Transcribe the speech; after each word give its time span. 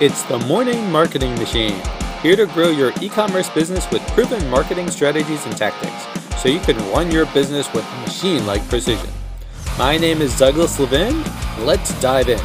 It's 0.00 0.22
the 0.22 0.38
Morning 0.38 0.92
Marketing 0.92 1.34
Machine, 1.34 1.74
here 2.22 2.36
to 2.36 2.46
grow 2.46 2.68
your 2.68 2.92
e 3.02 3.08
commerce 3.08 3.50
business 3.50 3.90
with 3.90 4.00
proven 4.12 4.48
marketing 4.48 4.88
strategies 4.92 5.44
and 5.44 5.56
tactics 5.56 6.06
so 6.40 6.48
you 6.48 6.60
can 6.60 6.76
run 6.92 7.10
your 7.10 7.26
business 7.34 7.66
with 7.74 7.84
machine 8.02 8.46
like 8.46 8.62
precision. 8.68 9.10
My 9.76 9.96
name 9.96 10.22
is 10.22 10.38
Douglas 10.38 10.78
Levin. 10.78 11.20
Let's 11.66 12.00
dive 12.00 12.28
in. 12.28 12.38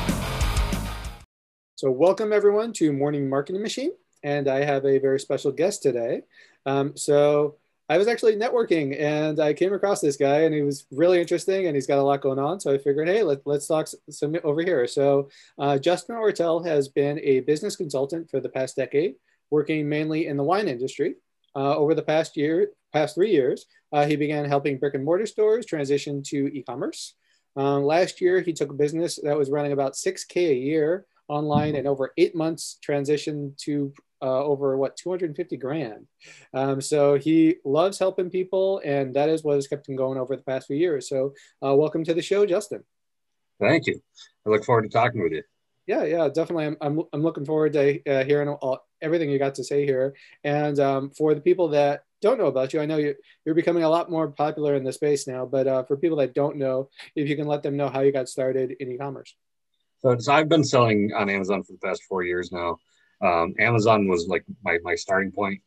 So, 1.75 1.91
welcome 1.91 2.34
everyone 2.34 2.73
to 2.73 2.91
Morning 2.91 3.29
Marketing 3.29 3.61
Machine, 3.61 3.91
and 4.23 4.47
I 4.47 4.63
have 4.63 4.83
a 4.88 4.97
very 4.97 5.20
special 5.20 5.51
guest 5.51 5.83
today. 5.83 6.23
Um, 6.65 6.97
so, 6.97 7.57
I 7.94 7.98
was 8.00 8.07
actually 8.07 8.36
networking 8.38 9.00
and 9.00 9.39
I 9.39 9.54
came 9.54 9.71
across 9.71 10.02
this 10.02 10.18
guy 10.18 10.39
and 10.46 10.55
he 10.55 10.64
was 10.64 10.88
really 10.89 11.21
interesting 11.21 11.68
and 11.68 11.75
he's 11.75 11.86
got 11.86 12.00
a 12.00 12.02
lot 12.02 12.21
going 12.21 12.39
on. 12.39 12.60
So 12.60 12.73
I 12.73 12.80
figured, 12.80 13.07
hey, 13.07 13.21
let, 13.21 13.46
us 13.46 13.68
talk 13.68 13.88
some 14.10 14.36
over 14.43 14.64
here. 14.64 14.88
So 14.88 15.30
uh, 15.60 15.78
Justin 15.78 16.16
Ortel 16.16 16.66
has 16.66 16.88
been 16.88 17.20
a 17.20 17.42
business 17.42 17.75
consultant 17.75 18.32
for 18.32 18.39
the 18.39 18.50
past 18.50 18.75
decade, 18.75 19.14
working 19.51 19.87
mainly 19.87 20.25
in 20.25 20.37
the 20.37 20.43
wine 20.43 20.68
industry. 20.68 21.18
Uh, 21.56 21.75
over 21.75 21.93
the 21.93 22.01
past 22.01 22.36
year, 22.36 22.70
past 22.93 23.14
three 23.14 23.29
years, 23.29 23.68
uh, 23.92 24.07
he 24.07 24.15
began 24.15 24.46
helping 24.46 24.79
brick 24.79 24.96
and 24.96 25.06
mortar 25.06 25.28
stores 25.28 25.64
transition 25.64 26.23
to 26.23 26.48
e-commerce. 26.48 27.14
Uh, 27.56 27.78
last 27.78 28.20
year, 28.21 28.42
he 28.42 28.54
took 28.54 28.71
a 28.71 28.73
business 28.73 29.20
that 29.21 29.37
was 29.37 29.51
running 29.51 29.71
about 29.71 29.93
6K 29.93 30.50
a 30.50 30.56
year 30.56 31.06
online 31.28 31.75
and 31.75 31.87
over 31.87 32.12
eight 32.17 32.36
months 32.36 32.80
transitioned 32.84 33.56
to 33.58 33.94
uh, 34.23 34.44
over 34.44 34.77
what 34.77 34.95
250 34.95 35.58
grand. 35.58 36.08
Um, 36.53 36.80
so 36.80 37.16
he 37.16 37.58
loves 37.66 38.00
helping 38.00 38.30
people, 38.30 38.81
and 38.83 39.14
that 39.16 39.30
is 39.30 39.44
what 39.44 39.55
has 39.55 39.67
kept 39.67 39.89
him 39.89 39.97
going 39.97 40.17
over 40.17 40.36
the 40.36 40.44
past 40.44 40.67
few 40.67 40.77
years. 40.77 41.09
So 41.09 41.33
uh, 41.64 41.75
welcome 41.75 42.03
to 42.05 42.14
the 42.14 42.22
show, 42.22 42.45
Justin. 42.45 42.83
Thank 43.59 43.86
you. 43.88 44.02
I 44.45 44.50
look 44.50 44.64
forward 44.64 44.83
to 44.83 44.89
talking 44.89 45.22
with 45.22 45.33
you. 45.33 45.44
Yeah, 45.86 46.05
yeah, 46.05 46.30
definitely. 46.30 46.66
I'm, 46.67 46.78
I'm, 46.80 47.02
I'm 47.11 47.22
looking 47.22 47.45
forward 47.45 47.73
to 47.73 48.02
uh, 48.09 48.23
hearing 48.23 48.47
all, 48.47 48.80
everything 49.02 49.30
you 49.30 49.38
got 49.38 49.56
to 49.56 49.64
say 49.64 49.86
here. 49.86 50.16
And 50.44 50.80
um, 50.80 51.11
for 51.11 51.36
the 51.36 51.42
people 51.42 51.70
that 51.70 52.05
don't 52.22 52.38
know 52.38 52.48
about 52.48 52.73
you, 52.73 52.80
I 52.80 52.86
know 52.86 52.98
you, 52.98 53.16
you're 53.45 53.53
becoming 53.53 53.83
a 53.83 53.89
lot 53.89 54.09
more 54.09 54.30
popular 54.30 54.76
in 54.76 54.86
the 54.86 54.94
space 54.94 55.28
now, 55.28 55.45
but 55.45 55.67
uh, 55.67 55.83
for 55.83 55.98
people 55.98 56.17
that 56.20 56.33
don't 56.33 56.55
know, 56.55 56.89
if 57.17 57.28
you 57.28 57.36
can 57.36 57.48
let 57.48 57.64
them 57.64 57.76
know 57.76 57.89
how 57.89 58.00
you 58.00 58.14
got 58.14 58.30
started 58.30 58.78
in 58.80 58.92
e-commerce. 58.92 59.36
So, 60.00 60.16
so 60.17 60.33
I've 60.33 60.48
been 60.48 60.64
selling 60.64 61.11
on 61.14 61.30
Amazon 61.30 61.64
for 61.64 61.73
the 61.73 61.80
past 61.80 62.03
four 62.03 62.23
years 62.23 62.52
now. 62.52 62.78
Um, 63.24 63.54
Amazon 63.60 64.08
was 64.08 64.28
like 64.28 64.44
my, 64.64 64.78
my 64.84 64.96
starting 64.96 65.32
point. 65.32 65.62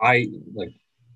I 0.00 0.28
like 0.54 0.72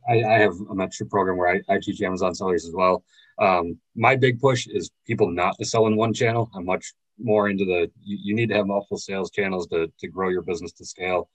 I, 0.09 0.23
I 0.25 0.39
have 0.39 0.53
a 0.53 0.75
mentorship 0.75 1.11
program 1.11 1.37
where 1.37 1.49
I, 1.49 1.75
I 1.75 1.79
teach 1.81 2.01
Amazon 2.01 2.35
sellers 2.35 2.67
as 2.67 2.75
well. 2.75 3.05
Um, 3.39 3.79
my 3.95 4.17
big 4.17 4.41
push 4.41 4.67
is 4.67 4.91
people 5.07 5.31
not 5.31 5.57
to 5.59 5.65
sell 5.65 5.87
in 5.87 5.97
one 5.97 6.13
channel. 6.13 6.51
I'm 6.55 6.65
much 6.65 6.93
more 7.19 7.49
into 7.49 7.65
the 7.65 7.91
you, 8.03 8.19
you 8.23 8.35
need 8.35 8.49
to 8.49 8.57
have 8.57 8.67
multiple 8.67 8.99
sales 8.99 9.31
channels 9.31 9.67
to, 9.69 9.93
to 9.99 10.09
grow 10.09 10.31
your 10.31 10.43
business 10.43 10.73
to 10.73 10.85
scale. 10.85 11.29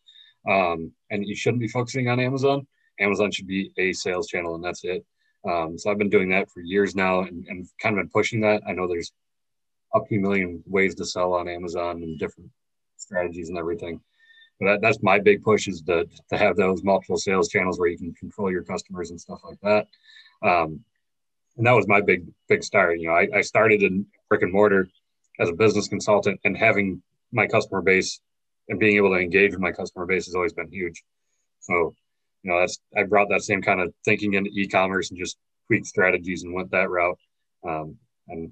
Um, 0.50 0.92
and 1.12 1.26
you 1.26 1.36
shouldn't 1.36 1.62
be 1.62 1.68
focusing 1.68 2.10
on 2.10 2.20
Amazon. 2.20 2.68
Amazon 3.00 3.32
should 3.32 3.48
be 3.48 3.72
a 3.78 3.94
sales 3.94 4.28
channel 4.28 4.56
and 4.56 4.64
that's 4.64 4.84
it. 4.84 5.06
Um, 5.48 5.78
so 5.78 5.92
I've 5.92 5.98
been 5.98 6.10
doing 6.10 6.30
that 6.30 6.50
for 6.50 6.62
years 6.62 6.96
now 6.96 7.22
and, 7.22 7.46
and 7.48 7.68
kind 7.82 7.98
of 7.98 8.04
been 8.04 8.10
pushing 8.10 8.42
that. 8.42 8.64
I 8.68 8.74
know 8.74 8.88
there's 8.88 9.12
up 9.94 10.08
to 10.08 10.16
a 10.16 10.20
million 10.20 10.64
ways 10.66 10.96
to 10.96 11.06
sell 11.06 11.34
on 11.34 11.48
Amazon 11.48 12.04
and 12.04 12.20
different 12.20 12.50
strategies 12.98 13.50
and 13.50 13.58
everything 13.58 14.02
that, 14.60 14.82
that's 14.82 15.02
my 15.04 15.20
big 15.20 15.44
push 15.44 15.68
is 15.68 15.82
to, 15.84 16.08
to 16.30 16.38
have 16.38 16.56
those 16.56 16.84
multiple 16.84 17.18
sales 17.18 17.50
channels 17.50 17.80
where 17.80 17.90
you 17.90 17.98
can 17.98 18.14
control 18.14 18.52
your 18.52 18.64
customers 18.64 19.12
and 19.12 19.22
stuff 19.22 19.42
like 19.44 19.60
that. 19.62 19.88
Um, 20.48 20.80
and 21.58 21.66
that 21.66 21.74
was 21.74 21.88
my 21.88 22.02
big, 22.02 22.26
big 22.48 22.64
start. 22.64 23.00
You 23.00 23.08
know, 23.08 23.14
I, 23.14 23.28
I 23.36 23.42
started 23.42 23.84
in 23.84 24.06
brick 24.30 24.42
and 24.42 24.52
mortar 24.52 24.88
as 25.40 25.50
a 25.50 25.54
business 25.54 25.88
consultant 25.88 26.40
and 26.44 26.58
having 26.58 27.02
my 27.32 27.46
customer 27.48 27.82
base 27.82 28.20
and 28.70 28.80
being 28.80 28.98
able 28.98 29.10
to 29.10 29.20
engage 29.20 29.52
with 29.52 29.60
my 29.60 29.72
customer 29.72 30.06
base 30.06 30.26
has 30.26 30.36
always 30.36 30.54
been 30.54 30.72
huge. 30.72 31.04
So, 31.60 31.94
you 32.44 32.52
know, 32.52 32.60
that's, 32.60 32.80
I 32.96 33.04
brought 33.04 33.30
that 33.30 33.44
same 33.44 33.62
kind 33.62 33.82
of 33.82 33.94
thinking 34.06 34.34
into 34.34 34.50
e-commerce 34.54 35.10
and 35.10 35.20
just 35.20 35.38
tweaked 35.68 35.88
strategies 35.88 36.44
and 36.44 36.54
went 36.54 36.72
that 36.72 36.90
route. 36.90 37.20
Um, 37.68 37.98
and 38.28 38.52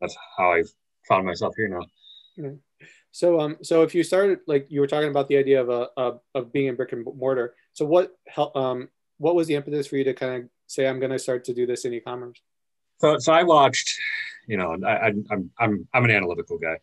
that's 0.00 0.16
how 0.36 0.52
I've 0.52 0.70
found 1.08 1.26
myself 1.26 1.54
here 1.56 1.68
now. 1.68 1.86
Mm-hmm. 2.38 2.56
So, 3.12 3.40
um, 3.40 3.56
so 3.62 3.82
if 3.82 3.94
you 3.94 4.02
started 4.02 4.40
like 4.46 4.66
you 4.70 4.80
were 4.80 4.86
talking 4.86 5.10
about 5.10 5.28
the 5.28 5.36
idea 5.36 5.60
of 5.60 5.68
a 5.68 5.88
of, 5.96 6.20
of 6.34 6.52
being 6.52 6.68
in 6.68 6.76
brick 6.76 6.92
and 6.92 7.06
mortar. 7.16 7.54
So, 7.72 7.84
what 7.84 8.16
help, 8.28 8.54
um, 8.56 8.88
what 9.18 9.34
was 9.34 9.46
the 9.46 9.54
impetus 9.54 9.86
for 9.86 9.96
you 9.96 10.04
to 10.04 10.14
kind 10.14 10.44
of 10.44 10.50
say 10.66 10.86
I'm 10.86 11.00
going 11.00 11.10
to 11.10 11.18
start 11.18 11.44
to 11.44 11.54
do 11.54 11.66
this 11.66 11.84
in 11.84 11.92
e-commerce? 11.92 12.40
So, 12.98 13.18
so 13.18 13.32
I 13.32 13.42
watched, 13.42 13.98
you 14.46 14.56
know, 14.56 14.76
I, 14.86 14.90
I, 14.90 15.06
I'm 15.30 15.50
I'm 15.58 15.88
I'm 15.92 16.04
an 16.04 16.10
analytical 16.10 16.58
guy. 16.58 16.76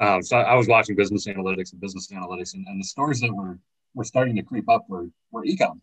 Um, 0.00 0.22
so 0.22 0.36
I 0.36 0.54
was 0.54 0.68
watching 0.68 0.96
business 0.96 1.26
analytics 1.26 1.72
and 1.72 1.80
business 1.80 2.08
analytics, 2.12 2.54
and, 2.54 2.66
and 2.66 2.80
the 2.80 2.86
stores 2.86 3.20
that 3.20 3.32
were 3.32 3.58
were 3.94 4.04
starting 4.04 4.36
to 4.36 4.42
creep 4.42 4.68
up 4.68 4.84
were 4.88 5.06
were 5.30 5.44
ecom. 5.44 5.80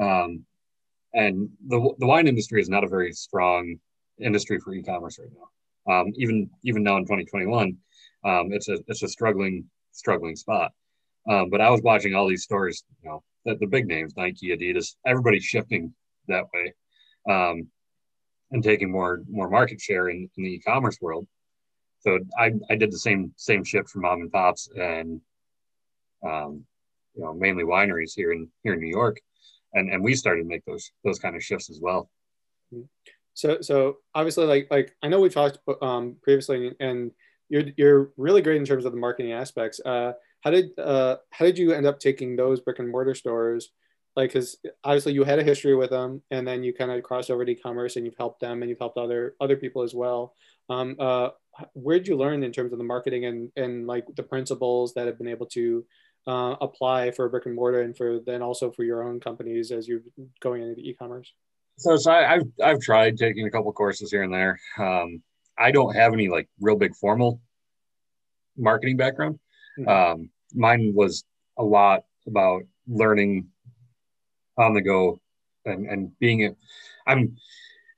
Um, 0.00 0.44
and 1.12 1.48
the 1.66 1.94
the 1.98 2.06
wine 2.06 2.26
industry 2.26 2.60
is 2.60 2.68
not 2.68 2.84
a 2.84 2.88
very 2.88 3.12
strong 3.12 3.76
industry 4.18 4.58
for 4.58 4.74
e-commerce 4.74 5.18
right 5.18 5.28
now. 5.32 5.92
Um, 5.92 6.12
even 6.16 6.50
even 6.62 6.82
now 6.82 6.96
in 6.96 7.04
2021, 7.04 7.76
um, 8.24 8.52
it's 8.52 8.68
a 8.68 8.78
it's 8.88 9.02
a 9.02 9.08
struggling 9.08 9.64
struggling 9.92 10.36
spot. 10.36 10.72
Um, 11.28 11.50
but 11.50 11.60
I 11.60 11.70
was 11.70 11.80
watching 11.82 12.14
all 12.14 12.28
these 12.28 12.42
stores, 12.42 12.84
you 13.02 13.08
know, 13.08 13.22
the, 13.44 13.56
the 13.56 13.66
big 13.66 13.86
names, 13.86 14.14
Nike, 14.16 14.48
Adidas, 14.48 14.96
everybody's 15.06 15.44
shifting 15.44 15.94
that 16.28 16.44
way, 16.52 16.74
um, 17.30 17.68
and 18.50 18.62
taking 18.62 18.90
more 18.90 19.22
more 19.28 19.48
market 19.48 19.80
share 19.80 20.08
in, 20.08 20.28
in 20.36 20.44
the 20.44 20.54
e-commerce 20.54 20.98
world. 21.00 21.26
So 22.00 22.18
I, 22.38 22.52
I 22.70 22.76
did 22.76 22.92
the 22.92 22.98
same 22.98 23.32
same 23.36 23.64
shift 23.64 23.88
for 23.90 24.00
mom 24.00 24.20
and 24.20 24.32
pops 24.32 24.68
and 24.76 25.20
um, 26.26 26.64
you 27.14 27.22
know 27.22 27.32
mainly 27.32 27.64
wineries 27.64 28.12
here 28.14 28.32
in 28.32 28.48
here 28.62 28.74
in 28.74 28.80
New 28.80 28.90
York, 28.90 29.20
and 29.72 29.90
and 29.90 30.02
we 30.02 30.14
started 30.14 30.42
to 30.42 30.48
make 30.48 30.64
those 30.66 30.90
those 31.04 31.18
kind 31.18 31.36
of 31.36 31.42
shifts 31.42 31.70
as 31.70 31.80
well. 31.80 32.10
So 33.34 33.60
so 33.60 33.98
obviously 34.14 34.46
like 34.46 34.68
like 34.70 34.94
I 35.02 35.08
know 35.08 35.20
we 35.20 35.28
talked 35.28 35.58
um, 35.82 36.16
previously 36.22 36.74
and 36.80 37.10
you're 37.54 37.70
you're 37.76 38.10
really 38.16 38.42
great 38.42 38.56
in 38.56 38.64
terms 38.64 38.84
of 38.84 38.90
the 38.90 38.98
marketing 38.98 39.32
aspects. 39.32 39.80
Uh, 39.84 40.12
how 40.40 40.50
did 40.50 40.76
uh, 40.76 41.16
how 41.30 41.44
did 41.44 41.56
you 41.56 41.72
end 41.72 41.86
up 41.86 42.00
taking 42.00 42.34
those 42.34 42.60
brick 42.60 42.80
and 42.80 42.90
mortar 42.90 43.14
stores? 43.14 43.70
Like, 44.16 44.32
because 44.32 44.56
obviously 44.82 45.12
you 45.12 45.24
had 45.24 45.38
a 45.38 45.44
history 45.44 45.74
with 45.74 45.90
them, 45.90 46.22
and 46.30 46.46
then 46.46 46.62
you 46.64 46.72
kind 46.72 46.90
of 46.90 47.02
crossed 47.02 47.30
over 47.30 47.44
to 47.44 47.52
e-commerce, 47.52 47.96
and 47.96 48.04
you've 48.04 48.16
helped 48.18 48.40
them, 48.40 48.62
and 48.62 48.68
you've 48.68 48.78
helped 48.80 48.98
other 48.98 49.36
other 49.40 49.56
people 49.56 49.82
as 49.82 49.94
well. 49.94 50.34
Um, 50.68 50.96
uh, 50.98 51.30
where 51.74 51.98
did 51.98 52.08
you 52.08 52.16
learn 52.16 52.42
in 52.42 52.50
terms 52.50 52.72
of 52.72 52.78
the 52.78 52.84
marketing 52.84 53.24
and 53.26 53.50
and 53.56 53.86
like 53.86 54.06
the 54.16 54.22
principles 54.24 54.92
that 54.94 55.06
have 55.06 55.18
been 55.18 55.28
able 55.28 55.46
to 55.46 55.84
uh, 56.26 56.56
apply 56.60 57.12
for 57.12 57.28
brick 57.28 57.46
and 57.46 57.54
mortar, 57.54 57.82
and 57.82 57.96
for 57.96 58.18
then 58.26 58.42
also 58.42 58.72
for 58.72 58.82
your 58.82 59.04
own 59.04 59.20
companies 59.20 59.70
as 59.70 59.86
you're 59.86 60.02
going 60.40 60.62
into 60.62 60.80
e-commerce? 60.80 61.32
So, 61.76 61.96
so 61.96 62.10
I, 62.10 62.22
have 62.34 62.42
I've 62.62 62.80
tried 62.80 63.16
taking 63.16 63.46
a 63.46 63.50
couple 63.50 63.72
courses 63.72 64.10
here 64.10 64.22
and 64.24 64.32
there. 64.32 64.58
Um, 64.78 65.22
I 65.58 65.70
don't 65.70 65.94
have 65.94 66.12
any 66.12 66.28
like 66.28 66.48
real 66.60 66.76
big 66.76 66.94
formal 66.94 67.40
marketing 68.56 68.96
background. 68.96 69.38
Mm-hmm. 69.78 69.88
Um, 69.88 70.30
mine 70.54 70.92
was 70.94 71.24
a 71.58 71.62
lot 71.62 72.04
about 72.26 72.62
learning 72.86 73.48
on 74.56 74.74
the 74.74 74.82
go 74.82 75.20
and, 75.64 75.86
and 75.86 76.18
being 76.18 76.44
a, 76.44 76.56
I'm 77.06 77.36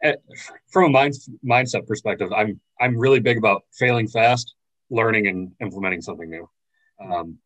at, 0.02 0.20
from 0.68 0.84
a 0.84 0.88
mind, 0.88 1.14
mindset 1.44 1.86
perspective, 1.86 2.32
I'm, 2.32 2.60
I'm 2.80 2.98
really 2.98 3.20
big 3.20 3.38
about 3.38 3.64
failing 3.72 4.08
fast, 4.08 4.54
learning 4.90 5.26
and 5.26 5.52
implementing 5.60 6.02
something 6.02 6.30
new. 6.30 6.48
Um, 7.00 7.38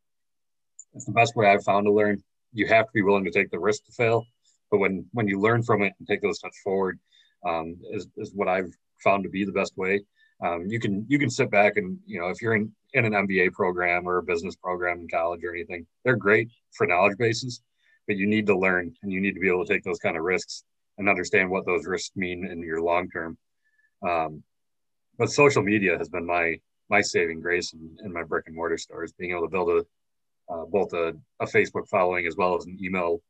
it's 0.94 1.04
the 1.04 1.12
best 1.12 1.36
way 1.36 1.46
I've 1.46 1.64
found 1.64 1.86
to 1.86 1.92
learn. 1.92 2.22
You 2.52 2.66
have 2.66 2.86
to 2.86 2.92
be 2.92 3.02
willing 3.02 3.24
to 3.24 3.30
take 3.30 3.50
the 3.50 3.58
risk 3.58 3.84
to 3.86 3.92
fail, 3.92 4.26
but 4.70 4.78
when, 4.78 5.06
when 5.12 5.28
you 5.28 5.40
learn 5.40 5.62
from 5.62 5.82
it 5.82 5.92
and 5.98 6.08
take 6.08 6.20
those 6.20 6.38
steps 6.38 6.60
forward, 6.62 6.98
um, 7.46 7.76
is, 7.92 8.06
is 8.16 8.32
what 8.34 8.48
I've 8.48 8.72
found 9.02 9.24
to 9.24 9.30
be 9.30 9.44
the 9.44 9.52
best 9.52 9.76
way. 9.76 10.02
Um, 10.42 10.66
you 10.68 10.80
can 10.80 11.04
you 11.08 11.18
can 11.18 11.28
sit 11.28 11.50
back 11.50 11.76
and 11.76 11.98
you 12.06 12.18
know 12.18 12.28
if 12.28 12.40
you're 12.40 12.54
in 12.54 12.72
in 12.94 13.04
an 13.04 13.12
MBA 13.12 13.52
program 13.52 14.08
or 14.08 14.18
a 14.18 14.22
business 14.22 14.56
program 14.56 15.00
in 15.00 15.08
college 15.08 15.44
or 15.44 15.54
anything, 15.54 15.86
they're 16.04 16.16
great 16.16 16.48
for 16.72 16.86
knowledge 16.86 17.18
bases, 17.18 17.62
but 18.06 18.16
you 18.16 18.26
need 18.26 18.46
to 18.46 18.58
learn 18.58 18.92
and 19.02 19.12
you 19.12 19.20
need 19.20 19.34
to 19.34 19.40
be 19.40 19.48
able 19.48 19.64
to 19.64 19.72
take 19.72 19.84
those 19.84 19.98
kind 19.98 20.16
of 20.16 20.22
risks 20.24 20.64
and 20.98 21.08
understand 21.08 21.50
what 21.50 21.66
those 21.66 21.86
risks 21.86 22.16
mean 22.16 22.46
in 22.46 22.60
your 22.60 22.80
long 22.80 23.08
term. 23.10 23.36
Um, 24.02 24.42
but 25.18 25.30
social 25.30 25.62
media 25.62 25.98
has 25.98 26.08
been 26.08 26.26
my 26.26 26.56
my 26.88 27.02
saving 27.02 27.40
grace 27.40 27.72
in, 27.74 27.96
in 28.04 28.12
my 28.12 28.24
brick 28.24 28.46
and 28.46 28.56
mortar 28.56 28.78
stores, 28.78 29.12
being 29.12 29.32
able 29.32 29.42
to 29.42 29.48
build 29.48 29.68
a 29.68 29.84
uh, 30.52 30.64
both 30.64 30.92
a, 30.94 31.14
a 31.38 31.46
Facebook 31.46 31.88
following 31.88 32.26
as 32.26 32.36
well 32.36 32.56
as 32.56 32.66
an 32.66 32.76
email 32.82 33.22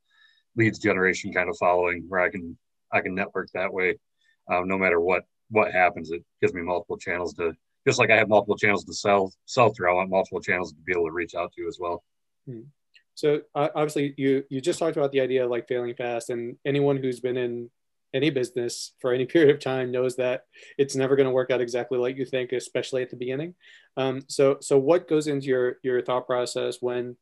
leads 0.56 0.79
generation 0.79 1.32
kind 1.32 1.50
of 1.50 1.56
following 1.58 2.05
where 2.08 2.20
I 2.20 2.31
can 2.31 2.56
I 2.93 3.00
can 3.00 3.14
network 3.14 3.50
that 3.52 3.73
way, 3.73 3.99
um, 4.48 4.69
no 4.69 4.78
matter 4.78 5.00
what 5.00 5.25
what 5.50 5.72
happens. 5.72 6.10
It 6.10 6.25
gives 6.40 6.54
me 6.54 6.62
multiple 6.62 6.96
channels 6.96 7.34
to 7.34 7.52
just 7.87 7.98
like 7.98 8.10
I 8.10 8.16
have 8.16 8.28
multiple 8.28 8.56
channels 8.56 8.84
to 8.84 8.94
sell 8.94 9.32
sell 9.46 9.70
through. 9.70 9.90
I 9.90 9.94
want 9.94 10.10
multiple 10.10 10.40
channels 10.40 10.72
to 10.72 10.78
be 10.84 10.92
able 10.92 11.06
to 11.06 11.12
reach 11.12 11.34
out 11.34 11.52
to 11.54 11.66
as 11.66 11.78
well. 11.81 12.04
Hmm. 12.46 12.62
So 13.14 13.42
uh, 13.54 13.69
obviously, 13.75 14.14
you 14.16 14.44
you 14.48 14.60
just 14.60 14.78
talked 14.78 14.96
about 14.96 15.12
the 15.12 15.20
idea 15.20 15.44
of 15.44 15.50
like 15.50 15.69
failing 15.69 15.94
fast, 15.94 16.31
and 16.31 16.56
anyone 16.64 16.96
who's 16.96 17.20
been 17.20 17.37
in 17.37 17.70
any 18.12 18.31
business 18.31 18.92
for 19.00 19.12
any 19.12 19.26
period 19.32 19.54
of 19.54 19.60
time 19.60 19.90
knows 19.90 20.16
that 20.16 20.44
it's 20.78 20.96
never 20.96 21.16
going 21.16 21.26
to 21.26 21.32
work 21.32 21.50
out 21.50 21.60
exactly 21.60 21.98
like 21.98 22.16
you 22.16 22.25
think, 22.25 22.52
especially 22.52 23.02
at 23.02 23.10
the 23.10 23.16
beginning. 23.16 23.54
Um, 23.96 24.22
so, 24.28 24.58
so 24.60 24.78
what 24.78 25.08
goes 25.08 25.26
into 25.26 25.46
your 25.46 25.76
your 25.82 26.02
thought 26.02 26.26
process 26.26 26.78
when 26.81 27.16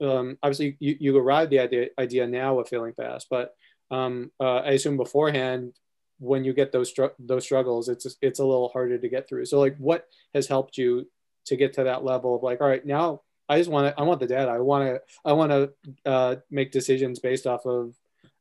um, 0.00 0.38
obviously 0.42 0.76
you, 0.80 0.96
you 1.00 1.16
arrived 1.16 1.50
the 1.50 1.60
idea 1.60 1.88
idea 1.98 2.26
now 2.26 2.58
of 2.58 2.68
failing 2.68 2.94
fast, 2.94 3.28
but 3.30 3.54
um, 3.90 4.30
uh, 4.40 4.58
I 4.58 4.72
assume 4.72 4.96
beforehand 4.96 5.74
when 6.18 6.44
you 6.44 6.52
get 6.52 6.72
those 6.72 6.92
those 7.18 7.44
struggles, 7.44 7.88
it's 7.88 8.06
it's 8.20 8.38
a 8.38 8.44
little 8.44 8.68
harder 8.68 8.98
to 8.98 9.08
get 9.08 9.28
through. 9.28 9.46
So, 9.46 9.58
like, 9.58 9.76
what 9.78 10.06
has 10.34 10.46
helped 10.46 10.78
you 10.78 11.08
to 11.46 11.56
get 11.56 11.74
to 11.74 11.84
that 11.84 12.04
level 12.04 12.36
of 12.36 12.42
like, 12.42 12.60
all 12.60 12.68
right, 12.68 12.84
now 12.84 13.22
I 13.48 13.58
just 13.58 13.70
want 13.70 13.86
to 13.94 14.00
I 14.00 14.04
want 14.04 14.20
the 14.20 14.26
data. 14.26 14.50
I 14.50 14.58
want 14.58 14.86
to 14.86 15.00
I 15.24 15.32
want 15.32 15.52
to 15.52 15.72
uh, 16.04 16.36
make 16.50 16.72
decisions 16.72 17.18
based 17.18 17.46
off 17.46 17.64
of 17.66 17.94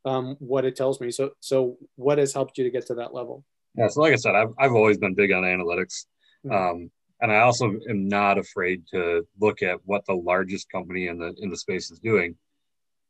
um, 0.05 0.35
what 0.39 0.65
it 0.65 0.75
tells 0.75 0.99
me. 0.99 1.11
So, 1.11 1.31
so 1.39 1.77
what 1.95 2.17
has 2.17 2.33
helped 2.33 2.57
you 2.57 2.63
to 2.63 2.69
get 2.69 2.87
to 2.87 2.95
that 2.95 3.13
level? 3.13 3.43
Yeah. 3.75 3.87
So, 3.87 4.01
like 4.01 4.13
I 4.13 4.17
said, 4.17 4.35
I've, 4.35 4.53
I've 4.57 4.73
always 4.73 4.97
been 4.97 5.13
big 5.13 5.31
on 5.31 5.43
analytics. 5.43 6.05
Mm-hmm. 6.45 6.51
Um, 6.51 6.91
and 7.19 7.31
I 7.31 7.39
also 7.39 7.65
am 7.89 8.07
not 8.07 8.37
afraid 8.37 8.83
to 8.91 9.25
look 9.39 9.63
at 9.63 9.79
what 9.85 10.05
the 10.05 10.13
largest 10.13 10.69
company 10.69 11.07
in 11.07 11.17
the 11.17 11.33
in 11.39 11.49
the 11.49 11.57
space 11.57 11.89
is 11.89 11.99
doing, 11.99 12.35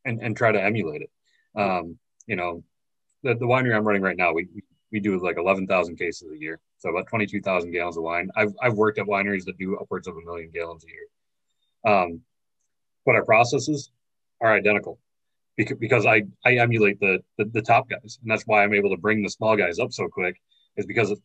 and 0.05 0.21
and 0.21 0.35
try 0.35 0.51
to 0.51 0.61
emulate 0.61 1.01
it. 1.01 1.11
Um, 1.59 1.97
you 2.25 2.35
know, 2.35 2.63
the, 3.23 3.35
the 3.35 3.45
winery 3.45 3.75
I'm 3.75 3.85
running 3.85 4.01
right 4.01 4.17
now, 4.17 4.33
we 4.33 4.47
we 4.91 4.99
do 4.99 5.21
like 5.21 5.37
eleven 5.37 5.67
thousand 5.67 5.97
cases 5.97 6.31
a 6.31 6.37
year, 6.37 6.59
so 6.77 6.89
about 6.89 7.07
twenty 7.07 7.25
two 7.25 7.41
thousand 7.41 7.71
gallons 7.71 7.97
of 7.97 8.03
wine. 8.03 8.29
I've 8.35 8.53
I've 8.61 8.73
worked 8.73 8.99
at 8.99 9.05
wineries 9.05 9.45
that 9.45 9.57
do 9.57 9.77
upwards 9.77 10.07
of 10.07 10.15
a 10.15 10.21
million 10.25 10.49
gallons 10.51 10.85
a 10.85 10.87
year. 10.87 11.95
Um, 11.95 12.21
but 13.05 13.15
our 13.15 13.23
processes 13.25 13.91
are 14.41 14.53
identical 14.53 14.99
because, 15.55 15.77
because 15.77 16.05
I, 16.05 16.23
I 16.45 16.55
emulate 16.55 16.99
the, 16.99 17.19
the, 17.37 17.45
the 17.45 17.61
top 17.61 17.89
guys, 17.89 18.19
and 18.21 18.29
that's 18.29 18.43
why 18.43 18.63
I'm 18.63 18.73
able 18.73 18.89
to 18.89 18.97
bring 18.97 19.23
the 19.23 19.29
small 19.29 19.55
guys 19.55 19.79
up 19.79 19.91
so 19.91 20.07
quick. 20.07 20.39
Is 20.75 20.85
because 20.85 21.19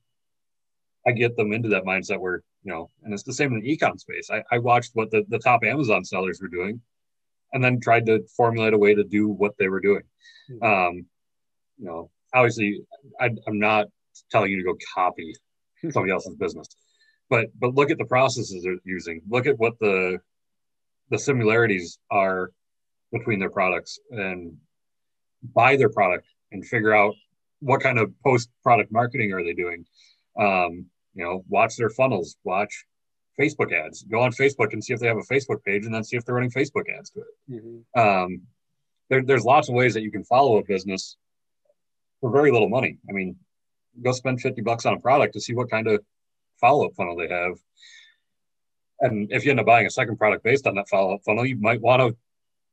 I 1.07 1.13
get 1.13 1.37
them 1.37 1.53
into 1.53 1.69
that 1.71 1.85
mindset 1.85 2.21
where 2.21 2.43
you 2.63 2.73
know, 2.73 2.89
and 3.03 3.13
it's 3.13 3.25
the 3.25 3.35
same 3.35 3.53
in 3.53 3.61
the 3.61 3.77
ecom 3.77 3.99
space. 3.99 4.31
I, 4.31 4.43
I 4.51 4.59
watched 4.59 4.93
what 4.95 5.11
the, 5.11 5.25
the 5.29 5.39
top 5.39 5.65
Amazon 5.65 6.05
sellers 6.05 6.41
were 6.41 6.49
doing, 6.49 6.81
and 7.53 7.63
then 7.63 7.81
tried 7.81 8.07
to 8.07 8.25
formulate 8.37 8.73
a 8.73 8.79
way 8.79 8.95
to 8.95 9.05
do 9.05 9.29
what 9.29 9.53
they 9.59 9.69
were 9.69 9.81
doing. 9.81 10.03
Mm-hmm. 10.51 10.65
Um, 10.65 11.07
you 11.83 11.89
know, 11.89 12.11
obviously, 12.33 12.83
I, 13.21 13.31
I'm 13.47 13.59
not 13.59 13.89
telling 14.31 14.53
you 14.53 14.59
to 14.59 14.63
go 14.63 14.77
copy 14.95 15.35
somebody 15.91 16.13
else's 16.13 16.37
business, 16.37 16.69
but 17.29 17.47
but 17.59 17.75
look 17.75 17.91
at 17.91 17.99
the 17.99 18.05
processes 18.05 18.63
they're 18.63 18.77
using. 18.85 19.21
Look 19.29 19.47
at 19.47 19.59
what 19.59 19.79
the 19.81 20.19
the 21.11 21.19
similarities 21.19 21.99
are 22.11 22.53
between 23.11 23.41
their 23.41 23.51
products 23.51 23.99
and 24.11 24.57
buy 25.55 25.77
their 25.77 25.89
product 25.89 26.27
and 26.53 26.65
figure 26.65 26.95
out 26.95 27.15
what 27.59 27.81
kind 27.81 27.99
of 27.99 28.13
post 28.23 28.49
product 28.63 28.93
marketing 28.93 29.33
are 29.33 29.43
they 29.43 29.53
doing. 29.53 29.85
Um, 30.39 30.87
you 31.15 31.25
know, 31.25 31.45
watch 31.49 31.77
their 31.77 31.91
funnels, 31.91 32.37
watch 32.45 32.87
Facebook 33.39 33.73
ads, 33.73 34.05
go 34.05 34.21
on 34.21 34.31
Facebook 34.31 34.73
and 34.73 34.83
see 34.83 34.95
if 34.95 35.01
they 35.01 35.09
have 35.09 35.19
a 35.19 35.35
Facebook 35.35 35.65
page, 35.65 35.85
and 35.85 35.93
then 35.93 36.05
see 36.05 36.17
if 36.17 36.25
they're 36.25 36.37
running 36.37 36.51
Facebook 36.51 36.85
ads 36.97 37.11
to 37.11 37.21
it. 37.21 37.27
Mm-hmm. 37.51 38.01
Um, 38.01 38.43
there, 39.11 39.23
there's 39.23 39.45
lots 39.45 39.69
of 39.69 39.75
ways 39.75 39.95
that 39.95 40.03
you 40.03 40.13
can 40.13 40.25
follow 40.25 40.59
a 40.59 40.65
business 40.65 41.17
for 42.23 42.31
very 42.31 42.51
little 42.51 42.71
money. 42.71 42.97
I 43.11 43.13
mean, 43.13 43.37
go 44.01 44.13
spend 44.13 44.41
50 44.41 44.63
bucks 44.63 44.87
on 44.87 44.95
a 44.95 45.01
product 45.01 45.35
to 45.35 45.41
see 45.41 45.55
what 45.55 45.69
kind 45.69 45.87
of 45.89 46.03
follow 46.59 46.87
up 46.87 46.95
funnel 46.95 47.17
they 47.17 47.29
have. 47.29 47.59
And 49.01 49.31
if 49.33 49.45
you 49.45 49.51
end 49.51 49.61
up 49.61 49.67
buying 49.67 49.87
a 49.87 49.91
second 49.91 50.17
product 50.17 50.45
based 50.45 50.67
on 50.67 50.77
that 50.77 50.89
follow 50.89 51.15
up 51.15 51.23
funnel, 51.27 51.45
you 51.45 51.57
might 51.57 51.83
want 51.83 52.01
to 52.01 52.17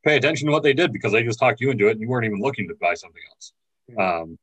pay 0.06 0.16
attention 0.16 0.46
to 0.46 0.54
what 0.54 0.64
they 0.64 0.74
did 0.74 0.94
because 0.94 1.12
they 1.12 1.24
just 1.24 1.40
talked 1.40 1.60
you 1.60 1.72
into 1.72 1.88
it 1.88 1.94
and 1.94 2.02
you 2.02 2.08
weren't 2.08 2.26
even 2.26 2.40
looking 2.40 2.68
to 2.70 2.76
buy 2.80 2.94
something 2.94 3.22
else. 3.32 3.54
Um, 3.98 4.38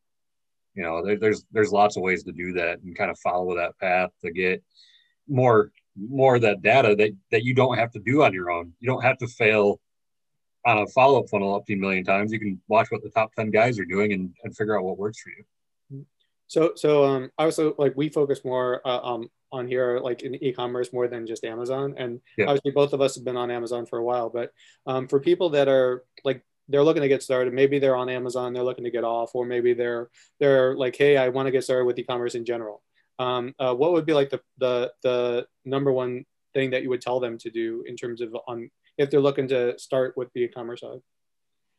you 0.74 0.82
know, 0.82 1.06
there, 1.06 1.16
there's 1.16 1.44
there's 1.52 1.72
lots 1.72 1.96
of 1.96 2.02
ways 2.02 2.24
to 2.24 2.32
do 2.32 2.52
that 2.54 2.80
and 2.80 2.98
kind 2.98 3.10
of 3.10 3.18
follow 3.20 3.56
that 3.56 3.78
path 3.78 4.10
to 4.22 4.32
get 4.32 4.62
more 5.28 5.70
more 5.96 6.34
of 6.36 6.42
that 6.42 6.60
data 6.60 6.94
that 6.96 7.12
that 7.30 7.44
you 7.44 7.54
don't 7.54 7.78
have 7.78 7.92
to 7.92 8.00
do 8.00 8.24
on 8.24 8.34
your 8.34 8.50
own. 8.50 8.72
You 8.80 8.88
don't 8.88 9.02
have 9.02 9.18
to 9.18 9.28
fail 9.28 9.80
on 10.66 10.78
a 10.78 10.86
follow 10.88 11.20
up 11.20 11.30
funnel 11.30 11.54
up 11.54 11.64
to 11.66 11.72
a 11.72 11.76
million 11.76 12.04
times. 12.04 12.32
You 12.32 12.40
can 12.40 12.60
watch 12.68 12.90
what 12.90 13.02
the 13.02 13.10
top 13.10 13.32
ten 13.34 13.50
guys 13.50 13.78
are 13.78 13.84
doing 13.84 14.12
and, 14.12 14.34
and 14.42 14.54
figure 14.54 14.76
out 14.76 14.84
what 14.84 14.98
works 14.98 15.20
for 15.20 15.30
you. 15.30 15.44
So 16.48 16.72
so 16.76 17.04
um 17.04 17.30
also 17.38 17.74
like 17.78 17.94
we 17.96 18.08
focus 18.08 18.44
more 18.44 18.86
uh, 18.86 19.00
um 19.02 19.30
on 19.52 19.66
here 19.66 20.00
like 20.00 20.22
in 20.22 20.34
e-commerce 20.44 20.92
more 20.92 21.08
than 21.08 21.26
just 21.26 21.44
Amazon. 21.44 21.94
And 21.96 22.20
yeah. 22.36 22.46
obviously 22.46 22.72
both 22.72 22.92
of 22.92 23.00
us 23.00 23.14
have 23.14 23.24
been 23.24 23.36
on 23.36 23.50
Amazon 23.50 23.86
for 23.86 23.98
a 23.98 24.04
while, 24.04 24.28
but 24.28 24.52
um, 24.86 25.06
for 25.08 25.20
people 25.20 25.50
that 25.50 25.68
are 25.68 26.04
like 26.24 26.42
they're 26.68 26.82
looking 26.82 27.02
to 27.02 27.08
get 27.08 27.22
started, 27.22 27.54
maybe 27.54 27.78
they're 27.78 27.96
on 27.96 28.08
Amazon, 28.08 28.52
they're 28.52 28.64
looking 28.64 28.84
to 28.84 28.90
get 28.90 29.04
off, 29.04 29.34
or 29.34 29.46
maybe 29.46 29.72
they're 29.72 30.10
they're 30.40 30.74
like, 30.74 30.96
hey, 30.96 31.16
I 31.16 31.28
want 31.28 31.46
to 31.46 31.52
get 31.52 31.62
started 31.64 31.84
with 31.84 31.98
e-commerce 31.98 32.34
in 32.34 32.44
general. 32.44 32.82
Um, 33.18 33.54
uh, 33.58 33.74
what 33.74 33.92
would 33.92 34.04
be 34.04 34.14
like 34.14 34.30
the, 34.30 34.40
the 34.58 34.92
the 35.02 35.46
number 35.64 35.92
one 35.92 36.24
thing 36.54 36.70
that 36.70 36.82
you 36.82 36.90
would 36.90 37.00
tell 37.00 37.20
them 37.20 37.38
to 37.38 37.50
do 37.50 37.84
in 37.86 37.96
terms 37.96 38.20
of 38.20 38.36
on 38.48 38.70
if 38.98 39.10
they're 39.10 39.20
looking 39.20 39.48
to 39.48 39.78
start 39.78 40.16
with 40.16 40.32
the 40.32 40.44
e-commerce 40.44 40.80
side? 40.80 41.00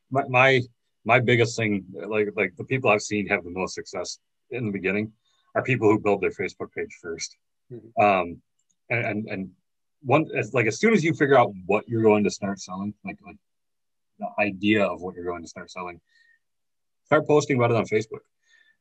My, 0.10 0.24
my 0.30 0.62
my 1.06 1.20
biggest 1.20 1.56
thing, 1.56 1.86
like 1.94 2.30
like 2.36 2.56
the 2.58 2.64
people 2.66 2.90
I've 2.90 3.02
seen 3.02 3.28
have 3.28 3.44
the 3.44 3.50
most 3.50 3.76
success 3.76 4.20
in 4.52 4.66
the 4.66 4.72
beginning, 4.72 5.12
are 5.56 5.64
people 5.64 5.90
who 5.90 6.00
build 6.00 6.22
their 6.22 6.32
Facebook 6.32 6.72
page 6.76 6.98
1st 7.04 7.30
mm-hmm. 7.74 8.04
um, 8.04 8.42
and, 8.90 9.06
and, 9.06 9.28
and 9.30 9.50
one 10.04 10.26
as 10.36 10.54
like 10.54 10.68
as 10.68 10.80
soon 10.80 10.94
as 10.94 11.04
you 11.04 11.14
figure 11.14 11.38
out 11.38 11.52
what 11.66 11.88
you're 11.88 12.04
going 12.04 12.24
to 12.24 12.30
start 12.30 12.60
selling, 12.60 12.94
like 13.04 13.18
like 13.26 13.38
the 14.20 14.28
idea 14.40 14.86
of 14.86 15.02
what 15.02 15.16
you're 15.16 15.26
going 15.26 15.44
to 15.44 15.48
start 15.48 15.72
selling, 15.72 16.00
start 17.06 17.28
posting 17.28 17.58
about 17.58 17.72
it 17.72 17.78
on 17.78 17.86
Facebook. 17.86 18.24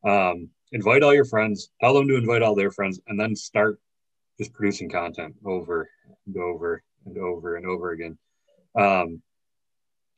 Um, 0.04 0.50
invite 0.72 1.02
all 1.02 1.14
your 1.14 1.24
friends, 1.24 1.70
tell 1.80 1.94
them 1.94 2.08
to 2.08 2.16
invite 2.16 2.42
all 2.42 2.54
their 2.54 2.70
friends, 2.70 3.00
and 3.06 3.18
then 3.18 3.34
start 3.34 3.80
just 4.38 4.52
producing 4.52 4.88
content 4.88 5.34
over 5.44 5.88
and 6.26 6.36
over 6.36 6.82
and 7.06 7.18
over 7.18 7.56
and 7.56 7.66
over 7.66 7.90
again. 7.92 8.18
Um, 8.78 9.22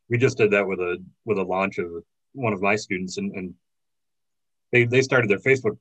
we 0.08 0.18
just 0.18 0.38
did 0.38 0.52
that 0.52 0.66
with 0.66 0.80
a 0.80 0.98
with 1.24 1.38
a 1.38 1.42
launch 1.42 1.78
of 1.78 1.86
one 2.32 2.52
of 2.52 2.62
my 2.62 2.76
students, 2.76 3.18
and, 3.18 3.32
and 3.34 3.54
they 4.72 4.84
they 4.84 5.02
started 5.02 5.30
their 5.30 5.38
Facebook 5.38 5.78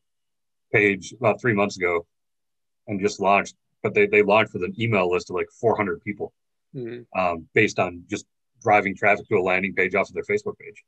page 0.72 1.14
about 1.14 1.40
three 1.40 1.54
months 1.54 1.78
ago 1.78 2.06
and 2.88 3.00
just 3.00 3.20
launched, 3.20 3.56
but 3.84 3.94
they, 3.94 4.08
they 4.08 4.22
launched 4.22 4.54
with 4.54 4.64
an 4.64 4.74
email 4.80 5.10
list 5.10 5.30
of 5.30 5.36
like 5.36 5.48
400 5.60 6.02
people 6.02 6.34
mm-hmm. 6.76 7.20
um, 7.20 7.48
based 7.54 7.80
on 7.80 8.04
just 8.10 8.26
driving 8.62 8.96
traffic 8.96 9.28
to 9.28 9.36
a 9.36 9.42
landing 9.42 9.74
page 9.74 9.96
off 9.96 10.10
of 10.10 10.14
their 10.14 10.24
Facebook 10.24 10.58
page. 10.58 10.84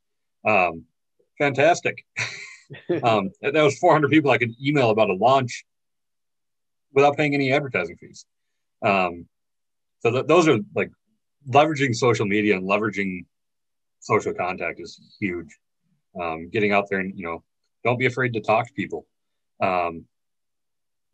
Um, 0.46 0.84
fantastic. 1.38 2.04
um, 3.02 3.30
that 3.42 3.54
was 3.54 3.78
400 3.78 4.10
people 4.10 4.30
I 4.30 4.38
could 4.38 4.52
email 4.62 4.90
about 4.90 5.10
a 5.10 5.14
launch 5.14 5.64
without 6.92 7.16
paying 7.16 7.34
any 7.34 7.52
advertising 7.52 7.96
fees. 7.96 8.24
Um, 8.82 9.26
so 10.00 10.10
th- 10.10 10.26
those 10.26 10.48
are 10.48 10.58
like 10.74 10.90
leveraging 11.48 11.94
social 11.94 12.26
media 12.26 12.56
and 12.56 12.68
leveraging 12.68 13.24
social 14.00 14.34
contact 14.34 14.80
is 14.80 15.00
huge. 15.20 15.58
Um, 16.20 16.50
getting 16.50 16.72
out 16.72 16.86
there 16.90 16.98
and 16.98 17.16
you 17.16 17.24
know, 17.24 17.44
don't 17.84 17.98
be 17.98 18.06
afraid 18.06 18.32
to 18.34 18.40
talk 18.40 18.66
to 18.66 18.72
people. 18.72 19.06
Um, 19.60 20.06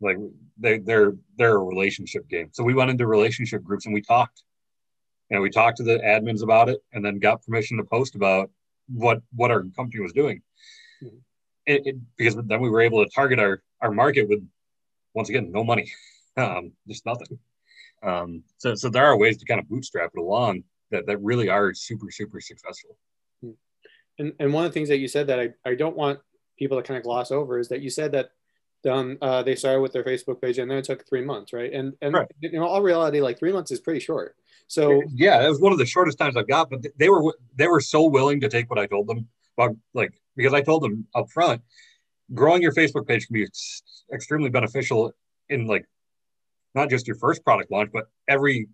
like 0.01 0.17
they 0.57 0.79
they're 0.79 1.13
they're 1.37 1.55
a 1.55 1.63
relationship 1.63 2.27
game. 2.29 2.49
So 2.51 2.63
we 2.63 2.73
went 2.73 2.91
into 2.91 3.07
relationship 3.07 3.63
groups 3.63 3.85
and 3.85 3.93
we 3.93 4.01
talked. 4.01 4.43
You 5.29 5.35
know, 5.35 5.41
we 5.41 5.49
talked 5.49 5.77
to 5.77 5.83
the 5.83 5.97
admins 5.97 6.41
about 6.41 6.69
it 6.69 6.79
and 6.93 7.03
then 7.03 7.19
got 7.19 7.43
permission 7.43 7.77
to 7.77 7.83
post 7.83 8.15
about 8.15 8.49
what 8.87 9.21
what 9.35 9.51
our 9.51 9.63
company 9.75 10.01
was 10.01 10.13
doing. 10.13 10.41
Mm-hmm. 11.03 11.17
It, 11.65 11.81
it, 11.85 11.95
because 12.15 12.35
then 12.35 12.61
we 12.61 12.69
were 12.69 12.81
able 12.81 13.03
to 13.03 13.09
target 13.09 13.39
our 13.39 13.61
our 13.81 13.91
market 13.91 14.29
with 14.29 14.47
once 15.13 15.29
again 15.29 15.51
no 15.51 15.63
money, 15.63 15.91
um, 16.37 16.71
just 16.87 17.05
nothing. 17.05 17.39
Um, 18.03 18.43
so 18.57 18.75
so 18.75 18.89
there 18.89 19.05
are 19.05 19.17
ways 19.17 19.37
to 19.37 19.45
kind 19.45 19.59
of 19.59 19.67
bootstrap 19.67 20.11
it 20.15 20.19
along 20.19 20.63
that 20.91 21.05
that 21.07 21.21
really 21.21 21.49
are 21.49 21.73
super 21.73 22.11
super 22.11 22.39
successful. 22.39 22.97
Hmm. 23.41 23.51
And 24.19 24.33
and 24.39 24.53
one 24.53 24.65
of 24.65 24.71
the 24.71 24.73
things 24.73 24.89
that 24.89 24.99
you 24.99 25.07
said 25.07 25.27
that 25.27 25.39
I, 25.39 25.49
I 25.65 25.75
don't 25.75 25.95
want 25.95 26.19
people 26.57 26.77
to 26.77 26.83
kind 26.83 26.97
of 26.97 27.03
gloss 27.03 27.31
over 27.31 27.59
is 27.59 27.69
that 27.69 27.81
you 27.81 27.89
said 27.89 28.11
that 28.13 28.31
um, 28.89 29.17
uh, 29.21 29.43
they 29.43 29.55
started 29.55 29.81
with 29.81 29.91
their 29.91 30.03
Facebook 30.03 30.41
page, 30.41 30.59
and 30.59 30.69
then 30.69 30.77
it 30.77 30.85
took 30.85 31.07
three 31.07 31.23
months, 31.23 31.53
right? 31.53 31.71
And 31.73 31.93
and 32.01 32.13
right. 32.13 32.27
in 32.41 32.59
all 32.59 32.81
reality, 32.81 33.21
like 33.21 33.39
three 33.39 33.51
months 33.51 33.71
is 33.71 33.79
pretty 33.79 33.99
short. 33.99 34.35
So 34.67 35.01
yeah, 35.13 35.45
it 35.45 35.49
was 35.49 35.59
one 35.59 35.71
of 35.71 35.77
the 35.77 35.85
shortest 35.85 36.17
times 36.17 36.37
I've 36.37 36.47
got. 36.47 36.69
But 36.69 36.85
they 36.97 37.09
were 37.09 37.33
they 37.55 37.67
were 37.67 37.81
so 37.81 38.07
willing 38.07 38.41
to 38.41 38.49
take 38.49 38.69
what 38.69 38.79
I 38.79 38.85
told 38.85 39.07
them 39.07 39.27
about, 39.57 39.75
like 39.93 40.13
because 40.35 40.53
I 40.53 40.61
told 40.61 40.83
them 40.83 41.07
up 41.15 41.29
front, 41.31 41.61
growing 42.33 42.61
your 42.61 42.73
Facebook 42.73 43.07
page 43.07 43.27
can 43.27 43.33
be 43.33 43.43
ex- 43.43 43.81
extremely 44.13 44.49
beneficial 44.49 45.13
in 45.49 45.65
like 45.65 45.85
not 46.77 46.89
just 46.89 47.07
your 47.07 47.17
first 47.17 47.43
product 47.43 47.71
launch, 47.71 47.89
but 47.91 48.05
every 48.27 48.67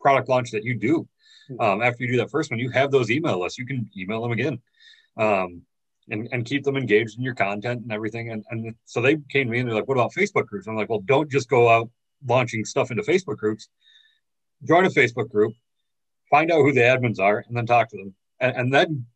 product 0.00 0.28
launch 0.28 0.50
that 0.50 0.64
you 0.64 0.74
do. 0.74 1.08
Hmm. 1.48 1.60
Um, 1.60 1.82
after 1.82 2.02
you 2.02 2.12
do 2.12 2.18
that 2.18 2.30
first 2.30 2.50
one, 2.50 2.58
you 2.58 2.70
have 2.70 2.90
those 2.90 3.10
email 3.10 3.40
lists. 3.40 3.58
You 3.58 3.66
can 3.66 3.88
email 3.96 4.22
them 4.22 4.32
again. 4.32 4.58
Um, 5.16 5.62
and, 6.10 6.28
and 6.32 6.46
keep 6.46 6.64
them 6.64 6.76
engaged 6.76 7.18
in 7.18 7.24
your 7.24 7.34
content 7.34 7.82
and 7.82 7.92
everything. 7.92 8.30
And, 8.32 8.42
and 8.50 8.74
so 8.86 9.02
they 9.02 9.16
came 9.28 9.46
to 9.46 9.52
me 9.52 9.58
and 9.58 9.68
they're 9.68 9.76
like, 9.76 9.88
what 9.88 9.98
about 9.98 10.14
Facebook 10.14 10.46
groups? 10.46 10.66
I'm 10.66 10.76
like, 10.76 10.88
well, 10.88 11.02
don't 11.04 11.30
just 11.30 11.50
go 11.50 11.68
out 11.68 11.90
launching 12.26 12.64
stuff 12.64 12.90
into 12.90 13.02
Facebook 13.02 13.36
groups. 13.36 13.68
Join 14.66 14.86
a 14.86 14.90
Facebook 14.90 15.28
group, 15.30 15.52
find 16.30 16.50
out 16.50 16.62
who 16.62 16.72
the 16.72 16.80
admins 16.80 17.20
are, 17.20 17.44
and 17.46 17.56
then 17.56 17.66
talk 17.66 17.90
to 17.90 17.96
them. 17.96 18.14
And, 18.40 18.56
and 18.56 18.74
then, 18.74 19.06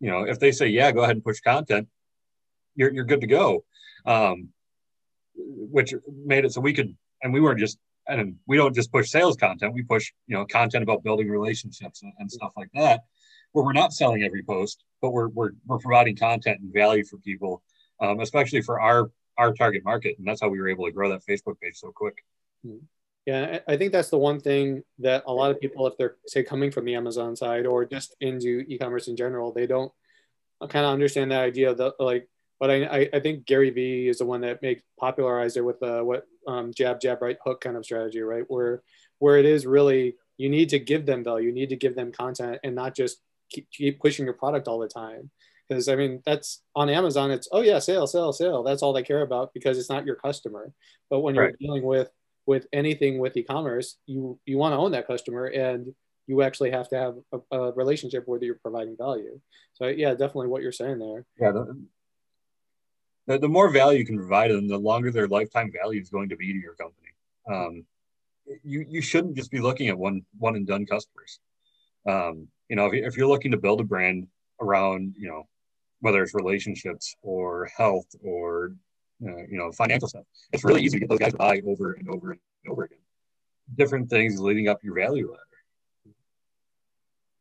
you 0.00 0.10
know, 0.10 0.24
if 0.24 0.40
they 0.40 0.52
say, 0.52 0.66
yeah, 0.66 0.90
go 0.92 1.02
ahead 1.02 1.16
and 1.16 1.24
push 1.24 1.40
content, 1.40 1.88
you're 2.74 2.92
you're 2.92 3.04
good 3.04 3.20
to 3.20 3.26
go. 3.26 3.64
Um, 4.04 4.48
which 5.36 5.94
made 6.24 6.44
it 6.44 6.52
so 6.52 6.60
we 6.60 6.74
could, 6.74 6.94
and 7.24 7.32
we 7.32 7.40
weren't 7.40 7.58
just, 7.58 7.78
and 8.06 8.36
we 8.46 8.56
don't 8.56 8.74
just 8.74 8.92
push 8.92 9.10
sales 9.10 9.36
content. 9.36 9.74
We 9.74 9.82
push, 9.82 10.12
you 10.28 10.36
know, 10.36 10.44
content 10.44 10.84
about 10.84 11.02
building 11.02 11.28
relationships 11.28 12.02
and, 12.02 12.12
and 12.18 12.30
stuff 12.30 12.52
like 12.56 12.70
that, 12.74 13.00
where 13.52 13.64
we're 13.64 13.72
not 13.72 13.92
selling 13.92 14.22
every 14.22 14.42
post, 14.42 14.84
but 15.02 15.10
we're 15.10 15.28
we're 15.28 15.52
we're 15.66 15.78
providing 15.78 16.14
content 16.14 16.60
and 16.60 16.72
value 16.72 17.04
for 17.04 17.16
people, 17.18 17.62
um, 18.00 18.20
especially 18.20 18.60
for 18.60 18.80
our 18.80 19.10
our 19.36 19.52
target 19.52 19.82
market, 19.84 20.16
and 20.18 20.28
that's 20.28 20.40
how 20.42 20.48
we 20.48 20.60
were 20.60 20.68
able 20.68 20.84
to 20.84 20.92
grow 20.92 21.08
that 21.08 21.24
Facebook 21.28 21.58
page 21.60 21.76
so 21.76 21.90
quick. 21.92 22.18
Hmm. 22.64 22.76
Yeah, 23.26 23.60
I 23.66 23.78
think 23.78 23.92
that's 23.92 24.10
the 24.10 24.18
one 24.18 24.38
thing 24.38 24.82
that 24.98 25.24
a 25.26 25.32
lot 25.32 25.50
of 25.50 25.58
people, 25.58 25.86
if 25.86 25.96
they're 25.96 26.16
say 26.26 26.42
coming 26.42 26.70
from 26.70 26.84
the 26.84 26.94
Amazon 26.94 27.34
side 27.34 27.64
or 27.64 27.86
just 27.86 28.14
into 28.20 28.64
e-commerce 28.68 29.08
in 29.08 29.16
general, 29.16 29.50
they 29.50 29.66
don't 29.66 29.90
kind 30.68 30.84
of 30.84 30.92
understand 30.92 31.30
that 31.30 31.40
idea 31.40 31.74
the 31.74 31.94
like 31.98 32.28
but 32.60 32.70
I, 32.70 33.10
I 33.12 33.20
think 33.20 33.44
Gary 33.44 33.70
Vee 33.70 34.08
is 34.08 34.18
the 34.18 34.24
one 34.24 34.42
that 34.42 34.62
makes 34.62 34.82
popularized 34.98 35.56
it 35.56 35.62
with 35.62 35.82
uh, 35.82 36.00
what 36.00 36.26
um, 36.46 36.72
jab 36.74 37.00
jab 37.00 37.22
right 37.22 37.36
hook 37.44 37.60
kind 37.60 37.76
of 37.76 37.84
strategy, 37.84 38.20
right? 38.20 38.44
Where 38.48 38.82
where 39.18 39.38
it 39.38 39.46
is 39.46 39.66
really 39.66 40.16
you 40.36 40.48
need 40.48 40.68
to 40.70 40.78
give 40.78 41.06
them 41.06 41.22
value, 41.22 41.48
you 41.48 41.54
need 41.54 41.68
to 41.68 41.76
give 41.76 41.94
them 41.94 42.12
content, 42.12 42.58
and 42.64 42.74
not 42.74 42.94
just 42.94 43.18
keep, 43.50 43.70
keep 43.70 44.00
pushing 44.00 44.24
your 44.24 44.34
product 44.34 44.68
all 44.68 44.78
the 44.78 44.88
time. 44.88 45.30
Because 45.68 45.88
I 45.88 45.96
mean, 45.96 46.22
that's 46.26 46.62
on 46.74 46.90
Amazon. 46.90 47.30
It's 47.30 47.48
oh 47.52 47.62
yeah, 47.62 47.78
sale, 47.78 48.06
sale, 48.06 48.32
sale. 48.32 48.62
That's 48.62 48.82
all 48.82 48.92
they 48.92 49.02
care 49.02 49.22
about 49.22 49.54
because 49.54 49.78
it's 49.78 49.88
not 49.88 50.04
your 50.04 50.16
customer. 50.16 50.72
But 51.08 51.20
when 51.20 51.34
you're 51.34 51.52
dealing 51.58 51.84
with 51.84 52.10
with 52.46 52.66
anything 52.72 53.18
with 53.18 53.36
e-commerce, 53.36 53.96
you 54.06 54.38
you 54.44 54.58
want 54.58 54.72
to 54.72 54.78
own 54.78 54.92
that 54.92 55.06
customer 55.06 55.46
and 55.46 55.94
you 56.26 56.42
actually 56.42 56.70
have 56.70 56.88
to 56.88 56.96
have 56.96 57.14
a, 57.32 57.56
a, 57.56 57.72
relationship 57.72 58.24
where 58.26 58.42
you're 58.42 58.54
providing 58.56 58.96
value. 58.96 59.38
So 59.74 59.86
yeah, 59.88 60.10
definitely 60.10 60.48
what 60.48 60.62
you're 60.62 60.72
saying 60.72 60.98
there. 60.98 61.26
Yeah, 61.38 61.52
the, 63.26 63.38
the 63.38 63.48
more 63.48 63.70
value 63.70 63.98
you 63.98 64.06
can 64.06 64.16
provide 64.16 64.50
them, 64.50 64.68
the 64.68 64.78
longer 64.78 65.10
their 65.10 65.28
lifetime 65.28 65.72
value 65.72 66.00
is 66.00 66.10
going 66.10 66.28
to 66.28 66.36
be 66.36 66.52
to 66.52 66.58
your 66.58 66.74
company. 66.74 67.08
Um, 67.50 67.84
you 68.62 68.84
you 68.88 69.00
shouldn't 69.00 69.36
just 69.36 69.50
be 69.50 69.60
looking 69.60 69.88
at 69.88 69.98
one 69.98 70.24
one 70.38 70.56
and 70.56 70.66
done 70.66 70.86
customers. 70.86 71.40
Um, 72.06 72.48
you 72.68 72.76
know, 72.76 72.86
if, 72.86 72.92
if 72.92 73.16
you're 73.16 73.28
looking 73.28 73.52
to 73.52 73.56
build 73.56 73.80
a 73.80 73.84
brand 73.84 74.26
around, 74.60 75.14
you 75.18 75.28
know, 75.28 75.48
whether 76.00 76.22
it's 76.22 76.34
relationships 76.34 77.16
or 77.22 77.70
health 77.76 78.06
or 78.22 78.76
uh, 79.26 79.46
you 79.48 79.56
know 79.56 79.72
financial 79.72 80.08
stuff, 80.08 80.24
it's 80.52 80.64
really 80.64 80.82
easy 80.82 80.98
to 80.98 81.00
get 81.00 81.08
those 81.08 81.18
guys 81.18 81.32
to 81.32 81.38
buy 81.38 81.62
over 81.66 81.92
and 81.92 82.08
over 82.08 82.32
and 82.32 82.40
over 82.68 82.84
again. 82.84 82.98
Different 83.76 84.10
things 84.10 84.38
leading 84.38 84.68
up 84.68 84.84
your 84.84 84.94
value 84.94 85.30
ladder. 85.30 85.40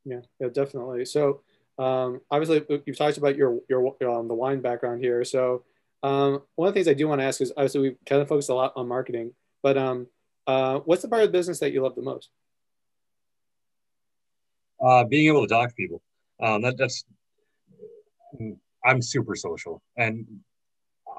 Yeah, 0.06 0.22
yeah, 0.40 0.48
definitely. 0.54 1.06
So 1.06 1.42
um, 1.78 2.22
obviously, 2.32 2.82
you've 2.86 2.98
talked 2.98 3.18
about 3.18 3.36
your 3.36 3.60
your 3.68 3.86
um, 4.10 4.30
the 4.30 4.34
wine 4.34 4.62
background 4.62 5.02
here. 5.02 5.26
So 5.26 5.64
um, 6.04 6.42
one 6.56 6.68
of 6.68 6.74
the 6.74 6.78
things 6.78 6.90
I 6.90 6.94
do 6.94 7.08
want 7.08 7.22
to 7.22 7.26
ask 7.26 7.40
is 7.40 7.52
obviously 7.56 7.82
we 7.82 7.96
kind 8.06 8.22
of 8.22 8.28
focused 8.28 8.50
a 8.50 8.54
lot 8.54 8.74
on 8.76 8.88
marketing, 8.88 9.34
but 9.62 9.78
um, 9.78 10.08
uh, 10.46 10.80
what's 10.80 11.02
the 11.02 11.08
part 11.08 11.24
of 11.24 11.30
the 11.30 11.38
business 11.38 11.60
that 11.60 11.72
you 11.72 11.82
love 11.82 11.96
the 11.96 12.02
most? 12.02 12.30
Uh, 14.84 15.06
being 15.06 15.28
able 15.28 15.48
to 15.48 15.48
talk 15.48 15.70
to 15.70 15.76
people. 15.76 16.02
Um, 16.42 16.62
that, 16.64 16.78
that's 16.78 17.06
I'm 18.86 19.02
super 19.02 19.36
social, 19.36 19.82
and 19.96 20.26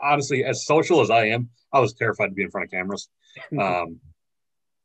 honestly, 0.02 0.44
as 0.44 0.66
social 0.66 1.00
as 1.00 1.10
I 1.10 1.26
am, 1.26 1.48
I 1.72 1.80
was 1.80 1.94
terrified 1.94 2.28
to 2.28 2.34
be 2.34 2.42
in 2.42 2.50
front 2.50 2.66
of 2.66 2.70
cameras, 2.70 3.08
um, 3.58 4.00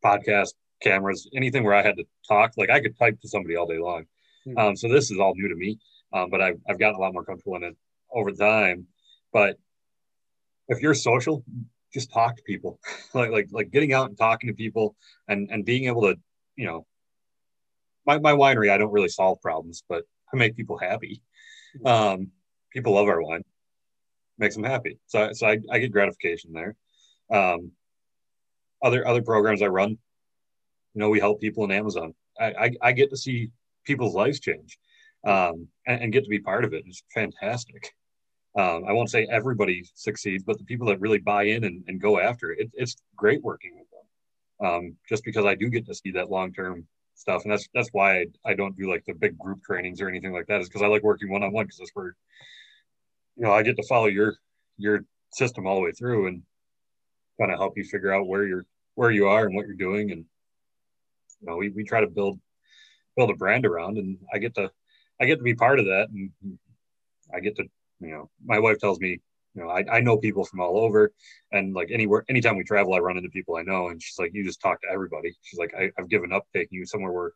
podcast 0.03 0.53
cameras, 0.81 1.29
anything 1.35 1.63
where 1.63 1.73
I 1.73 1.81
had 1.81 1.97
to 1.97 2.05
talk. 2.25 2.53
Like 2.55 2.69
I 2.69 2.79
could 2.79 2.97
type 2.97 3.19
to 3.19 3.27
somebody 3.27 3.57
all 3.57 3.67
day 3.67 3.79
long. 3.79 4.05
Hmm. 4.45 4.57
Um, 4.57 4.75
so 4.77 4.87
this 4.87 5.11
is 5.11 5.19
all 5.19 5.33
new 5.35 5.49
to 5.49 5.55
me, 5.55 5.77
um, 6.13 6.29
but 6.29 6.41
I've, 6.41 6.59
I've 6.69 6.79
gotten 6.79 6.95
a 6.95 6.99
lot 6.99 7.11
more 7.11 7.25
comfortable 7.25 7.57
in 7.57 7.63
it 7.63 7.75
over 8.13 8.31
time. 8.31 8.87
But 9.33 9.57
if 10.69 10.81
you're 10.81 10.93
social, 10.93 11.43
just 11.91 12.13
talk 12.13 12.37
to 12.37 12.43
people. 12.43 12.79
like 13.13 13.31
like 13.31 13.47
like 13.51 13.71
getting 13.71 13.93
out 13.93 14.07
and 14.07 14.17
talking 14.17 14.47
to 14.47 14.53
people 14.53 14.95
and 15.27 15.49
and 15.51 15.65
being 15.65 15.85
able 15.85 16.03
to, 16.03 16.15
you 16.55 16.65
know, 16.65 16.85
my, 18.05 18.19
my 18.19 18.31
winery, 18.31 18.71
I 18.71 18.77
don't 18.77 18.91
really 18.91 19.09
solve 19.09 19.41
problems, 19.41 19.83
but 19.89 20.03
I 20.33 20.37
make 20.37 20.55
people 20.55 20.77
happy. 20.77 21.21
Um, 21.85 22.29
people 22.71 22.93
love 22.93 23.07
our 23.07 23.21
wine, 23.21 23.43
makes 24.37 24.55
them 24.55 24.63
happy. 24.63 24.99
So 25.07 25.33
so 25.33 25.47
I, 25.47 25.57
I 25.69 25.79
get 25.79 25.91
gratification 25.91 26.53
there. 26.53 26.75
Um, 27.31 27.71
other 28.81 29.05
other 29.05 29.21
programs 29.21 29.61
I 29.61 29.67
run, 29.67 29.89
you 29.89 29.97
know, 30.95 31.09
we 31.09 31.19
help 31.19 31.41
people 31.41 31.65
in 31.65 31.71
Amazon. 31.71 32.13
I, 32.39 32.45
I, 32.45 32.71
I 32.81 32.91
get 32.93 33.09
to 33.09 33.17
see 33.17 33.51
people's 33.85 34.15
lives 34.15 34.39
change 34.39 34.77
um, 35.25 35.67
and, 35.85 36.03
and, 36.03 36.13
get 36.13 36.23
to 36.23 36.29
be 36.29 36.39
part 36.39 36.63
of 36.63 36.73
it. 36.73 36.83
It's 36.85 37.03
fantastic 37.13 37.91
um, 38.59 38.83
I 38.85 38.91
won't 38.91 39.09
say 39.09 39.25
everybody 39.31 39.85
succeeds, 39.93 40.43
but 40.43 40.57
the 40.57 40.65
people 40.65 40.87
that 40.87 40.99
really 40.99 41.19
buy 41.19 41.43
in 41.43 41.63
and, 41.63 41.81
and 41.87 42.01
go 42.01 42.19
after 42.19 42.51
it, 42.51 42.69
it's 42.73 42.97
great 43.15 43.41
working 43.41 43.71
with 43.77 43.87
them. 43.89 44.67
Um, 44.67 44.95
just 45.07 45.23
because 45.23 45.45
I 45.45 45.55
do 45.55 45.69
get 45.69 45.85
to 45.85 45.95
see 45.95 46.11
that 46.11 46.29
long 46.29 46.51
term 46.51 46.85
stuff, 47.15 47.43
and 47.43 47.53
that's 47.53 47.69
that's 47.73 47.87
why 47.93 48.17
I, 48.17 48.25
I 48.45 48.53
don't 48.55 48.75
do 48.75 48.89
like 48.89 49.05
the 49.05 49.13
big 49.13 49.37
group 49.37 49.63
trainings 49.63 50.01
or 50.01 50.09
anything 50.09 50.33
like 50.33 50.47
that. 50.47 50.59
Is 50.59 50.67
because 50.67 50.81
I 50.81 50.87
like 50.87 51.03
working 51.03 51.31
one 51.31 51.41
on 51.41 51.53
one 51.53 51.67
because 51.67 51.77
that's 51.77 51.91
where 51.93 52.17
you 53.37 53.43
know 53.43 53.53
I 53.53 53.63
get 53.63 53.77
to 53.77 53.87
follow 53.87 54.07
your 54.07 54.35
your 54.77 55.05
system 55.31 55.65
all 55.65 55.75
the 55.75 55.81
way 55.81 55.93
through 55.93 56.27
and 56.27 56.41
kind 57.39 57.53
of 57.53 57.59
help 57.59 57.77
you 57.77 57.85
figure 57.85 58.13
out 58.13 58.27
where 58.27 58.45
you're 58.45 58.65
where 58.95 59.11
you 59.11 59.27
are 59.27 59.45
and 59.45 59.55
what 59.55 59.67
you're 59.67 59.75
doing, 59.75 60.11
and 60.11 60.25
you 61.39 61.47
know 61.47 61.55
we 61.55 61.69
we 61.69 61.85
try 61.85 62.01
to 62.01 62.07
build 62.07 62.41
build 63.15 63.29
a 63.29 63.35
brand 63.35 63.65
around, 63.65 63.97
and 63.97 64.17
I 64.33 64.39
get 64.39 64.55
to 64.55 64.69
I 65.21 65.27
get 65.27 65.37
to 65.37 65.43
be 65.43 65.55
part 65.55 65.79
of 65.79 65.85
that, 65.85 66.09
and 66.09 66.31
I 67.33 67.39
get 67.39 67.55
to 67.55 67.69
you 67.99 68.09
know, 68.09 68.29
my 68.43 68.59
wife 68.59 68.79
tells 68.79 68.99
me, 68.99 69.19
you 69.55 69.63
know, 69.63 69.69
I, 69.69 69.83
I 69.91 69.99
know 70.01 70.17
people 70.17 70.45
from 70.45 70.61
all 70.61 70.77
over 70.77 71.11
and 71.51 71.73
like 71.73 71.89
anywhere, 71.91 72.23
anytime 72.29 72.55
we 72.55 72.63
travel, 72.63 72.93
I 72.93 72.99
run 72.99 73.17
into 73.17 73.29
people 73.29 73.57
I 73.57 73.63
know. 73.63 73.89
And 73.89 74.01
she's 74.01 74.19
like, 74.19 74.31
you 74.33 74.43
just 74.43 74.61
talk 74.61 74.81
to 74.81 74.87
everybody. 74.91 75.35
She's 75.41 75.59
like, 75.59 75.73
I, 75.77 75.91
have 75.97 76.09
given 76.09 76.31
up 76.31 76.45
taking 76.53 76.77
you 76.77 76.85
somewhere 76.85 77.11
where 77.11 77.31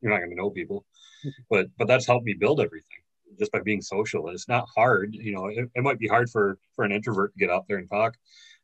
you're 0.00 0.12
not 0.12 0.18
going 0.18 0.30
to 0.30 0.36
know 0.36 0.50
people, 0.50 0.84
but, 1.50 1.66
but 1.78 1.88
that's 1.88 2.06
helped 2.06 2.26
me 2.26 2.34
build 2.34 2.60
everything 2.60 2.98
just 3.38 3.52
by 3.52 3.60
being 3.60 3.82
social. 3.82 4.26
And 4.26 4.34
it's 4.34 4.48
not 4.48 4.68
hard, 4.74 5.14
you 5.14 5.32
know, 5.32 5.46
it, 5.46 5.68
it 5.74 5.82
might 5.82 5.98
be 5.98 6.08
hard 6.08 6.30
for, 6.30 6.58
for 6.74 6.84
an 6.84 6.92
introvert 6.92 7.32
to 7.32 7.38
get 7.38 7.50
out 7.50 7.66
there 7.68 7.78
and 7.78 7.88
talk, 7.88 8.16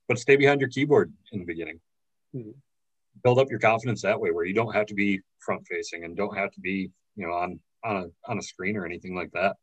but 0.07 0.19
stay 0.19 0.37
behind 0.37 0.61
your 0.61 0.71
keyboard 0.71 1.13
in 1.33 1.41
the 1.41 1.47
beginning. 1.47 1.81
Mm-hmm. 2.35 2.51
Build 3.23 3.39
up 3.39 3.51
your 3.51 3.59
confidence 3.59 4.03
that 4.03 4.21
way, 4.21 4.31
where 4.31 4.45
you 4.45 4.55
don't 4.55 4.75
have 4.75 4.87
to 4.87 4.95
be 4.95 5.21
front 5.39 5.67
facing 5.67 6.05
and 6.05 6.17
don't 6.17 6.37
have 6.37 6.51
to 6.53 6.61
be, 6.61 6.91
you 7.17 7.27
know, 7.27 7.33
on, 7.33 7.61
on 7.85 7.97
a, 7.97 8.31
on 8.31 8.39
a 8.39 8.43
screen 8.43 8.77
or 8.77 8.87
anything 8.87 9.15
like 9.15 9.31
that. 9.33 9.57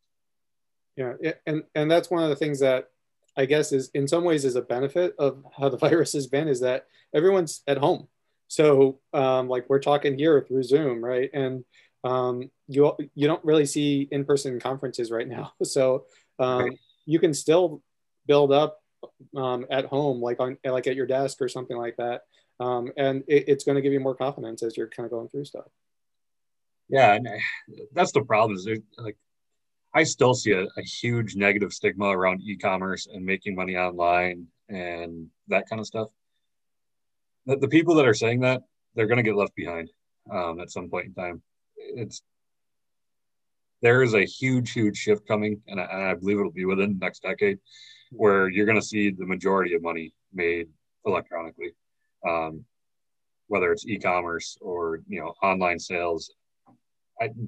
Yeah, 0.96 1.14
and 1.46 1.62
and 1.74 1.90
that's 1.90 2.10
one 2.10 2.22
of 2.22 2.28
the 2.28 2.36
things 2.36 2.60
that 2.60 2.88
I 3.36 3.46
guess 3.46 3.72
is 3.72 3.90
in 3.94 4.06
some 4.08 4.24
ways 4.24 4.44
is 4.44 4.56
a 4.56 4.62
benefit 4.62 5.14
of 5.18 5.44
how 5.56 5.68
the 5.68 5.76
virus 5.88 6.12
has 6.12 6.26
been 6.26 6.48
is 6.48 6.60
that 6.60 6.86
everyone's 7.14 7.62
at 7.66 7.78
home. 7.78 8.08
So 8.48 8.98
um, 9.12 9.48
like 9.48 9.68
we're 9.68 9.78
talking 9.78 10.18
here 10.18 10.44
through 10.46 10.64
Zoom, 10.64 11.04
right? 11.04 11.30
And 11.32 11.64
um, 12.02 12.50
you 12.68 12.92
you 13.14 13.26
don't 13.26 13.44
really 13.44 13.66
see 13.66 14.08
in-person 14.10 14.60
conferences 14.60 15.10
right 15.10 15.28
now. 15.28 15.52
So 15.64 16.04
um, 16.38 16.62
right. 16.64 16.78
you 17.06 17.18
can 17.18 17.34
still 17.34 17.82
build 18.26 18.52
up 18.52 18.80
um, 19.36 19.66
at 19.70 19.84
home, 19.84 20.20
like 20.20 20.40
on 20.40 20.58
like 20.64 20.86
at 20.86 20.96
your 20.96 21.06
desk 21.06 21.40
or 21.40 21.48
something 21.48 21.76
like 21.76 21.96
that, 21.96 22.22
um, 22.58 22.90
and 22.96 23.22
it, 23.28 23.44
it's 23.48 23.64
going 23.64 23.76
to 23.76 23.82
give 23.82 23.92
you 23.92 24.00
more 24.00 24.14
confidence 24.14 24.62
as 24.62 24.76
you're 24.76 24.88
kind 24.88 25.04
of 25.04 25.10
going 25.10 25.28
through 25.28 25.44
stuff. 25.44 25.66
Yeah, 26.88 27.14
and 27.14 27.28
that's 27.92 28.12
the 28.12 28.22
problem. 28.22 28.56
Is 28.56 28.68
like 28.98 29.16
I 29.94 30.04
still 30.04 30.34
see 30.34 30.52
a, 30.52 30.64
a, 30.64 30.82
huge 30.82 31.34
negative 31.34 31.72
stigma 31.72 32.06
around 32.06 32.42
e-commerce 32.42 33.08
and 33.12 33.24
making 33.24 33.56
money 33.56 33.76
online 33.76 34.46
and 34.68 35.26
that 35.48 35.68
kind 35.68 35.80
of 35.80 35.86
stuff. 35.86 36.08
The, 37.46 37.56
the 37.56 37.68
people 37.68 37.96
that 37.96 38.06
are 38.06 38.14
saying 38.14 38.40
that 38.40 38.62
they're 38.94 39.08
going 39.08 39.16
to 39.16 39.24
get 39.24 39.34
left 39.34 39.54
behind 39.56 39.90
um, 40.30 40.60
at 40.60 40.70
some 40.70 40.88
point 40.88 41.06
in 41.06 41.14
time. 41.14 41.42
It's 41.76 42.22
there 43.82 44.02
is 44.02 44.14
a 44.14 44.24
huge, 44.24 44.72
huge 44.72 44.96
shift 44.96 45.26
coming, 45.26 45.60
and 45.66 45.80
I, 45.80 45.84
and 45.84 46.02
I 46.02 46.14
believe 46.14 46.38
it'll 46.38 46.52
be 46.52 46.66
within 46.66 46.98
the 46.98 47.04
next 47.04 47.22
decade, 47.22 47.58
where 48.10 48.48
you're 48.48 48.66
going 48.66 48.80
to 48.80 48.86
see 48.86 49.10
the 49.10 49.24
majority 49.24 49.74
of 49.74 49.82
money 49.82 50.12
made 50.34 50.68
electronically, 51.06 51.72
um, 52.28 52.64
whether 53.48 53.72
it's 53.72 53.86
e-commerce 53.86 54.58
or 54.60 55.00
you 55.08 55.20
know 55.20 55.34
online 55.42 55.78
sales. 55.78 56.30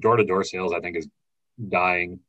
Door-to-door 0.01 0.45
sales, 0.45 0.75
I 0.75 0.81
think, 0.81 0.99
is 0.99 1.09
dying 1.69 2.21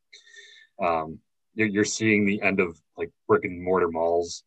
um, 0.82 1.20
you're, 1.56 1.68
you're, 1.68 1.86
seeing 1.86 2.26
the 2.26 2.42
end 2.42 2.60
of 2.60 2.80
like 2.98 3.12
brick 3.28 3.46
and 3.46 3.64
mortar 3.64 3.90
malls, 3.90 4.44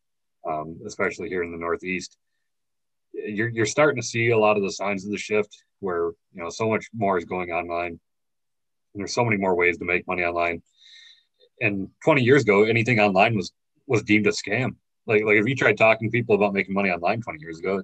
um, 0.47 0.79
especially 0.85 1.29
here 1.29 1.43
in 1.43 1.51
the 1.51 1.57
Northeast. 1.57 2.17
You're, 3.13 3.49
you're 3.49 3.65
starting 3.65 4.01
to 4.01 4.07
see 4.07 4.29
a 4.29 4.37
lot 4.37 4.57
of 4.57 4.63
the 4.63 4.71
signs 4.71 5.05
of 5.05 5.11
the 5.11 5.17
shift 5.17 5.63
where, 5.79 6.07
you 6.33 6.43
know, 6.43 6.49
so 6.49 6.69
much 6.69 6.87
more 6.93 7.17
is 7.17 7.25
going 7.25 7.51
online. 7.51 7.99
And 8.93 9.01
there's 9.01 9.13
so 9.13 9.23
many 9.23 9.37
more 9.37 9.55
ways 9.55 9.77
to 9.77 9.85
make 9.85 10.07
money 10.07 10.23
online. 10.23 10.61
And 11.61 11.89
20 12.03 12.23
years 12.23 12.43
ago, 12.43 12.63
anything 12.63 12.99
online 12.99 13.35
was, 13.35 13.51
was 13.87 14.03
deemed 14.03 14.27
a 14.27 14.31
scam. 14.31 14.75
Like, 15.05 15.23
like 15.23 15.37
if 15.37 15.47
you 15.47 15.55
tried 15.55 15.77
talking 15.77 16.09
to 16.09 16.11
people 16.11 16.35
about 16.35 16.53
making 16.53 16.73
money 16.73 16.89
online 16.89 17.21
20 17.21 17.39
years 17.39 17.59
ago, 17.59 17.81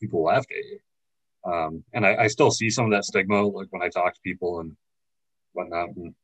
people 0.00 0.24
laughed 0.24 0.50
at 0.50 0.64
you. 0.64 0.78
Um, 1.50 1.84
and 1.92 2.06
I, 2.06 2.24
I, 2.24 2.26
still 2.28 2.50
see 2.50 2.70
some 2.70 2.86
of 2.86 2.90
that 2.92 3.04
stigma, 3.04 3.42
like 3.42 3.68
when 3.68 3.82
I 3.82 3.90
talk 3.90 4.14
to 4.14 4.20
people 4.24 4.60
and 4.60 4.74
whatnot. 5.52 5.90
And 5.90 6.14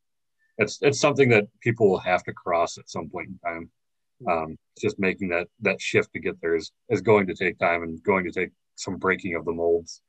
it's 0.60 0.78
it's 0.82 1.00
something 1.00 1.28
that 1.30 1.48
people 1.60 1.90
will 1.90 1.98
have 1.98 2.22
to 2.24 2.32
cross 2.32 2.78
at 2.78 2.88
some 2.88 3.08
point 3.08 3.28
in 3.28 3.38
time. 3.38 3.70
Um, 4.28 4.58
just 4.78 4.98
making 4.98 5.30
that 5.30 5.48
that 5.60 5.80
shift 5.80 6.12
to 6.12 6.20
get 6.20 6.38
there 6.42 6.54
is 6.54 6.70
is 6.90 7.00
going 7.00 7.26
to 7.28 7.34
take 7.34 7.58
time 7.58 7.82
and 7.82 8.02
going 8.02 8.24
to 8.26 8.30
take 8.30 8.50
some 8.76 8.96
breaking 8.96 9.34
of 9.34 9.46
the 9.46 9.52
molds. 9.52 10.02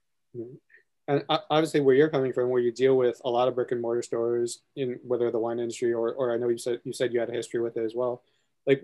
And 1.08 1.24
obviously, 1.29 1.79
where 1.79 1.96
you're 1.96 2.10
coming 2.10 2.34
from, 2.34 2.50
where 2.50 2.62
you 2.62 2.74
deal 2.74 2.98
with 2.98 3.22
a 3.24 3.29
lot 3.29 3.48
of 3.48 3.55
brick 3.55 3.72
and 3.72 3.81
mortar 3.81 4.01
stores 4.01 4.60
in 4.75 5.00
whether 5.03 5.31
the 5.31 5.39
wine 5.39 5.60
industry 5.60 5.93
or, 5.93 6.13
or 6.13 6.34
I 6.34 6.38
know 6.38 6.50
you 6.50 6.58
said 6.58 6.81
you 6.84 6.91
said 6.91 7.13
you 7.13 7.22
had 7.22 7.29
a 7.29 7.34
history 7.34 7.62
with 7.62 7.77
it 7.77 7.86
as 7.86 7.96
well. 7.96 8.22
Like, 8.67 8.84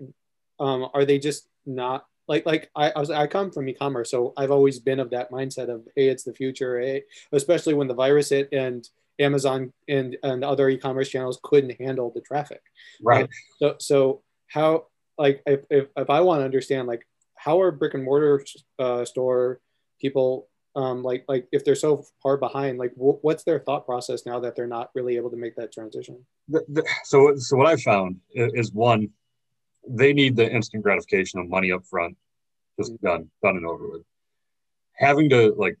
um, 0.58 0.88
are 0.94 1.04
they 1.04 1.18
just 1.18 1.48
not 1.66 2.06
like 2.26 2.46
like 2.46 2.70
I, 2.74 2.90
I 2.90 2.98
was 2.98 3.10
I 3.10 3.26
come 3.26 3.50
from 3.50 3.68
e-commerce, 3.68 4.10
so 4.10 4.32
I've 4.36 4.50
always 4.50 4.78
been 4.78 5.00
of 5.00 5.10
that 5.10 5.30
mindset 5.30 5.68
of 5.68 5.86
hey, 5.94 6.08
it's 6.08 6.24
the 6.24 6.34
future. 6.34 6.80
Hey, 6.80 7.04
especially 7.32 7.74
when 7.74 7.88
the 7.88 7.94
virus 7.94 8.30
hit 8.30 8.48
and 8.52 8.88
Amazon 9.18 9.72
and 9.88 10.16
and 10.22 10.44
other 10.44 10.68
e-commerce 10.68 11.08
channels 11.08 11.40
couldn't 11.42 11.80
handle 11.80 12.12
the 12.14 12.20
traffic. 12.20 12.62
Right. 13.02 13.28
so 13.58 13.76
so 13.78 14.22
how 14.46 14.86
like 15.18 15.42
if, 15.46 15.60
if, 15.70 15.86
if 15.96 16.10
I 16.10 16.20
want 16.20 16.40
to 16.40 16.44
understand 16.44 16.88
like 16.88 17.06
how 17.34 17.60
are 17.60 17.70
brick 17.70 17.94
and 17.94 18.04
mortar 18.04 18.44
uh, 18.78 19.04
store 19.04 19.60
people 20.00 20.48
um, 20.76 21.02
like 21.02 21.24
like 21.28 21.48
if 21.50 21.64
they're 21.64 21.74
so 21.74 22.04
far 22.22 22.36
behind 22.36 22.78
like 22.78 22.94
w- 22.94 23.18
what's 23.22 23.42
their 23.42 23.58
thought 23.58 23.84
process 23.84 24.24
now 24.26 24.38
that 24.40 24.54
they're 24.54 24.66
not 24.66 24.90
really 24.94 25.16
able 25.16 25.30
to 25.30 25.36
make 25.36 25.56
that 25.56 25.72
transition 25.72 26.24
the, 26.48 26.64
the, 26.68 26.84
so 27.04 27.34
so 27.36 27.56
what 27.56 27.66
i've 27.66 27.82
found 27.82 28.16
is 28.32 28.72
one 28.72 29.08
they 29.88 30.12
need 30.12 30.36
the 30.36 30.48
instant 30.48 30.82
gratification 30.82 31.40
of 31.40 31.48
money 31.48 31.72
up 31.72 31.84
front 31.84 32.16
just 32.78 32.92
mm-hmm. 32.92 33.06
done 33.06 33.30
done 33.42 33.56
and 33.56 33.66
over 33.66 33.88
with 33.88 34.02
having 34.94 35.28
to 35.30 35.52
like 35.56 35.76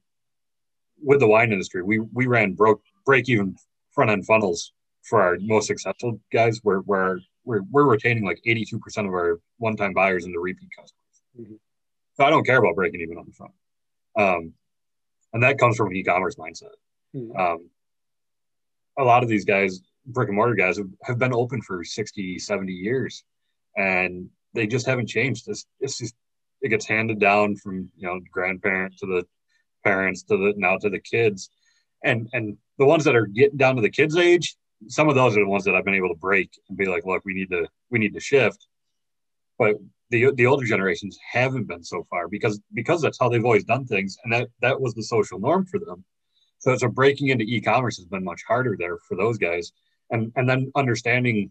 with 1.00 1.20
the 1.20 1.28
wine 1.28 1.52
industry 1.52 1.82
we 1.82 2.00
we 2.00 2.26
ran 2.26 2.54
broke 2.54 2.82
break 3.08 3.28
even 3.28 3.56
front 3.92 4.10
end 4.10 4.26
funnels 4.26 4.72
for 5.02 5.22
our 5.22 5.36
most 5.40 5.66
successful 5.66 6.20
guys 6.32 6.60
where 6.62 6.80
where 6.80 7.20
we're, 7.44 7.62
we're 7.70 7.90
retaining 7.90 8.24
like 8.26 8.38
82% 8.46 8.74
of 8.98 9.14
our 9.14 9.40
one-time 9.56 9.94
buyers 9.94 10.26
into 10.26 10.38
repeat 10.38 10.68
customers 10.78 11.16
mm-hmm. 11.40 11.54
so 12.14 12.24
i 12.24 12.30
don't 12.30 12.44
care 12.44 12.58
about 12.58 12.74
breaking 12.74 13.00
even 13.00 13.16
on 13.16 13.24
the 13.26 13.32
front 13.32 13.54
um, 14.18 14.52
and 15.32 15.42
that 15.42 15.58
comes 15.58 15.76
from 15.76 15.88
an 15.88 15.96
e-commerce 15.96 16.36
mindset 16.36 16.76
mm-hmm. 17.16 17.34
um, 17.40 17.70
a 18.98 19.04
lot 19.04 19.22
of 19.22 19.28
these 19.28 19.46
guys 19.46 19.80
brick 20.06 20.28
and 20.28 20.36
mortar 20.36 20.54
guys 20.54 20.76
have, 20.76 20.90
have 21.02 21.18
been 21.18 21.32
open 21.32 21.62
for 21.62 21.82
60 21.82 22.38
70 22.38 22.72
years 22.72 23.24
and 23.78 24.28
they 24.54 24.66
just 24.66 24.86
haven't 24.86 25.08
changed. 25.08 25.48
It's, 25.48 25.66
it's 25.80 25.98
just, 25.98 26.14
it 26.60 26.68
gets 26.70 26.86
handed 26.86 27.20
down 27.20 27.54
from 27.54 27.88
you 27.96 28.08
know 28.08 28.18
grandparent 28.32 28.98
to 28.98 29.06
the 29.06 29.24
parents 29.84 30.24
to 30.24 30.36
the 30.36 30.54
now 30.56 30.76
to 30.78 30.90
the 30.90 30.98
kids, 30.98 31.50
and 32.04 32.28
and 32.32 32.56
the 32.78 32.86
ones 32.86 33.04
that 33.04 33.16
are 33.16 33.26
getting 33.26 33.56
down 33.56 33.76
to 33.76 33.82
the 33.82 33.90
kids' 33.90 34.16
age, 34.16 34.56
some 34.86 35.08
of 35.08 35.14
those 35.14 35.36
are 35.36 35.40
the 35.40 35.48
ones 35.48 35.64
that 35.64 35.74
I've 35.74 35.84
been 35.84 35.94
able 35.94 36.10
to 36.10 36.20
break 36.20 36.50
and 36.68 36.78
be 36.78 36.86
like, 36.86 37.04
look, 37.04 37.24
we 37.24 37.34
need 37.34 37.50
to 37.50 37.66
we 37.90 37.98
need 37.98 38.14
to 38.14 38.20
shift. 38.20 38.66
But 39.58 39.76
the 40.10 40.32
the 40.34 40.46
older 40.46 40.64
generations 40.64 41.18
haven't 41.32 41.68
been 41.68 41.84
so 41.84 42.06
far 42.08 42.28
because 42.28 42.60
because 42.72 43.02
that's 43.02 43.18
how 43.18 43.28
they've 43.28 43.44
always 43.44 43.64
done 43.64 43.86
things, 43.86 44.16
and 44.24 44.32
that 44.32 44.48
that 44.60 44.80
was 44.80 44.94
the 44.94 45.02
social 45.02 45.38
norm 45.38 45.66
for 45.66 45.78
them. 45.78 46.04
So 46.58 46.76
so 46.76 46.88
breaking 46.88 47.28
into 47.28 47.44
e-commerce 47.44 47.96
has 47.96 48.06
been 48.06 48.24
much 48.24 48.42
harder 48.46 48.76
there 48.78 48.98
for 49.08 49.16
those 49.16 49.38
guys, 49.38 49.72
and 50.10 50.32
and 50.36 50.48
then 50.48 50.70
understanding 50.76 51.50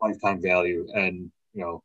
lifetime 0.00 0.42
value 0.42 0.86
and 0.94 1.30
you 1.54 1.62
know 1.62 1.82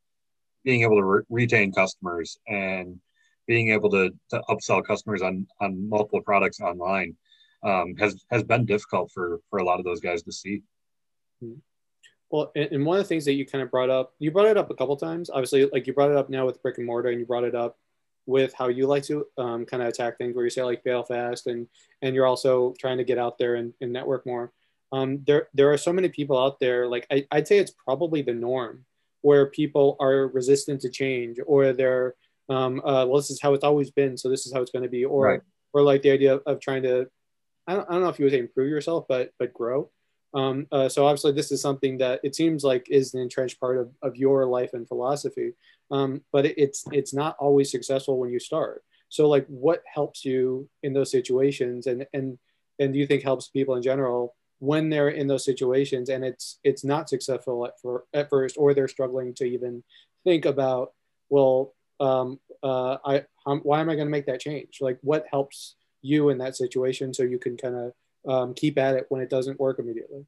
being 0.63 0.81
able 0.81 0.97
to 0.97 1.03
re- 1.03 1.23
retain 1.29 1.71
customers 1.71 2.39
and 2.47 2.99
being 3.45 3.69
able 3.69 3.89
to, 3.89 4.09
to 4.29 4.41
upsell 4.49 4.83
customers 4.83 5.21
on 5.21 5.47
on 5.61 5.87
multiple 5.87 6.21
products 6.21 6.59
online 6.59 7.15
um, 7.63 7.95
has 7.97 8.23
has 8.31 8.43
been 8.43 8.65
difficult 8.65 9.11
for 9.11 9.39
for 9.49 9.59
a 9.59 9.63
lot 9.63 9.79
of 9.79 9.85
those 9.85 9.99
guys 9.99 10.23
to 10.23 10.31
see. 10.31 10.63
Well, 12.29 12.51
and 12.55 12.85
one 12.85 12.97
of 12.97 13.03
the 13.03 13.07
things 13.07 13.25
that 13.25 13.33
you 13.33 13.45
kind 13.45 13.61
of 13.61 13.71
brought 13.71 13.89
up, 13.89 14.13
you 14.19 14.31
brought 14.31 14.47
it 14.47 14.57
up 14.57 14.69
a 14.69 14.75
couple 14.75 14.97
times. 14.97 15.29
Obviously, 15.29 15.65
like 15.65 15.87
you 15.87 15.93
brought 15.93 16.11
it 16.11 16.17
up 16.17 16.29
now 16.29 16.45
with 16.45 16.61
brick 16.61 16.77
and 16.77 16.85
mortar, 16.85 17.09
and 17.09 17.19
you 17.19 17.25
brought 17.25 17.45
it 17.45 17.55
up 17.55 17.77
with 18.25 18.53
how 18.53 18.67
you 18.67 18.85
like 18.85 19.03
to 19.03 19.25
um, 19.37 19.65
kind 19.65 19.81
of 19.81 19.89
attack 19.89 20.17
things, 20.17 20.35
where 20.35 20.43
you 20.43 20.49
say 20.49 20.63
like 20.63 20.83
fail 20.83 21.03
fast, 21.03 21.47
and 21.47 21.67
and 22.01 22.15
you're 22.15 22.25
also 22.25 22.73
trying 22.79 22.97
to 22.97 23.03
get 23.03 23.17
out 23.17 23.37
there 23.37 23.55
and, 23.55 23.73
and 23.81 23.93
network 23.93 24.25
more 24.25 24.51
um, 24.91 25.23
there 25.25 25.49
there 25.53 25.71
are 25.71 25.77
so 25.77 25.91
many 25.91 26.09
people 26.09 26.37
out 26.37 26.59
there. 26.59 26.87
Like 26.87 27.07
I, 27.11 27.25
I'd 27.31 27.47
say 27.47 27.57
it's 27.57 27.71
probably 27.71 28.21
the 28.21 28.33
norm 28.33 28.85
where 29.21 29.47
people 29.47 29.97
are 29.99 30.27
resistant 30.27 30.81
to 30.81 30.89
change, 30.89 31.39
or 31.45 31.73
they're 31.73 32.15
um, 32.49 32.79
uh, 32.79 33.05
well, 33.05 33.17
this 33.17 33.29
is 33.29 33.41
how 33.41 33.53
it's 33.53 33.63
always 33.63 33.91
been, 33.91 34.17
so 34.17 34.29
this 34.29 34.45
is 34.45 34.53
how 34.53 34.61
it's 34.61 34.71
going 34.71 34.83
to 34.83 34.89
be, 34.89 35.03
or 35.03 35.25
right. 35.25 35.41
or 35.73 35.81
like 35.81 36.01
the 36.01 36.11
idea 36.11 36.35
of, 36.35 36.43
of 36.45 36.61
trying 36.61 36.83
to, 36.83 37.09
I 37.67 37.73
don't, 37.73 37.89
I 37.89 37.93
don't 37.93 38.03
know 38.03 38.09
if 38.09 38.19
you 38.19 38.25
would 38.25 38.31
say 38.31 38.39
improve 38.39 38.69
yourself, 38.69 39.05
but 39.07 39.31
but 39.39 39.53
grow. 39.53 39.89
Um, 40.33 40.67
uh, 40.71 40.89
so 40.89 41.05
obviously, 41.05 41.31
this 41.31 41.51
is 41.51 41.61
something 41.61 41.97
that 41.99 42.19
it 42.23 42.35
seems 42.35 42.63
like 42.63 42.87
is 42.89 43.13
an 43.13 43.21
entrenched 43.21 43.59
part 43.59 43.77
of, 43.77 43.91
of 44.01 44.15
your 44.15 44.45
life 44.45 44.71
and 44.73 44.87
philosophy. 44.87 45.53
Um, 45.91 46.21
but 46.31 46.45
it, 46.45 46.55
it's 46.57 46.83
it's 46.91 47.13
not 47.13 47.35
always 47.39 47.71
successful 47.71 48.19
when 48.19 48.29
you 48.29 48.39
start. 48.39 48.83
So 49.09 49.27
like, 49.29 49.45
what 49.47 49.83
helps 49.91 50.25
you 50.25 50.69
in 50.83 50.93
those 50.93 51.11
situations, 51.11 51.87
and 51.87 52.05
and 52.13 52.37
and 52.79 52.93
do 52.93 52.99
you 52.99 53.07
think 53.07 53.23
helps 53.23 53.49
people 53.49 53.75
in 53.75 53.83
general 53.83 54.35
when 54.59 54.89
they're 54.89 55.09
in 55.09 55.27
those 55.27 55.45
situations 55.45 56.09
and 56.09 56.25
it's 56.25 56.59
it's 56.63 56.83
not 56.83 57.09
successful 57.09 57.65
at, 57.65 57.73
for, 57.81 58.05
at 58.13 58.29
first 58.29 58.55
or 58.57 58.73
they're 58.73 58.87
struggling 58.87 59.33
to 59.33 59.45
even 59.45 59.83
think 60.23 60.45
about 60.45 60.93
well 61.29 61.73
um, 61.99 62.39
uh, 62.63 62.97
I 63.05 63.25
um, 63.45 63.59
why 63.61 63.81
am 63.81 63.89
I 63.89 63.95
going 63.95 64.07
to 64.07 64.11
make 64.11 64.27
that 64.27 64.39
change 64.39 64.79
like 64.81 64.97
what 65.01 65.25
helps 65.29 65.75
you 66.01 66.29
in 66.29 66.37
that 66.37 66.55
situation 66.55 67.13
so 67.13 67.23
you 67.23 67.39
can 67.39 67.57
kind 67.57 67.75
of 67.75 67.91
um, 68.27 68.53
keep 68.53 68.77
at 68.77 68.95
it 68.95 69.05
when 69.09 69.21
it 69.21 69.29
doesn't 69.29 69.59
work 69.59 69.79
immediately 69.79 70.25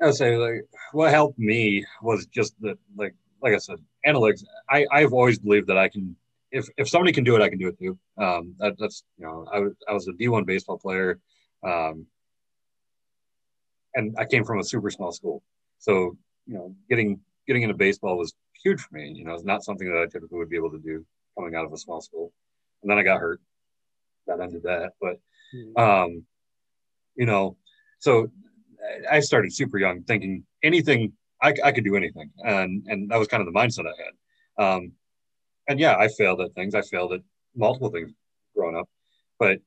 I 0.00 0.06
would 0.06 0.14
say 0.14 0.36
like 0.36 0.66
what 0.92 1.10
helped 1.10 1.38
me 1.38 1.84
was 2.02 2.26
just 2.26 2.54
that 2.60 2.78
like 2.96 3.14
like 3.40 3.54
I 3.54 3.58
said 3.58 3.78
analytics 4.06 4.44
I 4.68 4.86
I've 4.90 5.12
always 5.12 5.38
believed 5.38 5.68
that 5.68 5.78
I 5.78 5.88
can 5.88 6.16
if 6.50 6.68
if 6.76 6.88
somebody 6.88 7.12
can 7.12 7.24
do 7.24 7.36
it 7.36 7.42
I 7.42 7.48
can 7.48 7.58
do 7.58 7.68
it 7.68 7.78
too 7.78 7.98
um, 8.18 8.54
that, 8.58 8.74
that's 8.78 9.04
you 9.18 9.24
know 9.24 9.46
I 9.52 9.60
was 9.60 9.72
I 9.88 9.92
was 9.92 10.08
a 10.08 10.12
D1 10.12 10.46
baseball 10.46 10.78
player 10.78 11.18
um, 11.62 12.06
and 13.94 14.14
I 14.18 14.24
came 14.24 14.44
from 14.44 14.58
a 14.58 14.64
super 14.64 14.90
small 14.90 15.12
school, 15.12 15.42
so 15.78 16.16
you 16.46 16.54
know, 16.54 16.74
getting 16.88 17.20
getting 17.46 17.62
into 17.62 17.74
baseball 17.74 18.16
was 18.16 18.34
huge 18.62 18.80
for 18.80 18.94
me. 18.94 19.12
You 19.14 19.24
know, 19.24 19.34
it's 19.34 19.44
not 19.44 19.64
something 19.64 19.88
that 19.88 19.98
I 19.98 20.06
typically 20.06 20.38
would 20.38 20.50
be 20.50 20.56
able 20.56 20.70
to 20.70 20.78
do 20.78 21.04
coming 21.36 21.54
out 21.54 21.64
of 21.64 21.72
a 21.72 21.78
small 21.78 22.00
school. 22.00 22.32
And 22.82 22.90
then 22.90 22.98
I 22.98 23.02
got 23.02 23.20
hurt. 23.20 23.40
That 24.26 24.40
ended 24.40 24.62
that. 24.64 24.92
But 25.00 25.20
hmm. 25.52 25.76
um, 25.76 26.24
you 27.14 27.26
know, 27.26 27.56
so 27.98 28.30
I 29.10 29.20
started 29.20 29.52
super 29.52 29.78
young, 29.78 30.02
thinking 30.02 30.44
anything 30.62 31.12
I, 31.40 31.54
I 31.62 31.72
could 31.72 31.84
do 31.84 31.96
anything, 31.96 32.30
and 32.38 32.84
and 32.86 33.10
that 33.10 33.18
was 33.18 33.28
kind 33.28 33.46
of 33.46 33.52
the 33.52 33.58
mindset 33.58 33.86
I 33.86 33.94
had. 34.02 34.64
Um, 34.64 34.92
and 35.68 35.78
yeah, 35.78 35.96
I 35.96 36.08
failed 36.08 36.40
at 36.40 36.54
things. 36.54 36.74
I 36.74 36.82
failed 36.82 37.12
at 37.12 37.20
multiple 37.56 37.90
things 37.90 38.12
growing 38.54 38.76
up, 38.76 38.88
but 39.38 39.58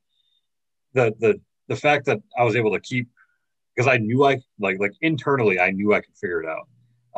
the 0.93 1.13
the 1.19 1.39
the 1.67 1.75
fact 1.75 2.05
that 2.05 2.19
I 2.37 2.43
was 2.43 2.55
able 2.55 2.71
to 2.71 2.79
keep 2.79 3.07
because 3.75 3.91
I 3.91 3.97
knew 3.97 4.25
I 4.25 4.39
like 4.59 4.79
like 4.79 4.93
internally 5.01 5.59
I 5.59 5.71
knew 5.71 5.93
I 5.93 6.01
could 6.01 6.15
figure 6.15 6.41
it 6.41 6.49
out, 6.49 6.67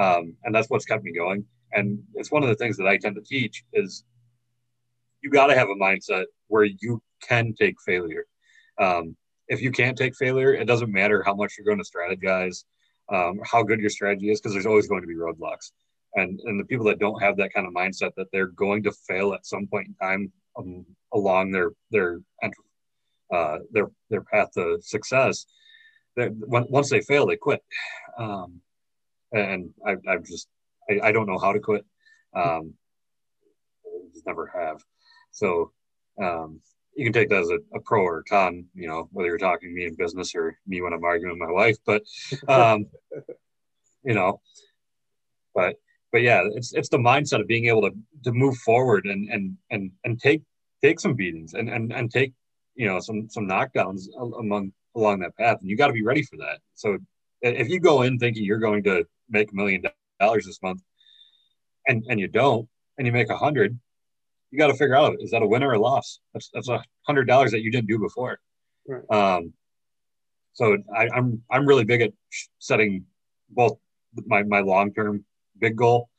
um, 0.03 0.35
and 0.43 0.53
that's 0.53 0.69
what's 0.69 0.85
kept 0.85 1.03
me 1.03 1.13
going. 1.13 1.45
And 1.73 1.99
it's 2.15 2.31
one 2.31 2.43
of 2.43 2.49
the 2.49 2.55
things 2.55 2.77
that 2.77 2.87
I 2.87 2.97
tend 2.97 3.15
to 3.15 3.21
teach 3.21 3.63
is 3.73 4.03
you 5.21 5.29
got 5.29 5.47
to 5.47 5.55
have 5.55 5.67
a 5.69 5.75
mindset 5.75 6.25
where 6.47 6.63
you 6.63 7.01
can 7.21 7.53
take 7.53 7.75
failure. 7.85 8.25
Um, 8.79 9.15
if 9.47 9.61
you 9.61 9.71
can't 9.71 9.97
take 9.97 10.15
failure, 10.15 10.53
it 10.53 10.65
doesn't 10.65 10.91
matter 10.91 11.23
how 11.23 11.33
much 11.33 11.53
you're 11.57 11.65
going 11.65 11.83
to 11.83 11.89
strategize, 11.89 12.63
um, 13.09 13.39
how 13.45 13.63
good 13.63 13.79
your 13.79 13.89
strategy 13.89 14.29
is, 14.29 14.39
because 14.39 14.53
there's 14.53 14.65
always 14.65 14.87
going 14.87 15.01
to 15.01 15.07
be 15.07 15.15
roadblocks. 15.15 15.71
And 16.15 16.39
and 16.45 16.59
the 16.59 16.65
people 16.65 16.85
that 16.85 16.99
don't 16.99 17.21
have 17.21 17.37
that 17.37 17.53
kind 17.53 17.67
of 17.67 17.73
mindset 17.73 18.11
that 18.17 18.27
they're 18.31 18.47
going 18.47 18.83
to 18.83 18.91
fail 19.07 19.33
at 19.33 19.45
some 19.45 19.67
point 19.67 19.87
in 19.87 19.95
time 19.95 20.31
um, 20.57 20.85
along 21.13 21.51
their 21.51 21.71
their 21.91 22.19
uh, 23.33 23.59
their 23.71 23.87
their 24.09 24.21
path 24.21 24.51
to 24.53 24.79
success, 24.81 25.45
once 26.17 26.89
they 26.89 27.01
fail, 27.01 27.27
they 27.27 27.37
quit. 27.37 27.63
Um, 28.17 28.61
and 29.31 29.73
I, 29.85 29.95
I've 30.09 30.23
just, 30.23 30.47
I, 30.89 31.07
I, 31.07 31.11
don't 31.11 31.27
know 31.27 31.37
how 31.37 31.53
to 31.53 31.59
quit. 31.59 31.85
Um, 32.33 32.73
just 34.13 34.25
never 34.25 34.47
have. 34.47 34.81
So 35.31 35.71
um, 36.21 36.61
you 36.97 37.05
can 37.05 37.13
take 37.13 37.29
that 37.29 37.43
as 37.43 37.49
a, 37.49 37.59
a, 37.75 37.79
pro 37.79 38.01
or 38.01 38.19
a 38.19 38.23
con, 38.23 38.65
you 38.73 38.87
know, 38.87 39.07
whether 39.11 39.29
you're 39.29 39.37
talking 39.37 39.69
to 39.69 39.75
me 39.75 39.85
in 39.85 39.95
business 39.95 40.33
or 40.35 40.57
me 40.65 40.81
when 40.81 40.93
I'm 40.93 41.03
arguing 41.03 41.37
with 41.37 41.47
my 41.47 41.53
wife. 41.53 41.77
But, 41.85 42.01
um, 42.47 42.87
you 44.03 44.15
know, 44.15 44.41
but 45.53 45.75
but 46.11 46.21
yeah, 46.23 46.41
it's 46.53 46.73
it's 46.73 46.89
the 46.89 46.97
mindset 46.97 47.41
of 47.41 47.47
being 47.47 47.65
able 47.65 47.83
to 47.83 47.91
to 48.23 48.31
move 48.31 48.57
forward 48.57 49.05
and 49.05 49.29
and 49.29 49.57
and 49.69 49.91
and 50.03 50.19
take 50.19 50.41
take 50.83 50.99
some 50.99 51.13
beatings 51.13 51.53
and 51.53 51.69
and 51.69 51.93
and 51.93 52.11
take 52.11 52.33
you 52.75 52.87
know 52.87 52.99
some 52.99 53.29
some 53.29 53.47
knockdowns 53.47 54.05
among 54.17 54.71
along 54.95 55.19
that 55.19 55.37
path, 55.37 55.57
and 55.61 55.69
you 55.69 55.77
got 55.77 55.87
to 55.87 55.93
be 55.93 56.03
ready 56.03 56.23
for 56.23 56.37
that. 56.37 56.59
So 56.73 56.97
if 57.41 57.69
you 57.69 57.79
go 57.79 58.01
in 58.01 58.17
thinking 58.17 58.43
you're 58.43 58.57
going 58.57 58.83
to 58.83 59.05
make 59.29 59.51
a 59.51 59.55
million 59.55 59.83
dollars 60.19 60.45
this 60.45 60.61
month, 60.63 60.81
and 61.87 62.03
and 62.09 62.19
you 62.19 62.27
don't, 62.27 62.67
and 62.97 63.05
you 63.05 63.13
make 63.13 63.29
a 63.29 63.37
hundred, 63.37 63.77
you 64.51 64.57
got 64.57 64.67
to 64.67 64.73
figure 64.75 64.95
out 64.95 65.15
is 65.19 65.31
that 65.31 65.41
a 65.41 65.47
win 65.47 65.63
or 65.63 65.73
a 65.73 65.79
loss? 65.79 66.19
That's 66.33 66.49
that's 66.53 66.69
a 66.69 66.83
hundred 67.05 67.25
dollars 67.25 67.51
that 67.51 67.61
you 67.61 67.71
didn't 67.71 67.87
do 67.87 67.99
before. 67.99 68.39
Right. 68.87 69.03
Um, 69.09 69.53
so 70.53 70.77
I, 70.95 71.09
I'm 71.13 71.41
I'm 71.51 71.65
really 71.65 71.83
big 71.83 72.01
at 72.01 72.13
setting 72.59 73.05
both 73.49 73.77
my 74.25 74.43
my 74.43 74.61
long 74.61 74.93
term 74.93 75.25
big 75.59 75.75
goal 75.75 76.09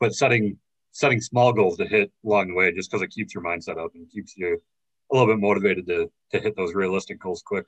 but 0.00 0.14
setting 0.14 0.58
setting 0.92 1.20
small 1.20 1.52
goals 1.52 1.76
to 1.76 1.86
hit 1.86 2.10
along 2.24 2.48
the 2.48 2.54
way 2.54 2.72
just 2.72 2.90
because 2.90 3.02
it 3.02 3.10
keeps 3.10 3.34
your 3.34 3.44
mindset 3.44 3.82
up 3.82 3.90
and 3.94 4.10
keeps 4.10 4.36
you 4.36 4.60
a 5.12 5.16
little 5.16 5.32
bit 5.32 5.40
motivated 5.40 5.86
to 5.86 6.10
to 6.32 6.40
hit 6.40 6.56
those 6.56 6.74
realistic 6.74 7.20
goals 7.20 7.42
quick 7.44 7.66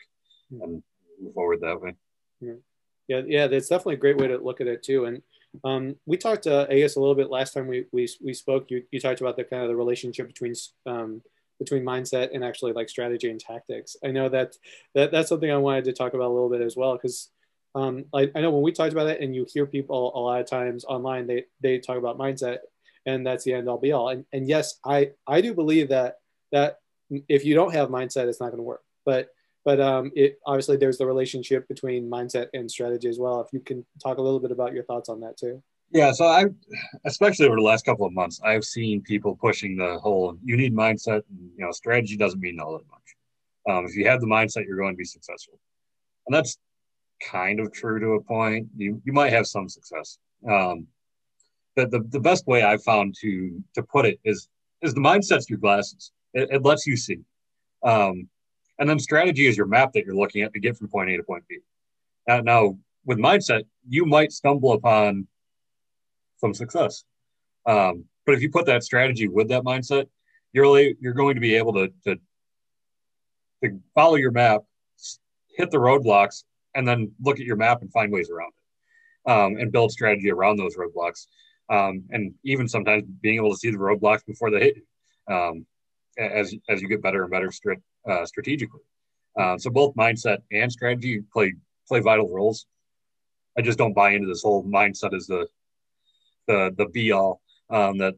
and 0.51 0.83
move 1.21 1.35
forward 1.35 1.61
that 1.61 1.81
way. 1.81 1.95
Yeah, 2.41 3.23
yeah, 3.27 3.47
that's 3.47 3.69
definitely 3.69 3.95
a 3.95 3.99
great 3.99 4.19
way 4.19 4.29
to 4.29 4.39
look 4.39 4.61
at 4.61 4.67
it 4.67 4.83
too. 4.83 5.07
And 5.07 5.23
um, 5.65 5.97
we 6.07 6.17
talked, 6.17 6.47
uh, 6.47 6.67
I 6.71 6.75
a 6.75 7.01
little 7.01 7.15
bit 7.15 7.31
last 7.31 7.55
time 7.55 7.67
we 7.67 7.87
we, 7.93 8.09
we 8.23 8.35
spoke. 8.35 8.71
You, 8.71 8.83
you 8.91 9.01
talked 9.01 9.21
about 9.21 9.37
the 9.37 9.45
kind 9.45 9.63
of 9.63 9.69
the 9.69 9.77
relationship 9.77 10.27
between 10.27 10.55
um, 10.87 11.23
between 11.59 11.85
mindset 11.85 12.31
and 12.35 12.45
actually 12.45 12.73
like 12.73 12.89
strategy 12.89 13.31
and 13.31 13.41
tactics. 13.41 13.97
I 14.05 14.09
know 14.09 14.29
that 14.29 14.57
that 14.95 15.11
that's 15.11 15.29
something 15.29 15.51
I 15.51 15.57
wanted 15.57 15.85
to 15.85 15.93
talk 15.93 16.15
about 16.15 16.29
a 16.29 16.35
little 16.35 16.51
bit 16.51 16.61
as 16.61 16.77
well 16.77 16.97
because 16.97 17.31
um, 17.75 18.05
I, 18.15 18.31
I 18.35 18.41
know 18.41 18.51
when 18.51 18.63
we 18.63 18.73
talked 18.73 18.93
about 18.93 19.09
it 19.09 19.21
and 19.21 19.35
you 19.35 19.47
hear 19.53 19.67
people 19.67 20.13
a 20.15 20.21
lot 20.21 20.41
of 20.41 20.47
times 20.47 20.85
online 20.85 21.27
they 21.27 21.45
they 21.61 21.79
talk 21.79 21.97
about 21.97 22.19
mindset 22.19 22.59
and 23.07 23.27
that's 23.27 23.45
the 23.45 23.55
end 23.55 23.69
all 23.69 23.79
be 23.79 23.93
all. 23.93 24.11
And 24.11 24.25
and 24.33 24.49
yes, 24.49 24.79
I 24.85 25.13
I 25.27 25.41
do 25.41 25.55
believe 25.55 25.89
that 25.89 26.19
that 26.53 26.79
if 27.29 27.45
you 27.45 27.55
don't 27.55 27.75
have 27.75 27.89
mindset, 27.89 28.29
it's 28.29 28.41
not 28.41 28.51
going 28.51 28.59
to 28.59 28.63
work. 28.63 28.83
But 29.05 29.29
but 29.69 29.81
um, 29.81 30.11
it 30.17 30.39
obviously 30.47 30.79
there's 30.79 30.97
the 30.97 31.05
relationship 31.05 31.69
between 31.69 32.09
mindset 32.09 32.47
and 32.55 32.71
strategy 32.71 33.07
as 33.07 33.19
well. 33.19 33.43
If 33.43 33.49
you 33.53 33.61
can 33.61 33.85
talk 34.03 34.17
a 34.17 34.23
little 34.23 34.41
bit 34.41 34.51
about 34.51 34.73
your 34.73 34.83
thoughts 34.85 35.11
on 35.11 35.21
that 35.21 35.37
too. 35.37 35.63
Yeah, 35.91 36.11
so 36.13 36.25
I, 36.25 36.47
especially 37.05 37.45
over 37.45 37.57
the 37.57 37.63
last 37.63 37.85
couple 37.85 38.07
of 38.07 38.15
months, 38.15 38.41
I've 38.43 38.65
seen 38.65 39.03
people 39.03 39.37
pushing 39.37 39.77
the 39.77 39.99
whole 39.99 40.39
you 40.43 40.57
need 40.57 40.75
mindset. 40.75 41.21
And, 41.29 41.51
you 41.55 41.67
know, 41.67 41.71
strategy 41.71 42.17
doesn't 42.17 42.41
mean 42.41 42.59
all 42.59 42.79
that 42.79 42.87
much. 42.91 43.09
Um, 43.69 43.85
if 43.85 43.95
you 43.95 44.09
have 44.09 44.23
the 44.23 44.27
mindset, 44.27 44.65
you're 44.67 44.79
going 44.79 44.95
to 44.95 44.97
be 44.97 45.05
successful, 45.05 45.61
and 46.27 46.35
that's 46.35 46.57
kind 47.31 47.61
of 47.61 47.71
true 47.71 48.01
to 48.01 48.13
a 48.13 48.23
point. 48.23 48.69
You 48.75 49.03
you 49.05 49.13
might 49.13 49.35
have 49.35 49.47
some 49.47 49.69
success. 49.69 50.17
Um, 50.51 50.87
but 51.77 51.91
the, 51.91 52.01
the 52.09 52.21
best 52.21 52.47
way 52.47 52.63
I've 52.63 52.83
found 52.85 53.17
to 53.21 53.63
to 53.75 53.83
put 53.83 54.07
it 54.07 54.19
is 54.25 54.49
is 54.81 54.95
the 54.95 55.03
mindset's 55.03 55.51
your 55.51 55.59
glasses. 55.59 56.11
It, 56.33 56.49
it 56.53 56.65
lets 56.65 56.87
you 56.87 56.97
see. 56.97 57.19
Um, 57.83 58.31
and 58.79 58.89
then 58.89 58.99
strategy 58.99 59.47
is 59.47 59.57
your 59.57 59.67
map 59.67 59.93
that 59.93 60.05
you're 60.05 60.17
looking 60.17 60.43
at 60.43 60.53
to 60.53 60.61
get 60.61 60.77
from 60.77 60.89
point 60.89 61.11
A 61.11 61.17
to 61.17 61.23
point 61.23 61.45
B. 61.49 61.59
Now, 62.27 62.41
now 62.41 62.79
with 63.05 63.19
mindset, 63.19 63.65
you 63.89 64.05
might 64.05 64.33
stumble 64.33 64.73
upon 64.73 65.27
some 66.37 66.55
success. 66.55 67.05
Um, 67.67 68.05
but 68.27 68.35
if 68.35 68.43
you 68.43 68.51
put 68.51 68.67
that 68.67 68.85
strategy 68.85 69.29
with 69.29 69.49
that 69.49 69.63
mindset, 69.63 70.07
you're 70.53 70.65
really, 70.65 70.97
you're 71.01 71.15
going 71.15 71.35
to 71.35 71.41
be 71.41 71.55
able 71.55 71.73
to, 71.75 71.93
to 72.05 72.17
to 73.65 73.81
follow 73.95 74.15
your 74.15 74.31
map, 74.31 74.63
hit 75.57 75.71
the 75.71 75.79
roadblocks, 75.79 76.45
and 76.75 76.87
then 76.87 77.11
look 77.21 77.41
at 77.41 77.47
your 77.47 77.57
map 77.57 77.83
and 77.83 77.91
find 77.93 78.13
ways 78.13 78.31
around 78.31 78.53
it, 78.57 79.31
um, 79.31 79.57
and 79.57 79.73
build 79.73 79.91
strategy 79.91 80.31
around 80.31 80.57
those 80.57 80.77
roadblocks. 80.77 81.27
Um, 81.69 82.05
and 82.11 82.35
even 82.45 82.69
sometimes 82.69 83.05
being 83.21 83.37
able 83.37 83.51
to 83.51 83.57
see 83.57 83.71
the 83.71 83.77
roadblocks 83.77 84.25
before 84.25 84.51
they 84.51 84.61
hit 84.61 84.77
um, 85.29 85.67
as 86.19 86.55
as 86.69 86.83
you 86.83 86.89
get 86.89 87.03
better 87.03 87.23
and 87.23 87.31
better 87.31 87.51
uh, 88.09 88.27
strategically. 88.27 88.81
Uh, 89.39 89.57
so 89.57 89.71
both 89.71 89.95
mindset 89.95 90.39
and 90.53 90.71
strategy 90.71 91.23
play 91.33 91.55
play 91.87 92.01
vital 92.01 92.29
roles. 92.29 92.67
I 93.57 93.63
just 93.63 93.79
don't 93.79 93.95
buy 93.95 94.11
into 94.11 94.29
this 94.29 94.43
whole 94.43 94.65
mindset 94.65 95.15
as 95.15 95.27
the 95.27 95.47
the 96.47 96.75
the 96.77 96.87
be 96.87 97.13
all 97.13 97.41
um, 97.71 97.99
that 97.99 98.15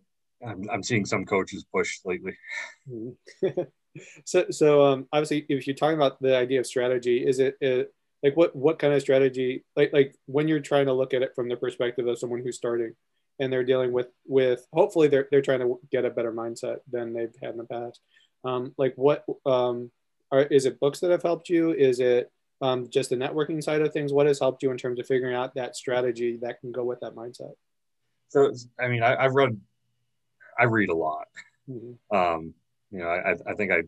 I'm, 0.47 0.69
I'm, 0.71 0.83
seeing 0.83 1.05
some 1.05 1.27
coaches 1.27 1.65
push 1.73 1.99
lately. 2.05 2.37
so 4.25 4.47
so 4.51 4.85
um, 4.85 5.09
obviously, 5.13 5.45
if 5.49 5.67
you're 5.67 5.77
talking 5.77 5.97
about 5.97 6.21
the 6.23 6.37
idea 6.37 6.61
of 6.61 6.67
strategy, 6.67 7.27
is 7.27 7.39
it, 7.39 7.57
it 7.61 7.93
like 8.23 8.37
what 8.37 8.55
what 8.55 8.79
kind 8.79 8.95
of 8.95 9.03
strategy 9.03 9.65
like 9.77 9.93
like 9.93 10.15
when 10.27 10.49
you're 10.49 10.61
trying 10.61 10.87
to 10.87 10.93
look 10.93 11.15
at 11.15 11.23
it 11.23 11.35
from 11.35 11.49
the 11.49 11.57
perspective 11.57 12.07
of 12.07 12.19
someone 12.19 12.43
who's 12.43 12.57
starting 12.57 12.95
and 13.40 13.53
they're 13.53 13.64
dealing 13.64 13.92
with 13.92 14.09
with 14.26 14.66
hopefully 14.72 15.09
they're 15.09 15.26
they're 15.31 15.42
trying 15.42 15.61
to 15.61 15.81
get 15.90 16.05
a 16.05 16.11
better 16.11 16.33
mindset 16.33 16.79
than 16.90 17.12
they've 17.12 17.35
had 17.42 17.53
in 17.53 17.57
the 17.57 17.64
past. 17.64 18.00
Um, 18.44 18.74
like 18.79 18.94
what 18.96 19.24
um, 19.44 19.90
are, 20.31 20.42
is 20.42 20.66
it 20.66 20.79
books 20.79 21.00
that 21.00 21.11
have 21.11 21.22
helped 21.22 21.48
you? 21.48 21.72
Is 21.72 22.00
it 22.00 22.31
um, 22.62 22.88
just 22.88 23.11
the 23.11 23.16
networking 23.16 23.62
side 23.62 23.83
of 23.83 23.92
things? 23.92 24.12
What 24.12 24.26
has 24.26 24.38
helped 24.38 24.62
you 24.62 24.70
in 24.70 24.79
terms 24.79 25.00
of 25.00 25.07
figuring 25.07 25.35
out 25.35 25.55
that 25.55 25.74
strategy 25.74 26.38
that 26.42 26.61
can 26.61 26.70
go 26.70 26.85
with 26.85 27.00
that 27.00 27.14
mindset? 27.14 27.55
So 28.29 28.53
I 28.79 28.88
mean, 28.88 29.03
I, 29.03 29.20
have 29.20 29.35
read, 29.35 29.61
I 30.59 30.64
read 30.64 30.90
a 30.90 30.94
lot. 30.94 31.26
Mm-hmm. 31.68 32.16
Um, 32.16 32.55
you 32.90 33.00
know, 33.00 33.09
I, 33.09 33.33
I 33.46 33.55
think 33.55 33.72
I 33.72 33.83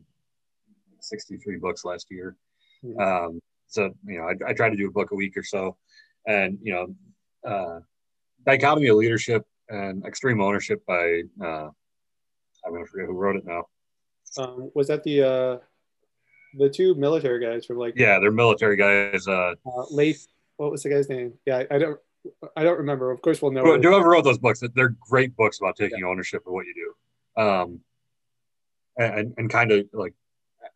63 1.00 1.56
books 1.58 1.84
last 1.84 2.08
year. 2.10 2.36
Mm-hmm. 2.84 3.00
Um, 3.00 3.40
so 3.68 3.90
you 4.06 4.18
know, 4.18 4.24
I, 4.24 4.50
I 4.50 4.52
try 4.54 4.68
to 4.68 4.76
do 4.76 4.88
a 4.88 4.92
book 4.92 5.12
a 5.12 5.14
week 5.14 5.36
or 5.36 5.42
so, 5.42 5.76
and 6.26 6.58
you 6.62 6.72
know, 6.72 7.50
uh, 7.50 7.80
Dichotomy 8.44 8.88
of 8.88 8.96
Leadership 8.96 9.46
and 9.68 10.04
Extreme 10.04 10.40
Ownership 10.40 10.84
by 10.86 11.22
uh, 11.40 11.68
I'm 12.64 12.72
gonna 12.72 12.86
forget 12.86 13.06
who 13.06 13.14
wrote 13.14 13.36
it 13.36 13.44
now. 13.44 13.66
Um, 14.38 14.70
was 14.74 14.88
that 14.88 15.02
the 15.02 15.22
uh, 15.22 15.58
the 16.58 16.68
two 16.68 16.94
military 16.94 17.44
guys 17.44 17.66
from 17.66 17.78
like? 17.78 17.94
Yeah, 17.96 18.18
they're 18.18 18.30
military 18.30 18.76
guys. 18.76 19.26
Uh, 19.26 19.54
uh, 19.66 19.84
Leif, 19.90 20.26
what 20.56 20.70
was 20.70 20.82
the 20.82 20.90
guy's 20.90 21.08
name? 21.08 21.34
Yeah, 21.46 21.64
I 21.70 21.78
don't, 21.78 21.98
I 22.56 22.62
don't 22.62 22.78
remember. 22.78 23.10
Of 23.10 23.20
course, 23.22 23.42
we'll 23.42 23.52
know. 23.52 23.64
Whoever 23.64 24.08
wrote 24.08 24.24
those 24.24 24.38
books, 24.38 24.62
they're 24.74 24.96
great 25.00 25.36
books 25.36 25.58
about 25.60 25.76
taking 25.76 26.00
yeah. 26.00 26.06
ownership 26.06 26.42
of 26.46 26.52
what 26.52 26.66
you 26.66 26.74
do, 27.36 27.42
um, 27.42 27.80
and 28.96 29.34
and 29.36 29.50
kind 29.50 29.72
of 29.72 29.86
like, 29.92 30.14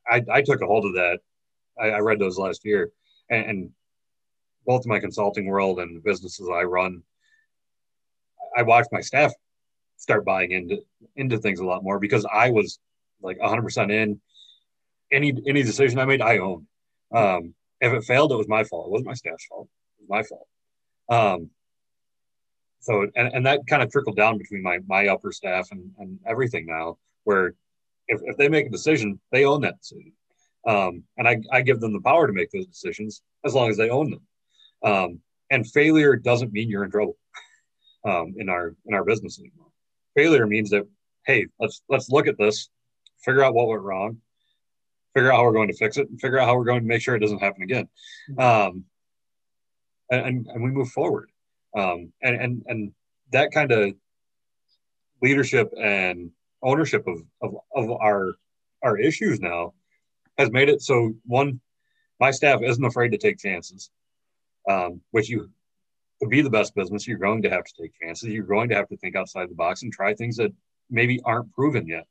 I 0.08 0.22
I 0.30 0.42
took 0.42 0.60
a 0.60 0.66
hold 0.66 0.86
of 0.86 0.94
that. 0.94 1.20
I, 1.78 1.90
I 1.90 1.98
read 1.98 2.18
those 2.18 2.38
last 2.38 2.64
year, 2.64 2.90
and, 3.30 3.46
and 3.46 3.70
both 4.66 4.86
my 4.86 4.98
consulting 4.98 5.46
world 5.46 5.78
and 5.78 5.96
the 5.96 6.00
businesses 6.00 6.48
I 6.52 6.62
run 6.62 7.02
I 8.56 8.62
watched 8.62 8.92
my 8.92 9.00
staff 9.00 9.32
start 9.96 10.24
buying 10.24 10.52
into 10.52 10.78
into 11.16 11.38
things 11.38 11.60
a 11.60 11.64
lot 11.64 11.82
more 11.82 11.98
because 11.98 12.26
I 12.30 12.50
was 12.50 12.78
like 13.22 13.38
100% 13.38 13.92
in. 13.92 14.20
Any 15.12 15.32
any 15.46 15.62
decision 15.62 15.98
I 15.98 16.04
made, 16.04 16.20
I 16.20 16.38
owned. 16.38 16.66
Um, 17.12 17.54
if 17.80 17.92
it 17.92 18.04
failed, 18.04 18.32
it 18.32 18.36
was 18.36 18.48
my 18.48 18.64
fault. 18.64 18.86
It 18.86 18.90
wasn't 18.90 19.08
my 19.08 19.14
staff's 19.14 19.46
fault. 19.46 19.68
It 19.98 20.02
was 20.02 20.08
my 20.08 20.22
fault. 20.24 20.48
Um, 21.08 21.50
so 22.80 23.06
and, 23.14 23.32
and 23.32 23.46
that 23.46 23.60
kind 23.68 23.82
of 23.82 23.90
trickled 23.92 24.16
down 24.16 24.38
between 24.38 24.62
my 24.62 24.78
my 24.86 25.06
upper 25.08 25.30
staff 25.30 25.68
and, 25.70 25.92
and 25.98 26.18
everything 26.26 26.66
now, 26.66 26.98
where 27.24 27.54
if, 28.08 28.20
if 28.24 28.36
they 28.36 28.48
make 28.48 28.66
a 28.66 28.70
decision, 28.70 29.20
they 29.30 29.44
own 29.44 29.60
that 29.62 29.78
decision. 29.78 30.12
Um, 30.66 31.04
and 31.16 31.28
I, 31.28 31.40
I 31.52 31.62
give 31.62 31.80
them 31.80 31.92
the 31.92 32.00
power 32.00 32.26
to 32.26 32.32
make 32.32 32.50
those 32.50 32.66
decisions 32.66 33.22
as 33.44 33.54
long 33.54 33.70
as 33.70 33.76
they 33.76 33.90
own 33.90 34.10
them. 34.10 34.20
Um, 34.82 35.20
and 35.50 35.70
failure 35.70 36.16
doesn't 36.16 36.52
mean 36.52 36.68
you're 36.68 36.84
in 36.84 36.90
trouble 36.90 37.16
um, 38.06 38.34
in 38.38 38.48
our 38.48 38.74
in 38.86 38.94
our 38.94 39.04
business 39.04 39.38
anymore. 39.38 39.68
Failure 40.14 40.46
means 40.46 40.70
that 40.70 40.86
hey, 41.26 41.46
let's 41.60 41.82
let's 41.88 42.08
look 42.08 42.26
at 42.26 42.38
this, 42.38 42.68
figure 43.24 43.44
out 43.44 43.54
what 43.54 43.68
went 43.68 43.82
wrong, 43.82 44.18
figure 45.14 45.32
out 45.32 45.36
how 45.36 45.44
we're 45.44 45.52
going 45.52 45.68
to 45.68 45.76
fix 45.76 45.96
it, 45.96 46.08
and 46.08 46.20
figure 46.20 46.38
out 46.38 46.46
how 46.46 46.56
we're 46.56 46.64
going 46.64 46.80
to 46.80 46.86
make 46.86 47.02
sure 47.02 47.14
it 47.14 47.20
doesn't 47.20 47.42
happen 47.42 47.62
again. 47.62 47.88
Mm-hmm. 48.30 48.40
Um, 48.40 48.84
and, 50.10 50.46
and 50.46 50.62
we 50.62 50.70
move 50.70 50.88
forward. 50.90 51.30
Um, 51.76 52.12
and 52.22 52.36
and 52.36 52.62
and 52.66 52.92
that 53.32 53.50
kind 53.52 53.72
of 53.72 53.94
leadership 55.22 55.72
and 55.80 56.30
ownership 56.62 57.06
of, 57.06 57.22
of 57.42 57.56
of 57.74 57.90
our 57.90 58.34
our 58.82 58.96
issues 58.98 59.40
now 59.40 59.74
has 60.38 60.50
made 60.50 60.68
it 60.68 60.82
so 60.82 61.14
one 61.24 61.60
my 62.20 62.30
staff 62.30 62.60
isn't 62.62 62.84
afraid 62.84 63.12
to 63.12 63.18
take 63.18 63.38
chances 63.38 63.90
um, 64.68 65.00
which 65.10 65.28
you 65.28 65.50
to 66.22 66.28
be 66.28 66.40
the 66.40 66.50
best 66.50 66.74
business, 66.74 67.06
you're 67.06 67.18
going 67.18 67.42
to 67.42 67.50
have 67.50 67.64
to 67.64 67.72
take 67.80 67.92
chances. 68.00 68.28
You're 68.28 68.44
going 68.44 68.68
to 68.70 68.74
have 68.74 68.88
to 68.88 68.96
think 68.96 69.16
outside 69.16 69.50
the 69.50 69.54
box 69.54 69.82
and 69.82 69.92
try 69.92 70.14
things 70.14 70.36
that 70.36 70.52
maybe 70.90 71.20
aren't 71.24 71.52
proven 71.52 71.86
yet. 71.86 72.06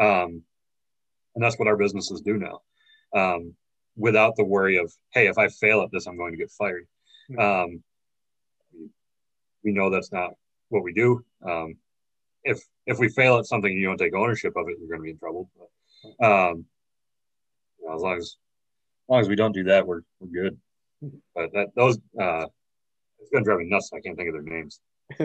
Um, 0.00 0.42
and 1.34 1.44
that's 1.44 1.58
what 1.58 1.68
our 1.68 1.76
businesses 1.76 2.22
do 2.22 2.38
now, 2.38 2.60
um, 3.14 3.54
without 3.96 4.36
the 4.36 4.44
worry 4.44 4.78
of, 4.78 4.92
hey, 5.12 5.26
if 5.26 5.36
I 5.38 5.48
fail 5.48 5.82
at 5.82 5.90
this, 5.90 6.06
I'm 6.06 6.16
going 6.16 6.32
to 6.32 6.38
get 6.38 6.50
fired. 6.50 6.86
Hmm. 7.28 7.38
Um, 7.38 7.82
we 9.64 9.72
know 9.72 9.90
that's 9.90 10.12
not 10.12 10.30
what 10.68 10.82
we 10.82 10.92
do. 10.92 11.24
Um, 11.46 11.76
if 12.44 12.60
if 12.86 12.98
we 12.98 13.08
fail 13.08 13.38
at 13.38 13.46
something 13.46 13.70
and 13.70 13.80
you 13.80 13.86
don't 13.86 13.98
take 13.98 14.14
ownership 14.14 14.54
of 14.56 14.68
it, 14.68 14.76
you're 14.78 14.88
going 14.88 15.00
to 15.00 15.04
be 15.04 15.10
in 15.10 15.18
trouble. 15.18 15.50
But, 15.58 16.24
um, 16.24 16.64
you 17.80 17.88
know, 17.88 17.96
as 17.96 18.02
long 18.02 18.16
as 18.16 18.24
as 18.24 19.08
long 19.08 19.20
as 19.20 19.28
we 19.28 19.36
don't 19.36 19.52
do 19.52 19.64
that, 19.64 19.86
we're 19.86 20.02
we're 20.20 20.42
good. 20.42 20.58
Hmm. 21.00 21.18
But 21.34 21.52
that 21.52 21.68
those 21.74 21.98
uh, 22.20 22.46
it's 23.32 23.38
to 23.38 23.44
drive 23.44 23.58
me 23.58 23.68
nuts. 23.68 23.90
I 23.94 24.00
can't 24.00 24.16
think 24.16 24.28
of 24.28 24.34
their 24.34 24.42
names. 24.42 24.80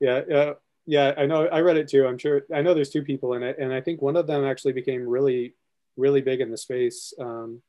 yeah, 0.00 0.22
yeah, 0.28 0.52
yeah. 0.86 1.14
I 1.16 1.26
know. 1.26 1.46
I 1.46 1.60
read 1.60 1.76
it 1.76 1.88
too. 1.88 2.06
I'm 2.06 2.18
sure. 2.18 2.42
I 2.54 2.62
know 2.62 2.74
there's 2.74 2.90
two 2.90 3.02
people 3.02 3.34
in 3.34 3.42
it, 3.42 3.56
and 3.58 3.72
I 3.72 3.80
think 3.80 4.00
one 4.00 4.16
of 4.16 4.26
them 4.26 4.44
actually 4.44 4.72
became 4.72 5.08
really, 5.08 5.54
really 5.96 6.20
big 6.20 6.40
in 6.40 6.50
the 6.50 6.56
space 6.56 7.12
um, 7.20 7.62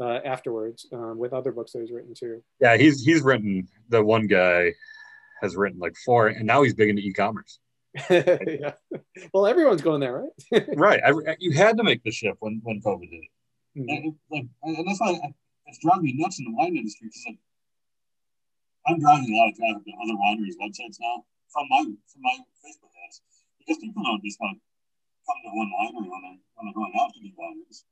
uh, 0.00 0.20
afterwards 0.24 0.86
um, 0.92 1.18
with 1.18 1.32
other 1.32 1.52
books 1.52 1.72
that 1.72 1.80
he's 1.80 1.92
written 1.92 2.14
too. 2.14 2.42
Yeah, 2.60 2.76
he's 2.76 3.02
he's 3.02 3.22
written. 3.22 3.68
The 3.88 4.02
one 4.02 4.26
guy 4.26 4.74
has 5.40 5.56
written 5.56 5.78
like 5.78 5.96
four, 6.04 6.28
and 6.28 6.46
now 6.46 6.62
he's 6.62 6.74
big 6.74 6.90
into 6.90 7.02
e-commerce. 7.02 7.58
yeah. 8.10 8.72
Well, 9.32 9.46
everyone's 9.46 9.82
going 9.82 10.00
there, 10.00 10.24
right? 10.52 10.64
right. 10.76 11.00
I, 11.04 11.36
you 11.38 11.52
had 11.52 11.76
to 11.76 11.84
make 11.84 12.02
the 12.02 12.10
shift 12.10 12.38
when 12.40 12.60
when 12.64 12.80
COVID 12.80 13.10
did 13.10 13.22
it. 13.22 13.78
Mm-hmm. 13.78 13.90
And, 13.90 14.14
like, 14.30 14.46
and 14.62 14.88
that's 14.88 15.00
why 15.00 15.18
it's 15.66 15.78
driving 15.78 16.04
me 16.04 16.14
nuts 16.16 16.38
in 16.38 16.44
the 16.44 16.52
wine 16.52 16.76
industry 16.76 17.08
because 17.08 17.24
like, 17.26 17.38
I'm 18.86 19.00
driving 19.00 19.32
a 19.32 19.36
lot 19.36 19.48
of 19.48 19.56
traffic 19.56 19.84
to 19.84 19.92
other 19.96 20.16
wineries' 20.20 20.60
websites 20.60 21.00
now, 21.00 21.24
from 21.48 21.66
my 21.70 21.82
from 21.84 22.20
my 22.20 22.36
Facebook 22.60 22.92
ads 23.06 23.22
because 23.58 23.78
people 23.80 24.02
don't 24.04 24.22
just 24.22 24.36
want 24.40 24.58
to 24.58 24.60
come 25.24 25.40
to 25.40 25.50
one 25.56 25.70
winery 25.72 26.04
when 26.04 26.20
they're 26.20 26.40
when 26.58 26.62
they're 26.68 26.76
going 26.76 26.92
out 27.00 27.14
to 27.14 27.20
these 27.20 27.36
wineries. 27.38 27.84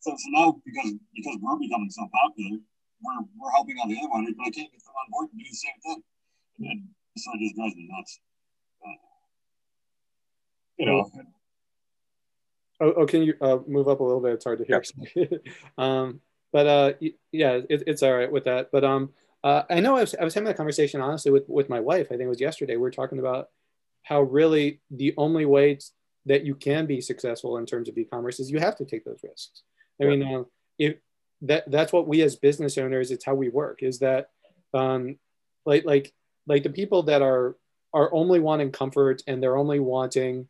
So, 0.00 0.14
so 0.14 0.26
now 0.30 0.60
because 0.64 0.94
because 1.14 1.36
we're 1.42 1.58
becoming 1.58 1.90
so 1.90 2.06
popular, 2.12 2.62
we're 3.02 3.22
we're 3.34 3.50
helping 3.50 3.76
out 3.82 3.88
the 3.88 3.98
other 3.98 4.12
wineries, 4.14 4.38
but 4.38 4.46
I 4.46 4.54
can't 4.54 4.70
get 4.70 4.82
them 4.84 4.94
on 4.94 5.10
board 5.10 5.30
to 5.30 5.36
do 5.36 5.42
the 5.42 5.56
same 5.58 5.78
thing. 5.82 6.00
And 6.62 6.86
so 7.18 7.30
it 7.34 7.40
just 7.42 7.56
drives 7.56 7.74
me 7.74 7.88
nuts. 7.90 8.20
Uh, 8.84 9.00
you 10.78 10.86
know. 10.86 11.10
Oh, 12.80 12.92
oh, 12.96 13.06
can 13.06 13.22
you 13.22 13.34
uh, 13.40 13.58
move 13.68 13.86
up 13.86 14.00
a 14.00 14.02
little 14.02 14.20
bit? 14.20 14.34
It's 14.34 14.44
hard 14.44 14.58
to 14.58 14.64
hear. 14.64 15.28
um, 15.78 16.20
but 16.52 16.66
uh, 16.66 16.92
yeah, 17.30 17.60
it, 17.68 17.84
it's 17.86 18.02
all 18.02 18.12
right 18.12 18.30
with 18.30 18.44
that. 18.44 18.70
But 18.72 18.84
um, 18.84 19.10
uh, 19.44 19.62
I 19.68 19.80
know 19.80 19.96
I 19.96 20.00
was, 20.00 20.14
I 20.14 20.24
was 20.24 20.34
having 20.34 20.48
a 20.48 20.54
conversation 20.54 21.00
honestly 21.00 21.30
with 21.30 21.48
with 21.48 21.68
my 21.68 21.80
wife. 21.80 22.06
I 22.06 22.16
think 22.16 22.22
it 22.22 22.28
was 22.28 22.40
yesterday. 22.40 22.74
We 22.74 22.82
were 22.82 22.90
talking 22.90 23.18
about 23.18 23.48
how 24.02 24.22
really 24.22 24.80
the 24.90 25.14
only 25.16 25.44
way 25.44 25.78
that 26.26 26.44
you 26.44 26.54
can 26.54 26.86
be 26.86 27.00
successful 27.00 27.56
in 27.56 27.66
terms 27.66 27.88
of 27.88 27.98
e-commerce 27.98 28.38
is 28.38 28.50
you 28.50 28.60
have 28.60 28.76
to 28.76 28.84
take 28.84 29.04
those 29.04 29.20
risks. 29.22 29.62
I 30.00 30.04
mean, 30.04 30.22
uh, 30.22 30.44
if 30.78 30.96
that 31.42 31.70
that's 31.70 31.92
what 31.92 32.06
we 32.06 32.22
as 32.22 32.36
business 32.36 32.78
owners, 32.78 33.10
it's 33.10 33.24
how 33.24 33.34
we 33.34 33.48
work. 33.48 33.82
Is 33.82 33.98
that 33.98 34.30
um, 34.74 35.18
like 35.66 35.84
like 35.84 36.12
like 36.46 36.62
the 36.62 36.70
people 36.70 37.04
that 37.04 37.22
are 37.22 37.56
are 37.92 38.12
only 38.14 38.40
wanting 38.40 38.72
comfort 38.72 39.22
and 39.26 39.42
they're 39.42 39.56
only 39.56 39.80
wanting 39.80 40.48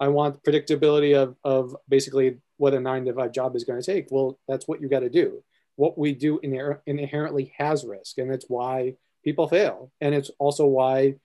I 0.00 0.08
want 0.08 0.42
predictability 0.42 1.16
of 1.16 1.36
of 1.44 1.76
basically 1.88 2.38
what 2.56 2.74
a 2.74 2.80
nine 2.80 3.04
to 3.06 3.14
five 3.14 3.32
job 3.32 3.56
is 3.56 3.64
going 3.64 3.80
to 3.80 3.86
take. 3.86 4.08
Well, 4.10 4.38
that's 4.48 4.68
what 4.68 4.80
you 4.80 4.88
got 4.88 5.00
to 5.00 5.10
do. 5.10 5.42
What 5.76 5.98
we 5.98 6.12
do 6.12 6.38
inher- 6.44 6.80
inherently 6.86 7.52
has 7.58 7.84
risk, 7.84 8.18
and 8.18 8.30
it's 8.30 8.46
why 8.48 8.94
people 9.24 9.48
fail, 9.48 9.90
and 10.00 10.14
it's 10.14 10.30
also 10.38 10.66
why 10.66 11.16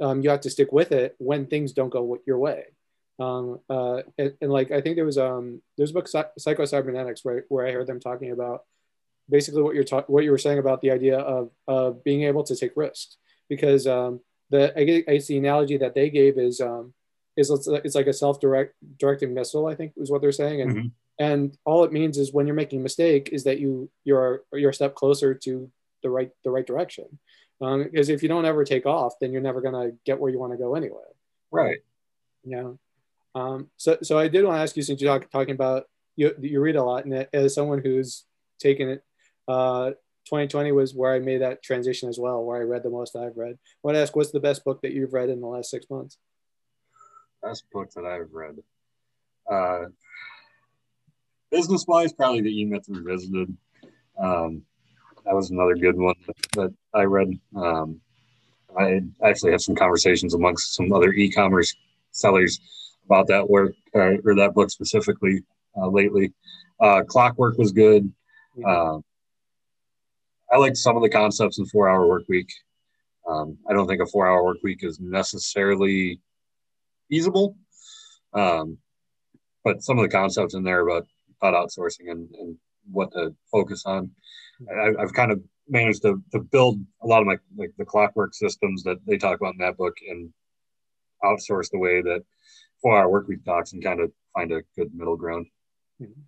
um, 0.00 0.22
you 0.22 0.30
have 0.30 0.40
to 0.42 0.50
stick 0.50 0.72
with 0.72 0.92
it 0.92 1.14
when 1.18 1.46
things 1.46 1.72
don't 1.72 1.90
go 1.90 2.18
your 2.26 2.38
way. 2.38 2.64
Um, 3.18 3.60
uh, 3.70 4.02
and, 4.18 4.34
and, 4.40 4.50
like 4.50 4.70
I 4.70 4.80
think 4.80 4.96
there 4.96 5.04
was 5.04 5.18
um 5.18 5.62
there's 5.76 5.90
a 5.90 5.94
book 5.94 6.08
Psycho 6.08 6.64
Cybernetics 6.64 7.24
where, 7.24 7.44
where 7.48 7.66
I 7.66 7.70
heard 7.70 7.86
them 7.86 8.00
talking 8.00 8.32
about 8.32 8.64
basically 9.28 9.62
what 9.62 9.74
you're 9.74 9.84
ta- 9.84 10.04
what 10.06 10.24
you 10.24 10.30
were 10.30 10.38
saying 10.38 10.58
about 10.58 10.80
the 10.80 10.90
idea 10.90 11.18
of 11.18 11.50
of 11.68 12.02
being 12.02 12.22
able 12.22 12.42
to 12.44 12.56
take 12.56 12.72
risks 12.74 13.18
because 13.48 13.86
um, 13.86 14.20
the 14.50 14.72
I 14.78 14.84
guess 14.84 15.26
the 15.26 15.38
analogy 15.38 15.76
that 15.76 15.94
they 15.94 16.10
gave 16.10 16.38
is 16.38 16.60
um, 16.60 16.94
is 17.36 17.50
it's 17.50 17.94
like 17.94 18.06
a 18.06 18.12
self 18.12 18.40
direct 18.40 18.74
directing 18.98 19.34
missile 19.34 19.66
I 19.66 19.74
think 19.74 19.92
is 19.96 20.10
what 20.10 20.20
they're 20.20 20.32
saying 20.32 20.62
and 20.62 20.70
mm-hmm. 20.70 20.86
And 21.18 21.56
all 21.64 21.84
it 21.84 21.92
means 21.92 22.18
is 22.18 22.32
when 22.32 22.46
you're 22.46 22.56
making 22.56 22.80
a 22.80 22.82
mistake 22.82 23.30
is 23.32 23.44
that 23.44 23.58
you 23.58 23.90
you're 24.04 24.42
you're 24.52 24.70
a 24.70 24.74
step 24.74 24.94
closer 24.94 25.34
to 25.34 25.70
the 26.02 26.10
right 26.10 26.30
the 26.44 26.50
right 26.50 26.66
direction. 26.66 27.18
Um, 27.60 27.84
because 27.84 28.08
if 28.08 28.24
you 28.24 28.28
don't 28.28 28.44
ever 28.44 28.64
take 28.64 28.86
off 28.86 29.14
then 29.20 29.30
you're 29.32 29.40
never 29.40 29.60
gonna 29.60 29.92
get 30.04 30.18
where 30.18 30.30
you 30.30 30.38
want 30.38 30.52
to 30.52 30.58
go 30.58 30.74
anyway. 30.74 31.00
Right. 31.50 31.78
Yeah. 32.44 32.72
Um, 33.34 33.70
so, 33.76 33.98
so 34.02 34.18
I 34.18 34.28
did 34.28 34.44
want 34.44 34.56
to 34.56 34.62
ask 34.62 34.76
you, 34.76 34.82
since 34.82 35.00
you're 35.00 35.18
talk, 35.18 35.30
talking 35.30 35.54
about 35.54 35.84
you, 36.16 36.34
you 36.40 36.60
read 36.60 36.76
a 36.76 36.82
lot, 36.82 37.04
and 37.04 37.26
as 37.32 37.54
someone 37.54 37.80
who's 37.82 38.24
taken 38.58 38.88
it, 38.88 39.04
uh, 39.48 39.90
2020 40.26 40.72
was 40.72 40.94
where 40.94 41.14
I 41.14 41.18
made 41.18 41.42
that 41.42 41.62
transition 41.62 42.08
as 42.08 42.18
well, 42.18 42.44
where 42.44 42.60
I 42.60 42.64
read 42.64 42.82
the 42.82 42.90
most 42.90 43.16
I've 43.16 43.36
read. 43.36 43.54
I 43.54 43.78
want 43.82 43.96
to 43.96 44.00
ask, 44.00 44.14
what's 44.14 44.30
the 44.30 44.40
best 44.40 44.64
book 44.64 44.82
that 44.82 44.92
you've 44.92 45.12
read 45.12 45.30
in 45.30 45.40
the 45.40 45.46
last 45.46 45.70
six 45.70 45.86
months? 45.90 46.18
Best 47.42 47.64
book 47.72 47.90
that 47.92 48.04
I've 48.04 48.32
read, 48.32 48.58
uh, 49.50 49.86
business 51.52 51.84
wise, 51.86 52.12
probably 52.12 52.40
the 52.40 52.60
E 52.60 52.64
Myth 52.64 52.86
Revisited. 52.88 53.56
Um, 54.18 54.62
that 55.24 55.34
was 55.34 55.50
another 55.50 55.76
good 55.76 55.96
one 55.96 56.16
that, 56.54 56.74
I 56.94 57.04
read. 57.04 57.38
Um, 57.54 58.00
I 58.76 59.00
actually 59.22 59.52
had 59.52 59.60
some 59.60 59.76
conversations 59.76 60.34
amongst 60.34 60.74
some 60.74 60.92
other 60.92 61.12
e-commerce 61.12 61.74
sellers 62.10 62.58
about 63.04 63.28
that 63.28 63.48
work 63.48 63.74
uh, 63.94 64.16
or 64.24 64.34
that 64.34 64.54
book 64.54 64.70
specifically 64.70 65.42
uh, 65.76 65.88
lately. 65.88 66.32
Uh, 66.80 67.02
Clockwork 67.06 67.58
was 67.58 67.70
good. 67.72 68.10
Uh, 68.66 68.98
I 70.50 70.56
liked 70.56 70.76
some 70.76 70.96
of 70.96 71.02
the 71.02 71.08
concepts 71.08 71.58
in 71.58 71.66
Four 71.66 71.88
Hour 71.88 72.06
Work 72.08 72.24
Week. 72.28 72.50
Um, 73.28 73.56
I 73.68 73.72
don't 73.72 73.86
think 73.86 74.02
a 74.02 74.06
four 74.06 74.26
hour 74.26 74.42
work 74.42 74.58
week 74.62 74.82
is 74.82 74.98
necessarily 74.98 76.20
feasible, 77.08 77.56
um, 78.34 78.78
but 79.64 79.82
some 79.82 79.98
of 79.98 80.02
the 80.02 80.08
concepts 80.08 80.54
in 80.54 80.64
there 80.64 80.80
about, 80.80 81.06
about 81.42 81.54
outsourcing 81.54 82.10
and, 82.10 82.28
and 82.34 82.56
what 82.90 83.12
to 83.12 83.34
focus 83.50 83.84
on, 83.86 84.10
I, 84.70 85.00
have 85.00 85.12
kind 85.12 85.32
of 85.32 85.40
managed 85.68 86.02
to, 86.02 86.22
to 86.32 86.40
build 86.40 86.80
a 87.02 87.06
lot 87.06 87.20
of 87.20 87.26
my 87.26 87.36
like 87.56 87.72
the 87.78 87.84
clockwork 87.84 88.34
systems 88.34 88.82
that 88.84 88.98
they 89.06 89.16
talk 89.16 89.38
about 89.40 89.54
in 89.54 89.58
that 89.58 89.76
book 89.76 89.94
and 90.08 90.32
outsource 91.24 91.70
the 91.70 91.78
way 91.78 92.02
that 92.02 92.22
four 92.80 92.98
hour 92.98 93.08
work 93.08 93.28
week 93.28 93.44
talks 93.44 93.72
and 93.72 93.82
kind 93.82 94.00
of 94.00 94.10
find 94.34 94.52
a 94.52 94.62
good 94.76 94.94
middle 94.94 95.16
ground. 95.16 95.46
Mm-hmm. 96.00 96.20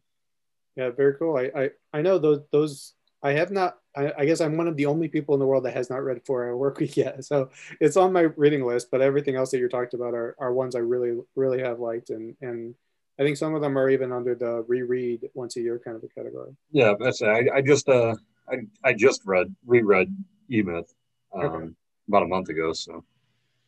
Yeah, 0.76 0.90
very 0.90 1.14
cool. 1.14 1.36
I, 1.36 1.50
I, 1.54 1.70
I 1.92 2.02
know 2.02 2.18
those, 2.18 2.40
those, 2.50 2.94
I 3.22 3.32
have 3.32 3.50
not, 3.50 3.78
I, 3.96 4.12
I, 4.18 4.24
guess 4.24 4.40
I'm 4.40 4.56
one 4.56 4.66
of 4.66 4.76
the 4.76 4.86
only 4.86 5.08
people 5.08 5.34
in 5.34 5.38
the 5.38 5.46
world 5.46 5.64
that 5.64 5.74
has 5.74 5.88
not 5.88 6.02
read 6.02 6.20
four 6.26 6.44
hour 6.44 6.56
work 6.56 6.78
week 6.78 6.96
yet. 6.96 7.24
So 7.24 7.50
it's 7.80 7.96
on 7.96 8.12
my 8.12 8.22
reading 8.22 8.66
list, 8.66 8.90
but 8.90 9.00
everything 9.00 9.36
else 9.36 9.50
that 9.50 9.58
you're 9.58 9.68
talked 9.68 9.94
about 9.94 10.14
are, 10.14 10.36
are 10.38 10.52
ones 10.52 10.74
I 10.74 10.80
really, 10.80 11.16
really 11.36 11.60
have 11.60 11.78
liked. 11.78 12.10
And, 12.10 12.36
and 12.40 12.74
I 13.18 13.22
think 13.22 13.36
some 13.36 13.54
of 13.54 13.60
them 13.62 13.78
are 13.78 13.88
even 13.88 14.12
under 14.12 14.34
the 14.34 14.64
reread 14.66 15.28
once 15.34 15.56
a 15.56 15.60
year 15.60 15.80
kind 15.84 15.96
of 15.96 16.02
a 16.02 16.08
category. 16.08 16.56
Yeah, 16.72 16.94
that's 16.98 17.22
I, 17.22 17.46
I 17.54 17.60
just, 17.60 17.88
uh, 17.88 18.14
I, 18.48 18.56
I 18.82 18.92
just 18.92 19.22
read, 19.24 19.54
reread 19.64 20.14
E-Myth 20.50 20.92
um, 21.32 21.44
okay. 21.44 21.68
about 22.08 22.22
a 22.24 22.26
month 22.26 22.48
ago. 22.48 22.72
So 22.72 23.04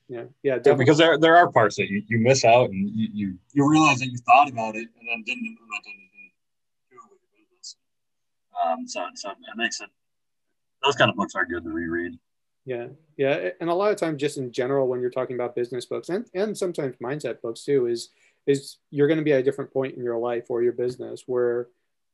yeah, 0.08 0.24
yeah, 0.42 0.56
definitely. 0.56 0.84
because 0.84 0.98
there 0.98 1.18
there 1.18 1.36
are 1.36 1.50
parts 1.50 1.76
that 1.76 1.88
you, 1.88 2.02
you 2.06 2.18
miss 2.18 2.44
out 2.44 2.70
and 2.70 2.88
you, 2.94 3.08
you 3.12 3.38
you 3.52 3.68
realize 3.68 3.98
that 3.98 4.06
you 4.06 4.18
thought 4.18 4.48
about 4.48 4.76
it 4.76 4.88
and 4.98 5.08
then 5.08 5.22
didn't 5.26 5.46
implement 5.46 5.84
anything 5.84 6.30
to 6.90 6.96
with 7.10 7.18
your 7.20 7.44
business. 7.44 7.76
Um, 8.64 8.86
so 8.86 9.04
so 9.14 9.30
it 9.30 9.36
makes 9.56 9.80
it 9.80 9.88
those 10.84 10.94
kind 10.94 11.10
of 11.10 11.16
books 11.16 11.34
are 11.34 11.44
good 11.44 11.64
to 11.64 11.70
reread. 11.70 12.18
Yeah, 12.64 12.86
yeah, 13.16 13.50
and 13.60 13.68
a 13.68 13.74
lot 13.74 13.90
of 13.90 13.96
times, 13.96 14.20
just 14.20 14.38
in 14.38 14.52
general, 14.52 14.86
when 14.86 15.00
you're 15.00 15.10
talking 15.10 15.34
about 15.34 15.56
business 15.56 15.86
books 15.86 16.08
and 16.08 16.26
and 16.34 16.56
sometimes 16.56 16.96
mindset 17.02 17.40
books 17.40 17.64
too, 17.64 17.86
is 17.86 18.10
is 18.46 18.78
you're 18.90 19.08
going 19.08 19.18
to 19.18 19.24
be 19.24 19.32
at 19.32 19.40
a 19.40 19.42
different 19.42 19.72
point 19.72 19.96
in 19.96 20.02
your 20.02 20.18
life 20.18 20.44
or 20.48 20.62
your 20.62 20.72
business 20.72 21.24
where 21.26 21.68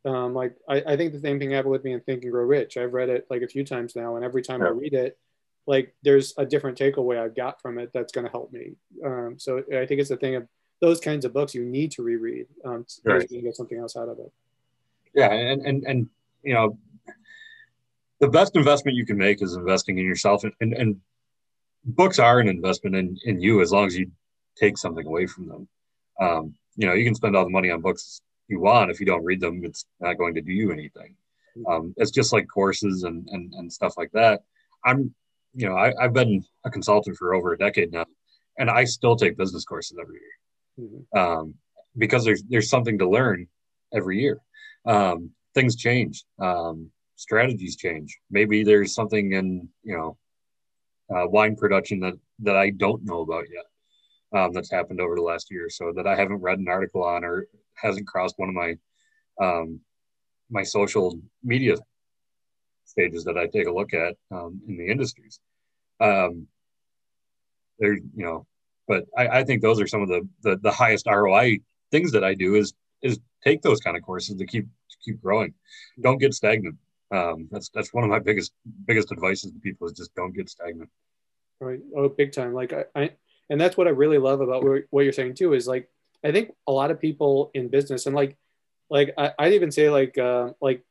um, 0.05 0.35
like 0.35 0.57
I, 0.69 0.83
I 0.87 0.97
think 0.97 1.13
the 1.13 1.21
same 1.21 1.39
thing 1.39 1.51
happened 1.51 1.73
with 1.73 1.85
me 1.85 1.93
in 1.93 2.01
Think 2.01 2.23
and 2.23 2.33
Grow 2.33 2.45
Rich. 2.45 2.77
I've 2.77 2.93
read 2.93 3.09
it 3.09 3.27
like 3.31 3.43
a 3.43 3.49
few 3.49 3.65
times 3.65 3.95
now, 3.95 4.17
and 4.17 4.25
every 4.25 4.43
time 4.43 4.61
yeah. 4.61 4.69
I 4.69 4.71
read 4.71 4.95
it, 4.95 5.19
like 5.67 5.95
there's 6.03 6.35
a 6.39 6.45
different 6.45 6.79
takeaway 6.79 7.21
I've 7.21 7.37
got 7.37 7.61
from 7.61 7.79
it 7.79 7.91
that's 7.95 8.13
going 8.13 8.25
to 8.25 8.31
help 8.31 8.53
me. 8.53 8.73
Um, 9.05 9.37
so 9.39 9.59
I 9.59 9.87
think 9.87 10.01
it's 10.01 10.11
a 10.11 10.17
thing 10.17 10.35
of 10.35 10.49
those 10.81 10.99
kinds 10.99 11.25
of 11.25 11.33
books 11.33 11.55
you 11.55 11.65
need 11.65 11.93
to 11.93 12.03
reread 12.03 12.47
um, 12.65 12.85
right. 13.05 13.29
to 13.29 13.41
get 13.41 13.57
something 13.57 13.79
else 13.79 13.97
out 13.97 14.09
of 14.09 14.19
it. 14.19 14.33
Yeah, 15.15 15.33
and 15.33 15.63
and 15.63 15.85
and 15.85 16.09
you 16.43 16.55
know, 16.55 16.79
the 18.19 18.29
best 18.29 18.57
investment 18.57 18.97
you 18.97 19.07
can 19.07 19.19
make 19.19 19.41
is 19.41 19.55
investing 19.55 19.99
in 19.99 20.05
yourself, 20.05 20.43
and 20.43 20.53
and, 20.61 20.73
and 20.73 21.01
books 21.85 22.19
are 22.19 22.41
an 22.41 22.49
investment 22.49 22.97
in 22.97 23.17
in 23.25 23.41
you 23.41 23.61
as 23.61 23.71
long 23.71 23.87
as 23.87 23.97
you 23.97 24.11
take 24.57 24.77
something 24.77 25.07
away 25.07 25.27
from 25.27 25.47
them. 25.47 25.69
Um, 26.23 26.55
you 26.77 26.87
know, 26.87 26.95
you 26.95 27.05
can 27.05 27.15
spend 27.15 27.37
all 27.37 27.45
the 27.45 27.51
money 27.51 27.71
on 27.71 27.81
books 27.81 28.21
you 28.49 28.61
want 28.61 28.91
if 28.91 29.01
you 29.01 29.07
don't 29.07 29.25
read 29.25 29.41
them, 29.41 29.65
it's 29.65 29.87
not 30.01 30.19
going 30.19 30.35
to 30.35 30.43
do 30.43 30.53
you 30.53 30.73
anything. 30.73 31.15
Um, 31.69 31.95
it's 31.97 32.11
just 32.11 32.33
like 32.33 32.47
courses 32.49 33.03
and, 33.03 33.29
and 33.29 33.53
and 33.55 33.73
stuff 33.73 33.95
like 33.97 34.11
that. 34.13 34.43
I'm 34.85 35.15
you 35.55 35.69
know, 35.69 35.77
I, 35.77 35.93
have 36.01 36.15
been 36.15 36.45
a 36.65 36.71
consultant 36.71 37.17
for 37.17 37.35
over 37.35 37.53
a 37.53 37.59
decade 37.59 37.93
now, 37.93 38.07
and 38.59 38.71
I 38.71 38.85
still 38.85 39.17
take 39.17 39.37
business 39.37 39.65
courses 39.65 39.99
every 40.01 40.19
year 40.21 40.89
mm-hmm. 40.89 41.19
um, 41.19 41.55
because 41.97 42.25
there's 42.25 42.43
there's 42.45 42.71
something 42.71 42.99
to 42.99 43.09
learn 43.09 43.49
every 43.93 44.21
year. 44.21 44.41
Um, 44.87 45.31
things 45.55 45.77
change, 45.77 46.25
um, 46.41 46.91
strategies 47.17 47.77
change. 47.77 48.19
Maybe 48.31 48.65
there's 48.65 48.95
something 48.95 49.33
in 49.33 49.69
you 49.83 49.97
know 49.97 50.17
uh, 51.15 51.29
wine 51.29 51.57
production 51.57 52.01
that 52.01 52.15
that 52.41 52.57
I 52.57 52.71
don't 52.71 53.05
know 53.05 53.21
about 53.21 53.45
yet. 53.53 53.65
Um, 54.35 54.53
that's 54.53 54.71
happened 54.71 55.01
over 55.01 55.15
the 55.15 55.23
last 55.23 55.51
year 55.51 55.67
or 55.67 55.71
so 55.71 55.93
that 55.95 56.07
I 56.07 56.17
haven't 56.17 56.41
read 56.41 56.59
an 56.59 56.69
article 56.69 57.05
on 57.05 57.23
or 57.23 57.47
hasn't 57.75 58.07
crossed 58.07 58.39
one 58.39 58.49
of 58.49 58.55
my 58.55 58.77
um, 59.41 59.81
my 60.51 60.63
social 60.63 61.19
media 61.43 61.77
stages 62.85 63.25
that 63.25 63.39
I 63.39 63.47
take 63.47 63.67
a 63.67 63.73
look 63.73 63.95
at 63.95 64.17
um, 64.31 64.61
in 64.69 64.77
the 64.77 64.87
industries. 64.87 65.41
Um, 66.01 66.47
there, 67.79 67.95
you 67.95 68.25
know, 68.25 68.47
but 68.87 69.05
I, 69.17 69.29
I, 69.29 69.45
think 69.45 69.63
those 69.63 69.81
are 69.81 69.87
some 69.87 70.03
of 70.03 70.09
the, 70.09 70.29
the, 70.43 70.57
the 70.63 70.71
highest 70.71 71.07
ROI 71.07 71.61
things 71.91 72.13
that 72.13 72.25
I 72.25 72.35
do 72.35 72.55
is 72.57 72.75
is 73.03 73.19
take 73.43 73.63
those 73.63 73.81
kind 73.81 73.97
of 73.97 74.03
courses 74.03 74.37
to 74.37 74.47
keep 74.47 74.65
to 74.65 74.97
keep 75.05 75.21
growing. 75.21 75.55
Don't 76.01 76.19
get 76.19 76.35
stagnant. 76.35 76.77
Um, 77.11 77.49
that's 77.51 77.71
that's 77.75 77.93
one 77.93 78.05
of 78.05 78.11
my 78.11 78.19
biggest 78.19 78.53
biggest 78.87 79.13
advices 79.13 79.53
to 79.53 79.59
people 79.59 79.87
is 79.87 79.95
just 79.95 80.15
don't 80.15 80.35
get 80.35 80.49
stagnant. 80.49 80.91
Right. 81.61 81.81
Oh, 81.97 82.09
big 82.09 82.33
time. 82.33 82.55
Like 82.55 82.73
I, 82.73 82.85
I 82.95 83.11
and 83.51 83.61
that's 83.61 83.77
what 83.77 83.87
I 83.87 83.91
really 83.91 84.19
love 84.19 84.41
about 84.41 84.65
what 84.91 85.05
you're 85.05 85.13
saying 85.13 85.35
too 85.35 85.53
is 85.55 85.67
like 85.67 85.89
I 86.25 86.33
think 86.33 86.55
a 86.67 86.73
lot 86.73 86.91
of 86.91 87.01
people 87.01 87.51
in 87.55 87.69
business 87.69 88.07
and 88.07 88.15
like 88.15 88.37
like 88.93 89.15
I, 89.17 89.33
would 89.41 89.55
even 89.55 89.73
say 89.73 89.89
like 89.89 90.19
uh, 90.19 90.51
like 90.61 90.83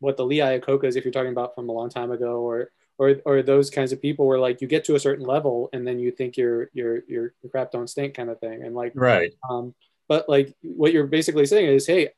what 0.00 0.18
the 0.18 0.26
Lee 0.26 0.38
Iacocca's, 0.38 0.96
if 0.96 1.04
you're 1.04 1.12
talking 1.12 1.32
about 1.32 1.54
from 1.54 1.70
a 1.70 1.72
long 1.72 1.88
time 1.88 2.10
ago, 2.10 2.40
or 2.42 2.70
or 2.98 3.16
or 3.24 3.42
those 3.42 3.70
kinds 3.70 3.90
of 3.90 4.02
people 4.02 4.26
where 4.26 4.38
like 4.38 4.60
you 4.60 4.68
get 4.68 4.84
to 4.84 4.96
a 4.96 5.00
certain 5.00 5.24
level 5.24 5.70
and 5.72 5.86
then 5.86 5.98
you 5.98 6.10
think 6.10 6.36
your 6.36 6.68
your 6.74 7.02
your 7.08 7.32
crap 7.50 7.72
don't 7.72 7.88
stink 7.88 8.14
kind 8.14 8.28
of 8.28 8.38
thing. 8.38 8.62
And 8.62 8.74
like 8.74 8.92
right. 8.94 9.32
um 9.48 9.74
but 10.08 10.28
like 10.28 10.54
what 10.62 10.92
you're 10.92 11.06
basically 11.06 11.46
saying 11.46 11.68
is 11.68 11.86
hey 11.86 12.10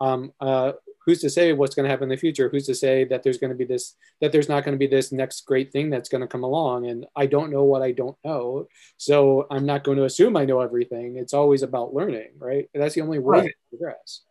um 0.00 0.32
uh 0.40 0.72
who's 1.06 1.20
to 1.20 1.30
say 1.30 1.52
what's 1.52 1.74
going 1.74 1.84
to 1.84 1.90
happen 1.90 2.04
in 2.04 2.08
the 2.10 2.16
future? 2.16 2.48
Who's 2.48 2.66
to 2.66 2.74
say 2.74 3.04
that 3.04 3.22
there's 3.22 3.38
going 3.38 3.50
to 3.52 3.56
be 3.56 3.64
this 3.64 3.94
that 4.20 4.32
there's 4.32 4.48
not 4.48 4.64
going 4.64 4.72
to 4.74 4.78
be 4.78 4.88
this 4.88 5.12
next 5.12 5.46
great 5.46 5.72
thing 5.72 5.88
that's 5.88 6.08
going 6.08 6.20
to 6.20 6.26
come 6.26 6.42
along? 6.44 6.86
And 6.86 7.06
i 7.14 7.24
don't 7.26 7.50
know 7.52 7.64
what 7.64 7.80
i 7.82 7.92
don't 7.92 8.16
know. 8.24 8.66
So 8.98 9.46
i'm 9.50 9.64
not 9.64 9.84
going 9.84 9.96
to 9.98 10.04
assume 10.04 10.36
i 10.36 10.44
know 10.44 10.60
everything. 10.60 11.16
It's 11.16 11.32
always 11.32 11.62
about 11.62 11.94
learning 11.94 12.30
right? 12.38 12.68
That's 12.74 12.94
the 12.96 13.00
only 13.02 13.18
way 13.20 13.38
Right. 13.40 13.48
to 13.48 13.76
progress. 13.78 14.22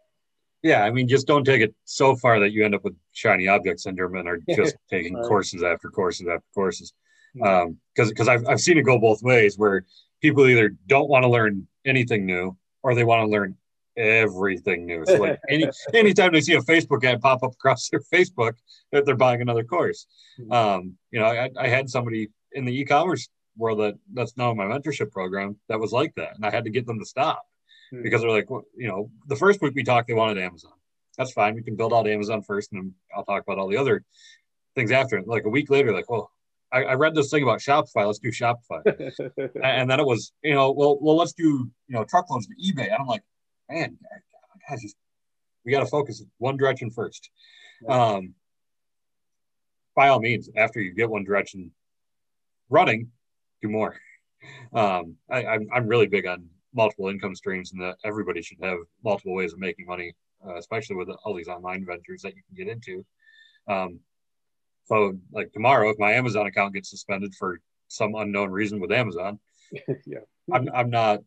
Yeah 0.62 0.84
i 0.84 0.92
mean 0.92 1.08
just 1.08 1.28
don't 1.28 1.46
take 1.46 1.62
it 1.62 1.74
so 1.86 2.16
far 2.16 2.40
that 2.42 2.52
you 2.52 2.66
end 2.66 2.76
up 2.76 2.84
with 2.84 2.96
shiny 3.14 3.48
object 3.48 3.80
syndrome 3.80 4.16
and 4.16 4.28
are 4.28 4.40
just 4.56 4.76
taking 4.90 5.16
Right. 5.16 5.26
courses 5.26 5.64
after 5.64 5.90
courses 5.90 6.28
after 6.28 6.46
courses. 6.54 6.94
Mhm. 7.38 7.46
um 7.48 7.78
because 7.94 8.10
because 8.10 8.28
I've, 8.28 8.46
I've 8.48 8.62
seen 8.62 8.78
it 8.78 8.84
go 8.84 9.00
both 9.00 9.24
ways 9.24 9.58
where 9.58 9.86
people 10.22 10.46
either 10.48 10.70
don't 10.88 11.10
want 11.10 11.24
to 11.24 11.30
learn 11.30 11.68
anything 11.86 12.26
new 12.26 12.58
or 12.84 12.96
they 12.96 13.04
want 13.04 13.22
to 13.24 13.28
learn 13.36 13.56
everything 13.98 14.86
new 14.86 15.04
so 15.06 15.16
like 15.16 15.40
any 15.50 15.66
anytime 15.94 16.32
they 16.34 16.42
see 16.42 16.54
a 16.56 16.62
facebook 16.62 17.04
ad 17.04 17.22
pop 17.22 17.42
up 17.44 17.54
across 17.54 17.90
their 17.90 18.00
facebook 18.14 18.54
that 18.92 19.06
they're 19.06 19.16
buying 19.16 19.42
another 19.42 19.64
course 19.64 20.06
Mhm. 20.40 20.52
um 20.54 20.98
you 21.12 21.20
know 21.20 21.28
i, 21.28 21.50
I 21.58 21.68
had 21.68 21.90
somebody 21.90 22.30
in 22.52 22.66
the 22.66 22.78
e-commerce 22.78 23.30
world 23.58 23.80
that 23.80 23.96
that's 24.14 24.36
now 24.36 24.54
my 24.54 24.66
mentorship 24.66 25.12
program 25.12 25.58
that 25.70 25.80
was 25.80 25.92
like 25.94 26.14
that 26.16 26.36
and 26.36 26.46
i 26.46 26.52
had 26.52 26.66
to 26.66 26.70
get 26.70 26.86
them 26.86 27.00
to 27.00 27.06
stop 27.06 27.44
Mhm. 27.94 28.02
because 28.02 28.22
they're 28.22 28.32
like, 28.32 28.50
well, 28.50 28.64
you 28.76 28.88
know, 28.88 29.12
the 29.28 29.36
first 29.36 29.62
week 29.62 29.76
we 29.76 29.84
talked, 29.84 30.08
they 30.08 30.16
wanted 30.16 30.40
Amazon. 30.42 30.72
That's 31.20 31.32
fine. 31.32 31.54
We 31.54 31.62
can 31.62 31.76
build 31.76 31.94
out 31.94 32.08
Amazon 32.08 32.42
first, 32.42 32.72
and 32.72 32.82
then 32.82 32.94
I'll 33.16 33.24
talk 33.24 33.44
about 33.44 33.60
all 33.60 33.68
the 33.68 33.78
other 33.78 34.04
things 34.74 34.92
after. 34.92 35.22
Like 35.22 35.46
a 35.46 35.50
week 35.50 35.70
later, 35.70 35.94
like, 35.94 36.10
well, 36.10 36.32
I, 36.74 36.84
I 36.84 36.94
read 36.96 37.14
this 37.14 37.30
thing 37.30 37.44
about 37.44 37.60
Shopify. 37.60 38.08
Let's 38.08 38.18
do 38.18 38.32
Shopify. 38.32 38.82
and 39.64 39.88
then 39.88 40.00
it 40.00 40.06
was, 40.06 40.32
you 40.44 40.56
know, 40.56 40.72
well, 40.72 40.98
well, 41.00 41.16
let's 41.16 41.34
do, 41.34 41.44
you 41.88 41.96
know, 41.96 42.04
truckloads 42.06 42.48
to 42.48 42.56
eBay. 42.56 42.86
And 42.86 42.96
I'm 43.02 43.06
like, 43.06 43.22
man, 43.70 43.98
guys, 44.68 44.82
just 44.82 44.96
we 45.66 45.72
got 45.72 45.80
to 45.80 45.86
focus 45.86 46.24
one 46.38 46.58
direction 46.58 46.92
first. 46.92 47.30
Um, 47.88 48.34
by 49.96 50.10
all 50.10 50.20
means, 50.20 50.50
after 50.56 50.82
you 50.82 50.94
get 50.94 51.10
one 51.10 51.24
direction 51.24 51.72
running, 52.70 53.12
do 53.62 53.70
more. 53.70 53.96
Um, 54.74 55.16
I, 55.30 55.46
I'm 55.46 55.68
I'm 55.74 55.88
really 55.88 56.08
big 56.08 56.28
on 56.28 56.48
multiple 56.74 57.08
income 57.08 57.36
streams 57.36 57.72
and 57.72 57.82
that 57.82 57.96
everybody 58.04 58.42
should 58.42 58.60
have 58.62 58.80
multiple 59.04 59.34
ways 59.34 59.54
of 59.54 59.60
making 59.60 59.86
money, 59.86 60.14
uh, 60.46 60.56
especially 60.58 60.98
with 60.98 61.10
all 61.24 61.34
these 61.34 61.48
online 61.48 61.86
ventures 61.86 62.22
that 62.22 62.36
you 62.36 62.44
can 62.48 62.66
get 62.66 62.72
into. 62.72 63.06
Um, 63.68 64.00
so, 64.86 65.18
like 65.32 65.52
tomorrow, 65.52 65.90
if 65.90 65.98
my 65.98 66.12
Amazon 66.14 66.46
account 66.46 66.76
gets 66.76 66.90
suspended 66.90 67.34
for 67.34 67.60
some 67.88 68.14
unknown 68.16 68.52
reason 68.52 68.80
with 68.80 68.92
Amazon, 68.92 69.40
yeah 70.06 70.20
I'm 70.52 70.70
I'm 70.74 70.90
not 70.90 71.22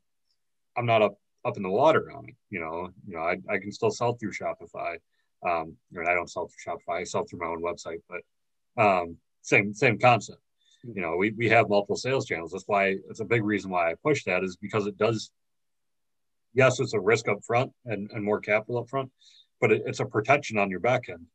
I'm 0.76 0.86
not 0.86 1.02
up 1.02 1.18
up 1.48 1.56
in 1.56 1.62
the 1.62 1.70
water 1.70 2.12
on 2.12 2.26
it. 2.28 2.34
You 2.50 2.60
know, 2.60 2.90
you 3.06 3.16
know, 3.16 3.22
I, 3.22 3.36
I 3.50 3.58
can 3.58 3.72
still 3.72 3.90
sell 3.90 4.14
through 4.14 4.32
Shopify. 4.32 4.96
Um, 5.46 5.76
mean, 5.90 6.06
I 6.08 6.14
don't 6.14 6.30
sell 6.30 6.48
through 6.48 6.74
Shopify. 6.74 7.00
I 7.00 7.04
sell 7.04 7.24
through 7.24 7.40
my 7.40 7.46
own 7.46 7.62
website, 7.62 8.00
but 8.08 8.82
um, 8.82 9.16
same 9.42 9.74
same 9.74 9.98
concept. 9.98 10.40
You 10.84 11.02
know, 11.02 11.16
we, 11.16 11.32
we 11.32 11.48
have 11.48 11.68
multiple 11.68 11.96
sales 11.96 12.26
channels. 12.26 12.52
That's 12.52 12.68
why 12.68 12.96
it's 13.10 13.20
a 13.20 13.24
big 13.24 13.44
reason 13.44 13.70
why 13.70 13.90
I 13.90 13.94
push 14.02 14.24
that 14.24 14.44
is 14.44 14.56
because 14.56 14.86
it 14.86 14.96
does. 14.96 15.30
Yes, 16.54 16.80
it's 16.80 16.94
a 16.94 17.00
risk 17.00 17.28
up 17.28 17.38
front 17.44 17.72
and, 17.84 18.10
and 18.12 18.24
more 18.24 18.40
capital 18.40 18.78
up 18.78 18.88
front, 18.88 19.10
but 19.60 19.72
it, 19.72 19.82
it's 19.86 20.00
a 20.00 20.06
protection 20.06 20.58
on 20.58 20.70
your 20.70 20.80
back 20.80 21.08
end 21.08 21.26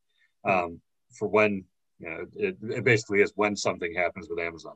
um, 0.44 0.80
for 1.12 1.28
when 1.28 1.64
you 1.98 2.10
know 2.10 2.26
it, 2.36 2.56
it 2.62 2.84
basically 2.84 3.20
is 3.20 3.32
when 3.36 3.56
something 3.56 3.94
happens 3.94 4.28
with 4.28 4.38
Amazon 4.38 4.74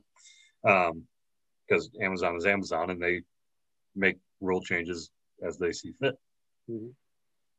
because 1.67 1.89
Amazon 2.01 2.35
is 2.35 2.45
Amazon 2.45 2.89
and 2.89 3.01
they 3.01 3.21
make 3.95 4.17
rule 4.41 4.61
changes 4.61 5.11
as 5.43 5.57
they 5.57 5.71
see 5.71 5.93
fit. 6.01 6.15
Mhm. 6.69 6.91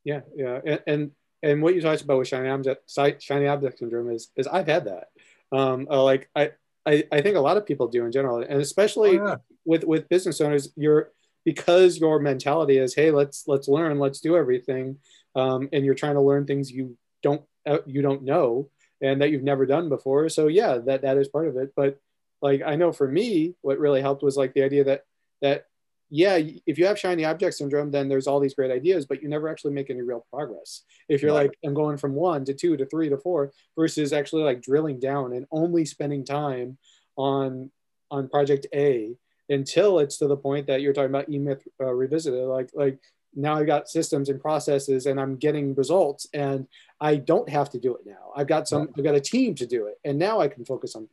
Yeah, 0.04 0.20
yeah, 0.34 0.60
and, 0.64 0.82
and 0.86 1.10
and 1.42 1.62
what 1.62 1.74
you 1.74 1.80
talked 1.80 2.02
about 2.02 2.18
with 2.18 2.28
shiny 2.28 2.48
object 2.48 2.90
shiny 3.22 3.46
object 3.46 3.78
syndrome 3.78 4.10
is 4.10 4.30
is 4.36 4.46
I've 4.46 4.66
had 4.66 4.86
that. 4.86 5.08
Um, 5.52 5.88
uh, 5.90 6.02
like 6.02 6.28
I, 6.34 6.52
I 6.86 7.04
I 7.12 7.20
think 7.20 7.36
a 7.36 7.40
lot 7.40 7.56
of 7.56 7.66
people 7.66 7.88
do 7.88 8.04
in 8.04 8.12
general, 8.12 8.38
and 8.38 8.60
especially 8.60 9.18
Oh, 9.18 9.26
yeah. 9.26 9.36
with 9.64 9.84
with 9.84 10.08
business 10.08 10.40
owners, 10.40 10.72
you're 10.76 11.12
because 11.44 11.98
your 11.98 12.18
mentality 12.18 12.78
is, 12.78 12.94
hey, 12.94 13.10
let's 13.10 13.44
let's 13.46 13.68
learn, 13.68 13.98
let's 13.98 14.20
do 14.20 14.36
everything, 14.36 14.98
um, 15.34 15.68
and 15.72 15.84
you're 15.84 15.94
trying 15.94 16.14
to 16.14 16.20
learn 16.20 16.46
things 16.46 16.70
you 16.70 16.96
don't 17.22 17.42
uh, 17.66 17.78
you 17.86 18.02
don't 18.02 18.22
know 18.22 18.70
and 19.02 19.20
that 19.22 19.30
you've 19.30 19.42
never 19.42 19.64
done 19.66 19.88
before. 19.88 20.28
So 20.28 20.46
yeah, 20.46 20.78
that 20.78 21.02
that 21.02 21.16
is 21.16 21.28
part 21.28 21.48
of 21.48 21.56
it. 21.56 21.72
But 21.74 21.98
like 22.42 22.62
I 22.64 22.76
know 22.76 22.92
for 22.92 23.08
me, 23.08 23.54
what 23.62 23.78
really 23.78 24.00
helped 24.02 24.22
was 24.22 24.36
like 24.36 24.54
the 24.54 24.62
idea 24.62 24.84
that 24.84 25.02
that 25.42 25.66
yeah, 26.10 26.40
if 26.66 26.76
you 26.76 26.86
have 26.86 26.98
shiny 26.98 27.24
object 27.24 27.54
syndrome, 27.54 27.92
then 27.92 28.08
there's 28.08 28.26
all 28.26 28.40
these 28.40 28.54
great 28.54 28.72
ideas, 28.72 29.06
but 29.06 29.22
you 29.22 29.28
never 29.28 29.48
actually 29.48 29.72
make 29.72 29.90
any 29.90 30.02
real 30.02 30.26
progress. 30.32 30.82
If 31.08 31.22
you're 31.22 31.32
Right. 31.32 31.48
like, 31.48 31.58
I'm 31.64 31.72
going 31.72 31.98
from 31.98 32.14
one 32.14 32.44
to 32.46 32.54
two 32.54 32.76
to 32.76 32.84
three 32.84 33.08
to 33.08 33.16
four 33.16 33.52
versus 33.78 34.12
actually 34.12 34.42
like 34.42 34.60
drilling 34.60 34.98
down 34.98 35.32
and 35.32 35.46
only 35.52 35.84
spending 35.84 36.24
time 36.24 36.78
on 37.16 37.70
on 38.10 38.28
project 38.28 38.66
A 38.74 39.14
until 39.48 40.00
it's 40.00 40.16
to 40.18 40.26
the 40.26 40.36
point 40.36 40.66
that 40.66 40.80
you're 40.80 40.92
talking 40.92 41.10
about 41.10 41.30
eMyth 41.30 41.62
uh, 41.80 41.92
revisited. 41.92 42.44
Like 42.44 42.70
like 42.74 42.98
now 43.36 43.54
I've 43.54 43.68
got 43.68 43.88
systems 43.88 44.28
and 44.28 44.40
processes 44.40 45.06
and 45.06 45.20
I'm 45.20 45.36
getting 45.36 45.74
results 45.76 46.26
and 46.34 46.66
I 47.00 47.16
don't 47.16 47.48
have 47.48 47.70
to 47.70 47.78
do 47.78 47.94
it 47.94 48.04
now. 48.04 48.32
I've 48.34 48.48
got 48.48 48.66
some 48.66 48.88
I've 48.98 49.04
got 49.04 49.14
a 49.14 49.20
team 49.20 49.54
to 49.56 49.66
do 49.66 49.86
it 49.86 49.98
and 50.04 50.18
now 50.18 50.40
I 50.40 50.48
can 50.48 50.64
focus 50.64 50.96
on 50.96 51.08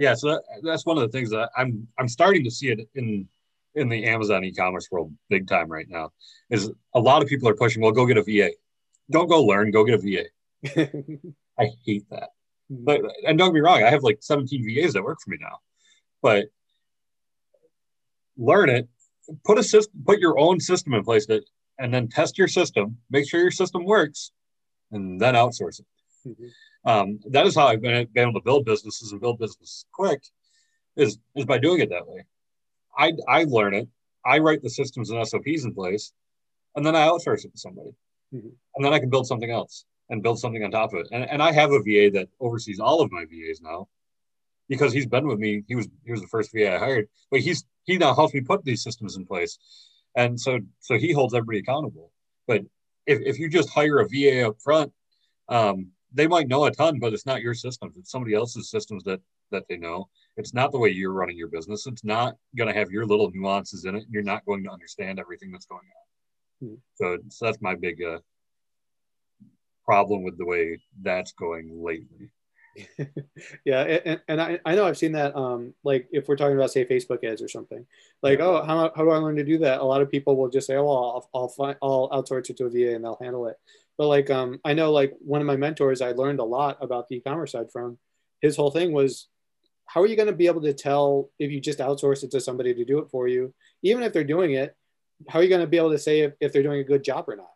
Yeah, 0.00 0.14
so 0.14 0.30
that, 0.30 0.42
that's 0.64 0.84
one 0.84 0.98
of 0.98 1.02
the 1.02 1.16
things 1.16 1.30
that 1.30 1.50
I'm 1.56 1.86
I'm 1.96 2.08
starting 2.08 2.42
to 2.42 2.50
see 2.50 2.70
it 2.70 2.88
in 2.96 3.28
in 3.74 3.88
the 3.88 4.04
Amazon 4.04 4.44
e-commerce 4.44 4.88
world 4.90 5.14
big 5.28 5.46
time 5.46 5.68
right 5.68 5.88
now. 5.88 6.10
Is 6.50 6.70
a 6.94 7.00
lot 7.00 7.22
of 7.22 7.28
people 7.28 7.48
are 7.48 7.54
pushing, 7.54 7.82
well, 7.82 7.92
go 7.92 8.06
get 8.06 8.18
a 8.18 8.22
VA. 8.22 8.50
Don't 9.10 9.28
go 9.28 9.42
learn, 9.42 9.70
go 9.70 9.84
get 9.84 9.94
a 9.94 9.98
VA. 9.98 10.24
I 11.58 11.70
hate 11.84 12.08
that. 12.10 12.30
But 12.68 13.00
and 13.26 13.38
don't 13.38 13.48
get 13.48 13.54
me 13.54 13.60
wrong, 13.60 13.82
I 13.82 13.90
have 13.90 14.02
like 14.02 14.18
17 14.20 14.64
VAs 14.64 14.92
that 14.92 15.02
work 15.02 15.18
for 15.22 15.30
me 15.30 15.38
now. 15.40 15.58
But 16.22 16.46
learn 18.36 18.70
it, 18.70 18.88
put 19.44 19.58
a 19.58 19.62
system, 19.62 20.02
put 20.04 20.20
your 20.20 20.38
own 20.38 20.60
system 20.60 20.94
in 20.94 21.02
place 21.02 21.26
that, 21.26 21.42
and 21.78 21.92
then 21.92 22.08
test 22.08 22.38
your 22.38 22.48
system, 22.48 22.98
make 23.10 23.28
sure 23.28 23.40
your 23.40 23.50
system 23.50 23.84
works, 23.84 24.32
and 24.92 25.20
then 25.20 25.34
outsource 25.34 25.80
it. 25.80 25.86
Mhm. 26.26 26.50
Um, 26.84 27.20
that 27.30 27.46
is 27.46 27.54
how 27.56 27.66
I've 27.66 27.82
been, 27.82 28.06
been 28.12 28.28
able 28.28 28.40
to 28.40 28.44
build 28.44 28.64
businesses 28.64 29.12
and 29.12 29.20
build 29.20 29.38
business 29.38 29.84
quick, 29.92 30.22
is 30.96 31.18
is 31.34 31.44
by 31.44 31.58
doing 31.58 31.80
it 31.80 31.90
that 31.90 32.06
way. 32.06 32.24
I 32.96 33.12
I 33.28 33.44
learn 33.44 33.74
it, 33.74 33.88
I 34.24 34.38
write 34.38 34.62
the 34.62 34.70
systems 34.70 35.10
and 35.10 35.26
SOPs 35.26 35.64
in 35.64 35.74
place, 35.74 36.12
and 36.76 36.84
then 36.84 36.96
I 36.96 37.06
outsource 37.08 37.44
it 37.44 37.52
to 37.52 37.58
somebody, 37.58 37.94
Mhm. 38.34 38.52
and 38.74 38.84
then 38.84 38.92
I 38.92 38.98
can 38.98 39.10
build 39.10 39.26
something 39.26 39.50
else 39.50 39.84
and 40.08 40.22
build 40.22 40.38
something 40.38 40.62
on 40.64 40.70
top 40.70 40.92
of 40.92 41.00
it. 41.00 41.08
And, 41.12 41.24
and 41.24 41.42
I 41.42 41.52
have 41.52 41.70
a 41.72 41.82
VA 41.82 42.10
that 42.10 42.28
oversees 42.40 42.80
all 42.80 43.00
of 43.00 43.12
my 43.12 43.24
VAs 43.24 43.60
now, 43.60 43.88
because 44.68 44.92
he's 44.92 45.06
been 45.06 45.26
with 45.26 45.38
me. 45.38 45.64
He 45.68 45.74
was 45.74 45.88
he 46.04 46.12
was 46.12 46.20
the 46.20 46.28
first 46.28 46.52
VA 46.52 46.74
I 46.74 46.78
hired, 46.78 47.08
but 47.30 47.40
he's 47.40 47.64
he 47.84 47.96
now 47.98 48.14
helps 48.14 48.34
me 48.34 48.40
put 48.40 48.64
these 48.64 48.82
systems 48.82 49.16
in 49.16 49.26
place, 49.26 49.58
and 50.16 50.38
so 50.40 50.58
so 50.80 50.98
he 50.98 51.12
holds 51.12 51.34
everybody 51.34 51.58
accountable. 51.58 52.12
But 52.46 52.62
if 53.06 53.20
if 53.20 53.38
you 53.38 53.48
just 53.48 53.70
hire 53.70 53.98
a 54.00 54.08
VA 54.08 54.46
up 54.48 54.60
front, 54.60 54.92
um, 55.48 55.92
they 56.12 56.26
might 56.26 56.48
know 56.48 56.64
a 56.64 56.70
ton, 56.70 56.98
but 56.98 57.12
it's 57.14 57.26
not 57.26 57.40
your 57.42 57.54
systems. 57.54 57.96
It's 57.96 58.10
somebody 58.10 58.34
else's 58.34 58.70
systems 58.70 59.04
that 59.04 59.20
that 59.50 59.66
they 59.68 59.76
know. 59.76 60.08
It's 60.36 60.54
not 60.54 60.72
the 60.72 60.78
way 60.78 60.90
you're 60.90 61.12
running 61.12 61.36
your 61.36 61.48
business. 61.48 61.86
It's 61.86 62.04
not 62.04 62.36
going 62.56 62.72
to 62.72 62.78
have 62.78 62.90
your 62.90 63.04
little 63.04 63.30
nuances 63.32 63.84
in 63.84 63.96
it. 63.96 64.04
You're 64.08 64.22
not 64.22 64.44
going 64.46 64.64
to 64.64 64.70
understand 64.70 65.18
everything 65.18 65.50
that's 65.50 65.66
going 65.66 65.80
on. 66.62 66.68
Hmm. 66.68 66.74
So, 66.94 67.18
so 67.28 67.46
that's 67.46 67.60
my 67.60 67.74
big 67.74 68.02
uh, 68.02 68.18
problem 69.84 70.22
with 70.22 70.38
the 70.38 70.46
way 70.46 70.78
that's 71.02 71.32
going 71.32 71.82
lately. 71.82 72.30
yeah 73.64 73.80
and, 73.82 74.20
and 74.28 74.40
I, 74.40 74.60
I 74.64 74.76
know 74.76 74.86
i've 74.86 74.96
seen 74.96 75.10
that 75.12 75.34
um 75.34 75.74
like 75.82 76.08
if 76.12 76.28
we're 76.28 76.36
talking 76.36 76.56
about 76.56 76.70
say 76.70 76.84
facebook 76.84 77.24
ads 77.24 77.42
or 77.42 77.48
something 77.48 77.84
like 78.22 78.38
Yeah. 78.38 78.44
oh 78.44 78.62
how, 78.62 78.92
how 78.94 79.02
do 79.02 79.10
i 79.10 79.16
learn 79.16 79.34
to 79.36 79.44
do 79.44 79.58
that 79.58 79.80
a 79.80 79.84
lot 79.84 80.02
of 80.02 80.10
people 80.10 80.36
will 80.36 80.48
just 80.48 80.68
say 80.68 80.76
oh 80.76 80.84
well, 80.84 81.28
i'll 81.34 81.40
i'll 81.42 81.48
find 81.48 81.76
i'll 81.82 82.08
outsource 82.10 82.48
it 82.48 82.56
to 82.58 82.66
a 82.66 82.70
va 82.70 82.94
and 82.94 83.04
they'll 83.04 83.18
handle 83.20 83.48
it 83.48 83.58
but 83.98 84.06
like 84.06 84.30
um 84.30 84.60
i 84.64 84.72
know 84.72 84.92
like 84.92 85.12
one 85.18 85.40
of 85.40 85.48
my 85.48 85.56
mentors 85.56 86.00
i 86.00 86.12
learned 86.12 86.38
a 86.38 86.44
lot 86.44 86.78
about 86.80 87.08
the 87.08 87.16
e-commerce 87.16 87.52
side 87.52 87.72
from 87.72 87.98
his 88.40 88.56
whole 88.56 88.70
thing 88.70 88.92
was 88.92 89.26
how 89.92 90.00
are 90.02 90.06
you 90.06 90.16
going 90.16 90.28
to 90.34 90.40
be 90.42 90.46
able 90.46 90.62
to 90.62 90.72
tell 90.72 91.30
if 91.38 91.50
you 91.50 91.60
just 91.60 91.80
outsource 91.80 92.22
it 92.22 92.30
to 92.30 92.40
somebody 92.40 92.72
to 92.74 92.84
do 92.84 92.98
it 93.00 93.08
for 93.10 93.26
you? 93.26 93.52
Even 93.82 94.02
if 94.04 94.12
they're 94.12 94.32
doing 94.34 94.52
it 94.52 94.76
how 95.28 95.38
are 95.38 95.42
you 95.42 95.48
going 95.48 95.60
to 95.60 95.66
be 95.66 95.76
able 95.76 95.90
to 95.90 95.98
say 95.98 96.20
if, 96.20 96.32
if 96.40 96.52
they're 96.52 96.62
doing 96.62 96.80
a 96.80 96.84
good 96.84 97.04
job 97.04 97.24
or 97.28 97.36
not? 97.36 97.50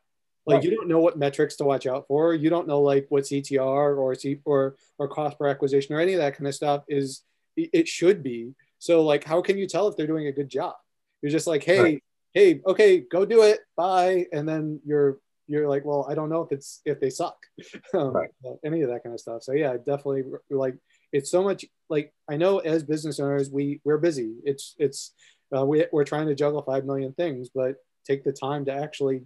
Like 0.47 0.57
Right. 0.57 0.65
you 0.65 0.71
don't 0.77 0.89
know 0.89 0.99
what 1.01 1.19
metrics 1.19 1.57
to 1.57 1.65
watch 1.65 1.87
out 1.87 2.07
for. 2.07 2.35
You 2.35 2.51
don't 2.51 2.69
know 2.69 2.83
like 2.83 3.07
what 3.09 3.25
ctr 3.25 3.97
or 3.97 4.15
c 4.15 4.41
or 4.45 4.77
or 4.99 5.09
cost 5.09 5.39
per 5.39 5.47
acquisition 5.49 5.95
or 5.95 6.01
any 6.01 6.13
of 6.13 6.19
that 6.21 6.37
kind 6.37 6.47
of 6.47 6.55
stuff 6.55 6.85
is 6.89 7.23
it 7.57 7.89
should 7.89 8.23
be. 8.23 8.53
So 8.79 9.03
like 9.03 9.25
how 9.25 9.41
can 9.41 9.57
you 9.57 9.67
tell 9.67 9.89
if 9.89 9.97
they're 9.97 10.07
doing 10.07 10.27
a 10.27 10.33
good 10.33 10.51
job? 10.51 10.75
You're 11.23 11.33
just 11.33 11.47
like 11.47 11.65
hey 11.65 11.81
Right. 11.83 12.03
hey 12.35 12.61
okay 12.67 12.99
go 13.01 13.25
do 13.25 13.43
it 13.43 13.61
bye 13.77 14.27
and 14.33 14.47
then 14.47 14.81
you're 14.85 15.19
you're 15.47 15.69
like 15.69 15.85
well 15.85 16.07
i 16.11 16.15
don't 16.15 16.31
know 16.31 16.41
if 16.43 16.53
it's 16.53 16.83
if 16.85 17.01
they 17.01 17.11
suck. 17.11 17.37
Um, 17.95 18.13
Right. 18.13 18.31
any 18.67 18.83
of 18.83 18.91
that 18.91 19.03
kind 19.03 19.15
of 19.15 19.21
stuff. 19.21 19.43
So 19.45 19.53
yeah 19.53 19.77
definitely 19.79 20.25
like 20.51 20.77
it's 21.15 21.31
so 21.31 21.45
much 21.45 21.65
like 21.89 22.13
I 22.29 22.37
know 22.37 22.59
as 22.59 22.83
business 22.83 23.21
owners 23.21 23.49
we 23.49 23.81
we're 23.85 23.99
busy. 23.99 24.35
It's 24.45 24.75
it's 24.79 25.15
uh, 25.57 25.65
we, 25.65 25.87
we're 25.93 26.05
trying 26.05 26.27
to 26.27 26.35
juggle 26.35 26.61
five 26.63 26.85
million 26.85 27.13
things, 27.13 27.49
but 27.55 27.77
take 28.05 28.25
the 28.25 28.33
time 28.33 28.65
to 28.65 28.73
actually 28.73 29.23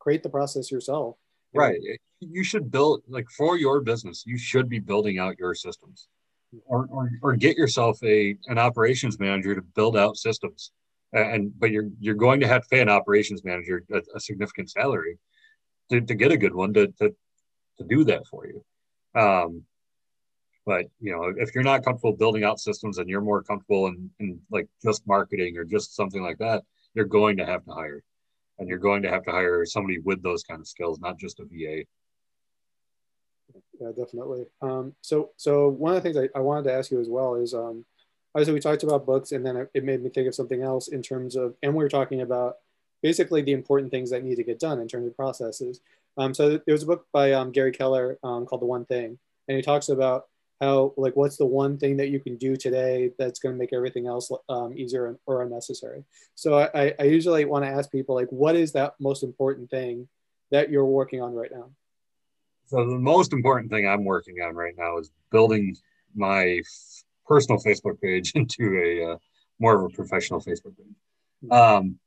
create 0.00 0.24
the 0.24 0.28
process 0.28 0.70
yourself. 0.72 1.16
Right. 1.54 1.78
You 2.20 2.42
should 2.42 2.70
build 2.72 3.02
like 3.08 3.26
for 3.30 3.56
your 3.56 3.80
business. 3.80 4.24
You 4.26 4.36
should 4.36 4.68
be 4.68 4.80
building 4.80 5.20
out 5.20 5.38
your 5.38 5.54
systems, 5.54 6.08
or 6.66 6.88
or, 6.90 7.10
or 7.22 7.36
get 7.36 7.56
yourself 7.56 8.02
a 8.02 8.36
an 8.48 8.58
operations 8.58 9.20
manager 9.20 9.54
to 9.54 9.62
build 9.62 9.96
out 9.96 10.16
systems. 10.16 10.72
And 11.12 11.56
but 11.58 11.70
you're 11.70 11.88
you're 12.00 12.16
going 12.16 12.40
to 12.40 12.48
have 12.48 12.62
to 12.62 12.68
pay 12.68 12.80
an 12.80 12.88
operations 12.88 13.44
manager 13.44 13.84
a, 13.92 14.02
a 14.16 14.20
significant 14.20 14.70
salary 14.70 15.18
to, 15.90 16.00
to 16.00 16.14
get 16.14 16.32
a 16.32 16.36
good 16.36 16.54
one 16.54 16.74
to, 16.74 16.88
to 16.98 17.14
to 17.78 17.84
do 17.88 18.02
that 18.04 18.26
for 18.26 18.48
you. 18.48 18.64
Um, 19.14 19.62
but 20.68 20.84
you 21.00 21.10
know, 21.10 21.32
if 21.38 21.54
you're 21.54 21.64
not 21.64 21.82
comfortable 21.82 22.12
building 22.12 22.44
out 22.44 22.60
systems 22.60 22.98
and 22.98 23.08
you're 23.08 23.22
more 23.22 23.42
comfortable 23.42 23.86
in, 23.86 24.10
in 24.20 24.38
like 24.50 24.68
just 24.84 25.06
marketing 25.06 25.56
or 25.56 25.64
just 25.64 25.96
something 25.96 26.22
like 26.22 26.36
that, 26.36 26.62
you're 26.92 27.06
going 27.06 27.38
to 27.38 27.46
have 27.46 27.64
to 27.64 27.70
hire. 27.70 28.04
And 28.58 28.68
you're 28.68 28.78
going 28.78 29.00
to 29.04 29.08
have 29.08 29.24
to 29.24 29.30
hire 29.30 29.64
somebody 29.64 29.98
with 29.98 30.22
those 30.22 30.42
kind 30.42 30.60
of 30.60 30.68
skills, 30.68 31.00
not 31.00 31.18
just 31.18 31.40
a 31.40 31.44
VA. 31.44 31.84
Yeah, 33.80 33.92
definitely. 33.96 34.44
Um, 34.60 34.92
so, 35.00 35.30
so 35.38 35.68
one 35.68 35.96
of 35.96 36.02
the 36.02 36.12
things 36.12 36.28
I, 36.34 36.38
I 36.38 36.42
wanted 36.42 36.64
to 36.64 36.74
ask 36.74 36.90
you 36.90 37.00
as 37.00 37.08
well 37.08 37.36
is, 37.36 37.54
um, 37.54 37.86
obviously 38.34 38.52
we 38.52 38.60
talked 38.60 38.82
about 38.82 39.06
books, 39.06 39.32
and 39.32 39.46
then 39.46 39.68
it 39.72 39.84
made 39.84 40.02
me 40.02 40.10
think 40.10 40.28
of 40.28 40.34
something 40.34 40.62
else 40.62 40.88
in 40.88 41.00
terms 41.00 41.34
of, 41.34 41.54
and 41.62 41.72
we 41.72 41.82
were 41.82 41.88
talking 41.88 42.20
about 42.20 42.56
basically 43.02 43.40
the 43.40 43.52
important 43.52 43.90
things 43.90 44.10
that 44.10 44.22
need 44.22 44.36
to 44.36 44.44
get 44.44 44.60
done 44.60 44.80
in 44.80 44.88
terms 44.88 45.06
of 45.06 45.16
processes. 45.16 45.80
Um, 46.18 46.34
so 46.34 46.50
there 46.50 46.74
was 46.74 46.82
a 46.82 46.86
book 46.86 47.06
by 47.10 47.32
um, 47.32 47.52
Gary 47.52 47.72
Keller 47.72 48.18
um, 48.22 48.44
called 48.44 48.60
The 48.60 48.66
One 48.66 48.84
Thing, 48.84 49.18
and 49.46 49.56
he 49.56 49.62
talks 49.62 49.88
about 49.88 50.26
how 50.60 50.92
like 50.96 51.14
what's 51.16 51.36
the 51.36 51.46
one 51.46 51.78
thing 51.78 51.96
that 51.98 52.08
you 52.08 52.20
can 52.20 52.36
do 52.36 52.56
today 52.56 53.10
that's 53.18 53.38
going 53.38 53.54
to 53.54 53.58
make 53.58 53.72
everything 53.72 54.06
else 54.06 54.30
um, 54.48 54.76
easier 54.76 55.18
or 55.26 55.42
unnecessary? 55.42 56.04
So 56.34 56.58
I, 56.58 56.94
I 56.98 57.04
usually 57.04 57.44
want 57.44 57.64
to 57.64 57.70
ask 57.70 57.90
people 57.90 58.14
like 58.14 58.28
what 58.30 58.56
is 58.56 58.72
that 58.72 58.94
most 58.98 59.22
important 59.22 59.70
thing 59.70 60.08
that 60.50 60.70
you're 60.70 60.84
working 60.84 61.22
on 61.22 61.34
right 61.34 61.50
now? 61.52 61.70
So 62.66 62.78
the 62.78 62.98
most 62.98 63.32
important 63.32 63.70
thing 63.70 63.88
i'm 63.88 64.04
working 64.04 64.36
on 64.46 64.54
right 64.54 64.74
now 64.76 64.98
is 64.98 65.10
building 65.30 65.74
my 66.14 66.60
personal 67.26 67.60
facebook 67.62 68.00
page 68.00 68.32
into 68.34 68.76
a 68.76 69.12
uh, 69.12 69.16
more 69.58 69.76
of 69.76 69.90
a 69.90 69.94
professional 69.94 70.40
facebook 70.40 70.76
page. 70.76 70.96
Hmm. 71.46 71.52
um, 71.52 71.98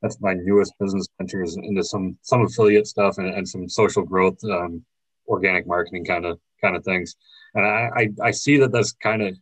that's 0.00 0.20
my 0.20 0.32
newest 0.32 0.72
business 0.80 1.06
ventures 1.18 1.56
into 1.56 1.84
some 1.84 2.16
some 2.22 2.42
affiliate 2.42 2.86
stuff 2.86 3.18
and, 3.18 3.28
and 3.34 3.46
some 3.46 3.68
social 3.68 4.02
growth 4.02 4.42
um, 4.44 4.82
organic 5.28 5.66
marketing 5.66 6.04
kind 6.04 6.24
of 6.24 6.38
kind 6.60 6.76
of 6.76 6.84
things 6.84 7.16
and 7.54 7.66
I, 7.66 7.90
I, 7.96 8.08
I 8.28 8.30
see 8.30 8.58
that 8.58 8.72
that's 8.72 8.92
kind 8.92 9.22
of 9.22 9.36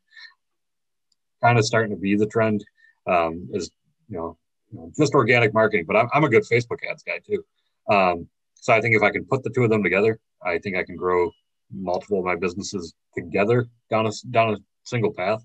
kind 1.43 1.59
of 1.59 1.65
starting 1.65 1.95
to 1.95 2.01
be 2.01 2.17
the 2.17 2.27
trend. 2.27 2.65
Um, 3.07 3.49
is 3.53 3.71
you 4.09 4.19
know, 4.19 4.37
you 4.71 4.79
know, 4.79 4.93
just 4.99 5.15
organic 5.15 5.55
marketing, 5.55 5.87
but 5.87 5.97
I'm, 5.97 6.09
I'm 6.13 6.25
a 6.25 6.29
good 6.29 6.45
Facebook 6.45 6.79
ads 6.91 7.03
guy 7.03 7.21
too. 7.27 7.45
Um, 7.91 8.29
so 8.55 8.73
I 8.73 8.81
think 8.81 8.97
if 8.97 9.03
I 9.03 9.11
can 9.11 9.25
put 9.25 9.43
the 9.43 9.51
two 9.51 9.65
of 9.65 9.71
them 9.71 9.83
together, 9.83 10.19
I 10.45 10.59
think 10.59 10.77
I 10.77 10.85
can 10.85 10.97
grow 10.97 11.31
multiple 11.73 12.19
of 12.19 12.25
my 12.25 12.37
businesses 12.37 12.95
together 13.15 13.67
down 13.91 14.07
a 14.07 14.11
down 14.31 14.55
a 14.55 14.57
single 14.85 15.13
path. 15.13 15.45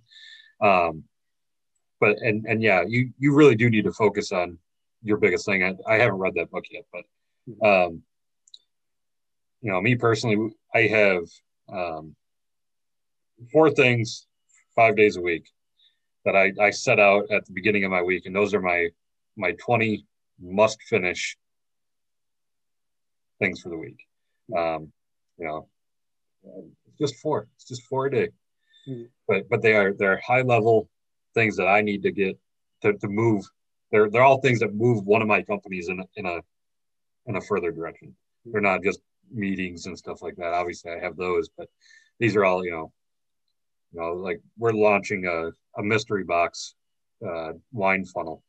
Um, 0.61 1.03
but 1.99 2.17
and 2.19 2.45
and 2.45 2.61
yeah, 2.61 2.83
you 2.87 3.11
you 3.17 3.33
really 3.33 3.55
do 3.55 3.69
need 3.69 3.85
to 3.85 3.93
focus 3.93 4.31
on 4.31 4.57
your 5.03 5.17
biggest 5.17 5.45
thing. 5.45 5.63
I, 5.63 5.75
I 5.87 5.97
haven't 5.97 6.19
read 6.19 6.33
that 6.35 6.51
book 6.51 6.65
yet, 6.71 6.85
but 6.91 7.03
um, 7.65 8.01
you 9.61 9.71
know, 9.71 9.79
me 9.81 9.95
personally, 9.95 10.53
I 10.73 10.87
have 10.87 11.23
um, 11.71 12.15
four 13.51 13.71
things 13.71 14.27
five 14.75 14.95
days 14.95 15.17
a 15.17 15.21
week 15.21 15.45
that 16.25 16.35
I, 16.35 16.53
I 16.59 16.69
set 16.69 16.99
out 16.99 17.29
at 17.31 17.45
the 17.45 17.53
beginning 17.53 17.83
of 17.83 17.91
my 17.91 18.01
week, 18.01 18.25
and 18.25 18.35
those 18.35 18.53
are 18.53 18.61
my 18.61 18.89
my 19.35 19.51
20 19.53 20.05
must 20.39 20.81
finish 20.83 21.37
things 23.39 23.61
for 23.61 23.69
the 23.69 23.77
week. 23.77 23.97
Um, 24.55 24.91
you 25.37 25.47
know, 25.47 25.67
just 26.99 27.15
four. 27.15 27.47
It's 27.55 27.65
just 27.65 27.83
four 27.83 28.07
a 28.07 28.11
day, 28.11 28.29
mm-hmm. 28.87 29.03
but 29.27 29.49
but 29.49 29.61
they 29.61 29.73
are 29.73 29.93
they're 29.93 30.21
high 30.25 30.41
level 30.41 30.89
things 31.33 31.57
that 31.57 31.67
I 31.67 31.81
need 31.81 32.03
to 32.03 32.11
get 32.11 32.37
to, 32.81 32.93
to 32.93 33.07
move. 33.07 33.43
They're 33.91 34.09
they're 34.09 34.23
all 34.23 34.39
things 34.39 34.59
that 34.59 34.73
move 34.73 35.05
one 35.05 35.21
of 35.21 35.27
my 35.27 35.41
companies 35.41 35.89
in 35.89 35.99
a, 35.99 36.03
in 36.15 36.25
a 36.25 36.39
in 37.25 37.35
a 37.35 37.41
further 37.41 37.71
direction. 37.71 38.15
They're 38.45 38.61
not 38.61 38.83
just 38.83 38.99
meetings 39.31 39.85
and 39.85 39.97
stuff 39.97 40.21
like 40.21 40.35
that. 40.37 40.53
Obviously, 40.53 40.91
I 40.91 40.99
have 40.99 41.15
those, 41.15 41.49
but 41.57 41.69
these 42.19 42.35
are 42.35 42.45
all 42.45 42.63
you 42.65 42.71
know 42.71 42.91
you 43.93 44.01
know, 44.01 44.13
like 44.13 44.41
we're 44.57 44.73
launching 44.73 45.25
a, 45.27 45.49
a 45.79 45.83
mystery 45.83 46.23
box 46.23 46.75
uh, 47.25 47.53
wine 47.71 48.05
funnel 48.05 48.43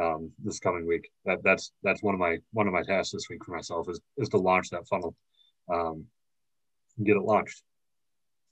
um, 0.00 0.30
this 0.42 0.58
coming 0.58 0.86
week. 0.86 1.10
That 1.24 1.42
that's 1.42 1.72
that's 1.82 2.02
one 2.02 2.14
of 2.14 2.20
my 2.20 2.38
one 2.52 2.66
of 2.66 2.72
my 2.72 2.82
tasks 2.82 3.12
this 3.12 3.28
week 3.30 3.44
for 3.44 3.52
myself 3.52 3.88
is 3.88 4.00
is 4.16 4.28
to 4.30 4.38
launch 4.38 4.70
that 4.70 4.88
funnel, 4.88 5.14
um, 5.72 6.04
and 6.98 7.06
get 7.06 7.16
it 7.16 7.22
launched. 7.22 7.62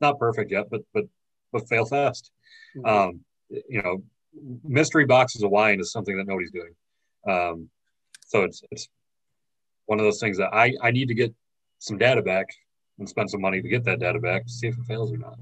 Not 0.01 0.19
perfect 0.19 0.53
yet, 0.53 0.67
but 0.71 0.83
but 0.95 1.05
but 1.53 1.69
fail 1.69 1.85
fast. 1.85 2.31
Mm-hmm. 2.77 2.87
Um, 2.87 3.21
you 3.69 3.83
know, 3.83 4.03
mystery 4.65 5.07
boxes 5.07 5.43
of 5.43 5.51
wine 5.51 5.81
is 5.81 5.93
something 5.93 6.17
that 6.17 6.27
nobody's 6.27 6.53
doing. 6.53 6.75
Um, 7.29 7.69
so 8.27 8.43
it's 8.43 8.63
it's 8.71 8.89
one 9.87 9.99
of 9.99 10.05
those 10.05 10.21
things 10.21 10.39
that 10.39 10.55
I 10.55 10.75
I 10.83 10.93
need 10.93 11.09
to 11.09 11.15
get 11.15 11.35
some 11.79 11.99
data 11.99 12.23
back 12.23 12.47
and 12.99 13.09
spend 13.09 13.31
some 13.31 13.41
money 13.41 13.63
to 13.63 13.69
get 13.69 13.85
that 13.85 14.01
data 14.01 14.19
back 14.19 14.47
to 14.47 14.53
see 14.53 14.69
if 14.69 14.79
it 14.79 14.85
fails 14.87 15.13
or 15.13 15.19
not 15.19 15.39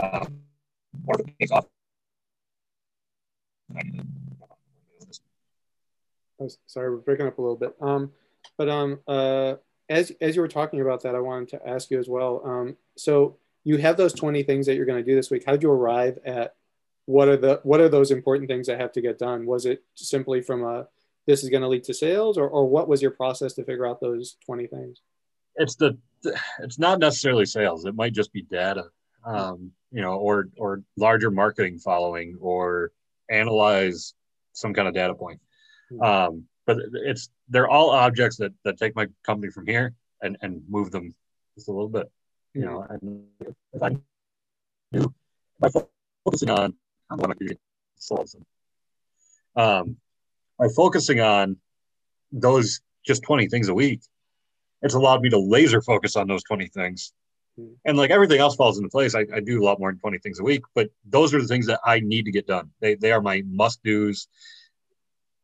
um, 0.00 0.40
or 1.06 1.14
off. 1.52 1.66
Sorry, 6.66 6.90
we're 6.90 6.96
breaking 6.96 7.26
up 7.26 7.38
a 7.38 7.42
little 7.42 7.56
bit. 7.56 7.74
Um, 7.80 8.12
but 8.58 8.68
um, 8.68 9.00
uh, 9.06 9.54
as 9.88 10.12
as 10.20 10.36
you 10.36 10.42
were 10.42 10.48
talking 10.48 10.80
about 10.80 11.02
that, 11.02 11.14
I 11.14 11.20
wanted 11.20 11.48
to 11.50 11.68
ask 11.68 11.90
you 11.90 11.98
as 11.98 12.08
well. 12.08 12.42
Um, 12.44 12.76
so 12.96 13.36
you 13.62 13.78
have 13.78 13.96
those 13.96 14.12
20 14.12 14.42
things 14.42 14.66
that 14.66 14.74
you're 14.74 14.84
going 14.84 15.02
to 15.02 15.10
do 15.10 15.16
this 15.16 15.30
week. 15.30 15.44
How 15.46 15.52
did 15.52 15.62
you 15.62 15.70
arrive 15.70 16.18
at 16.24 16.54
what 17.06 17.28
are 17.28 17.36
the 17.36 17.60
what 17.62 17.80
are 17.80 17.88
those 17.88 18.10
important 18.10 18.48
things 18.48 18.66
that 18.66 18.80
have 18.80 18.92
to 18.92 19.00
get 19.00 19.18
done? 19.18 19.46
Was 19.46 19.64
it 19.66 19.84
simply 19.94 20.42
from 20.42 20.64
a 20.64 20.88
this 21.26 21.42
is 21.42 21.48
going 21.50 21.62
to 21.62 21.68
lead 21.68 21.84
to 21.84 21.94
sales, 21.94 22.36
or 22.36 22.48
or 22.48 22.68
what 22.68 22.88
was 22.88 23.00
your 23.00 23.10
process 23.10 23.54
to 23.54 23.64
figure 23.64 23.86
out 23.86 24.00
those 24.00 24.36
20 24.44 24.66
things? 24.66 25.00
It's 25.56 25.76
the 25.76 25.98
it's 26.60 26.78
not 26.78 26.98
necessarily 26.98 27.46
sales. 27.46 27.84
It 27.84 27.94
might 27.94 28.12
just 28.12 28.32
be 28.32 28.42
data 28.42 28.84
um, 29.24 29.72
you 29.90 30.02
know, 30.02 30.14
or 30.14 30.48
or 30.56 30.82
larger 30.96 31.30
marketing 31.30 31.78
following, 31.78 32.36
or 32.40 32.92
analyze 33.30 34.14
some 34.52 34.74
kind 34.74 34.88
of 34.88 34.94
data 34.94 35.14
point. 35.14 35.40
Hmm. 35.90 36.02
Um, 36.02 36.44
but 36.66 36.78
it's 36.92 37.30
they're 37.48 37.68
all 37.68 37.90
objects 37.90 38.36
that 38.38 38.52
that 38.64 38.78
take 38.78 38.94
my 38.94 39.06
company 39.24 39.50
from 39.50 39.66
here 39.66 39.94
and 40.22 40.36
and 40.42 40.62
move 40.68 40.90
them 40.90 41.14
just 41.54 41.68
a 41.68 41.72
little 41.72 41.88
bit. 41.88 42.10
You 42.52 42.62
know, 42.62 42.82
hmm. 42.82 42.94
and 42.94 43.24
if 43.72 43.82
I 43.82 43.96
do 44.92 45.14
by 45.60 45.68
focusing 46.24 46.50
on 46.50 46.74
I 47.10 47.14
want 47.16 47.38
to 47.38 47.56
solve 47.96 48.30
them. 48.30 48.44
Um, 49.56 49.96
by 50.58 50.66
focusing 50.74 51.20
on 51.20 51.58
those 52.32 52.80
just 53.06 53.22
20 53.22 53.48
things 53.48 53.68
a 53.68 53.74
week, 53.74 54.00
it's 54.84 54.94
allowed 54.94 55.22
me 55.22 55.30
to 55.30 55.38
laser 55.38 55.82
focus 55.82 56.14
on 56.14 56.28
those 56.28 56.44
20 56.44 56.68
things 56.68 57.12
and 57.84 57.96
like 57.96 58.10
everything 58.10 58.40
else 58.40 58.56
falls 58.56 58.78
into 58.78 58.88
place. 58.88 59.14
I, 59.14 59.26
I, 59.32 59.40
do 59.40 59.62
a 59.62 59.64
lot 59.64 59.78
more 59.78 59.90
than 59.90 60.00
20 60.00 60.18
things 60.18 60.40
a 60.40 60.42
week, 60.42 60.62
but 60.74 60.90
those 61.04 61.32
are 61.34 61.40
the 61.40 61.46
things 61.46 61.66
that 61.66 61.80
I 61.84 62.00
need 62.00 62.24
to 62.24 62.32
get 62.32 62.46
done. 62.46 62.70
They, 62.80 62.96
they 62.96 63.12
are 63.12 63.20
my 63.20 63.42
must 63.46 63.82
do's. 63.82 64.28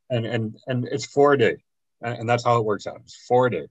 And, 0.09 0.26
and, 0.26 0.57
and 0.66 0.88
it's 0.88 1.07
four 1.07 1.34
a 1.34 1.38
day. 1.38 1.59
And, 2.03 2.28
that's 2.28 2.45
how 2.45 2.57
it 2.57 2.64
works 2.64 2.86
out. 2.86 3.01
It's 3.05 3.16
four 3.28 3.47
a 3.47 3.51
day, 3.51 3.68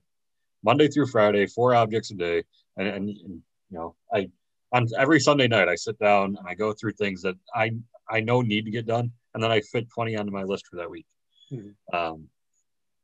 Monday 0.64 0.88
through 0.88 1.08
Friday, 1.08 1.46
four 1.46 1.74
objects 1.74 2.10
a 2.12 2.14
day. 2.14 2.44
And, 2.76 2.88
and, 2.88 3.08
and 3.08 3.42
you 3.70 3.78
know, 3.78 3.94
I, 4.12 4.30
on 4.72 4.86
every 4.96 5.20
Sunday 5.20 5.48
night, 5.48 5.68
I 5.68 5.74
sit 5.74 5.98
down 5.98 6.36
and 6.38 6.46
I 6.48 6.54
go 6.54 6.72
through 6.72 6.92
things 6.92 7.22
that 7.22 7.34
I, 7.54 7.72
I 8.08 8.20
know 8.20 8.40
need 8.40 8.64
to 8.64 8.70
get 8.70 8.86
done. 8.86 9.12
And 9.34 9.42
then 9.42 9.50
I 9.50 9.60
fit 9.60 9.90
20 9.90 10.16
onto 10.16 10.32
my 10.32 10.44
list 10.44 10.66
for 10.66 10.76
that 10.76 10.90
week. 10.90 11.06
Mm-hmm. 11.52 11.94
Um, 11.94 12.28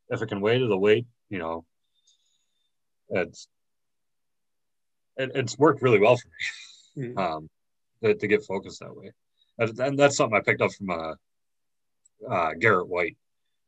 if 0.09 0.23
it 0.23 0.29
can 0.29 0.41
wait, 0.41 0.63
it'll 0.63 0.81
wait, 0.81 1.07
you 1.29 1.39
know, 1.39 1.67
it's 3.11 3.49
it, 5.17 5.33
it's 5.35 5.59
worked 5.59 5.83
really 5.83 5.99
well 5.99 6.17
for 6.17 6.29
me 6.29 7.09
mm-hmm. 7.09 7.19
um, 7.19 7.51
to, 8.03 8.15
to, 8.15 8.27
get 8.27 8.45
focused 8.45 8.81
that 8.81 8.95
way. 8.95 9.13
And, 9.59 9.79
and, 9.81 9.99
that's 9.99 10.17
something 10.17 10.37
I 10.37 10.43
picked 10.43 10.61
up 10.61 10.73
from 10.73 10.91
uh, 10.91 11.15
uh, 12.29 12.51
Garrett 12.59 12.89
White. 12.89 13.17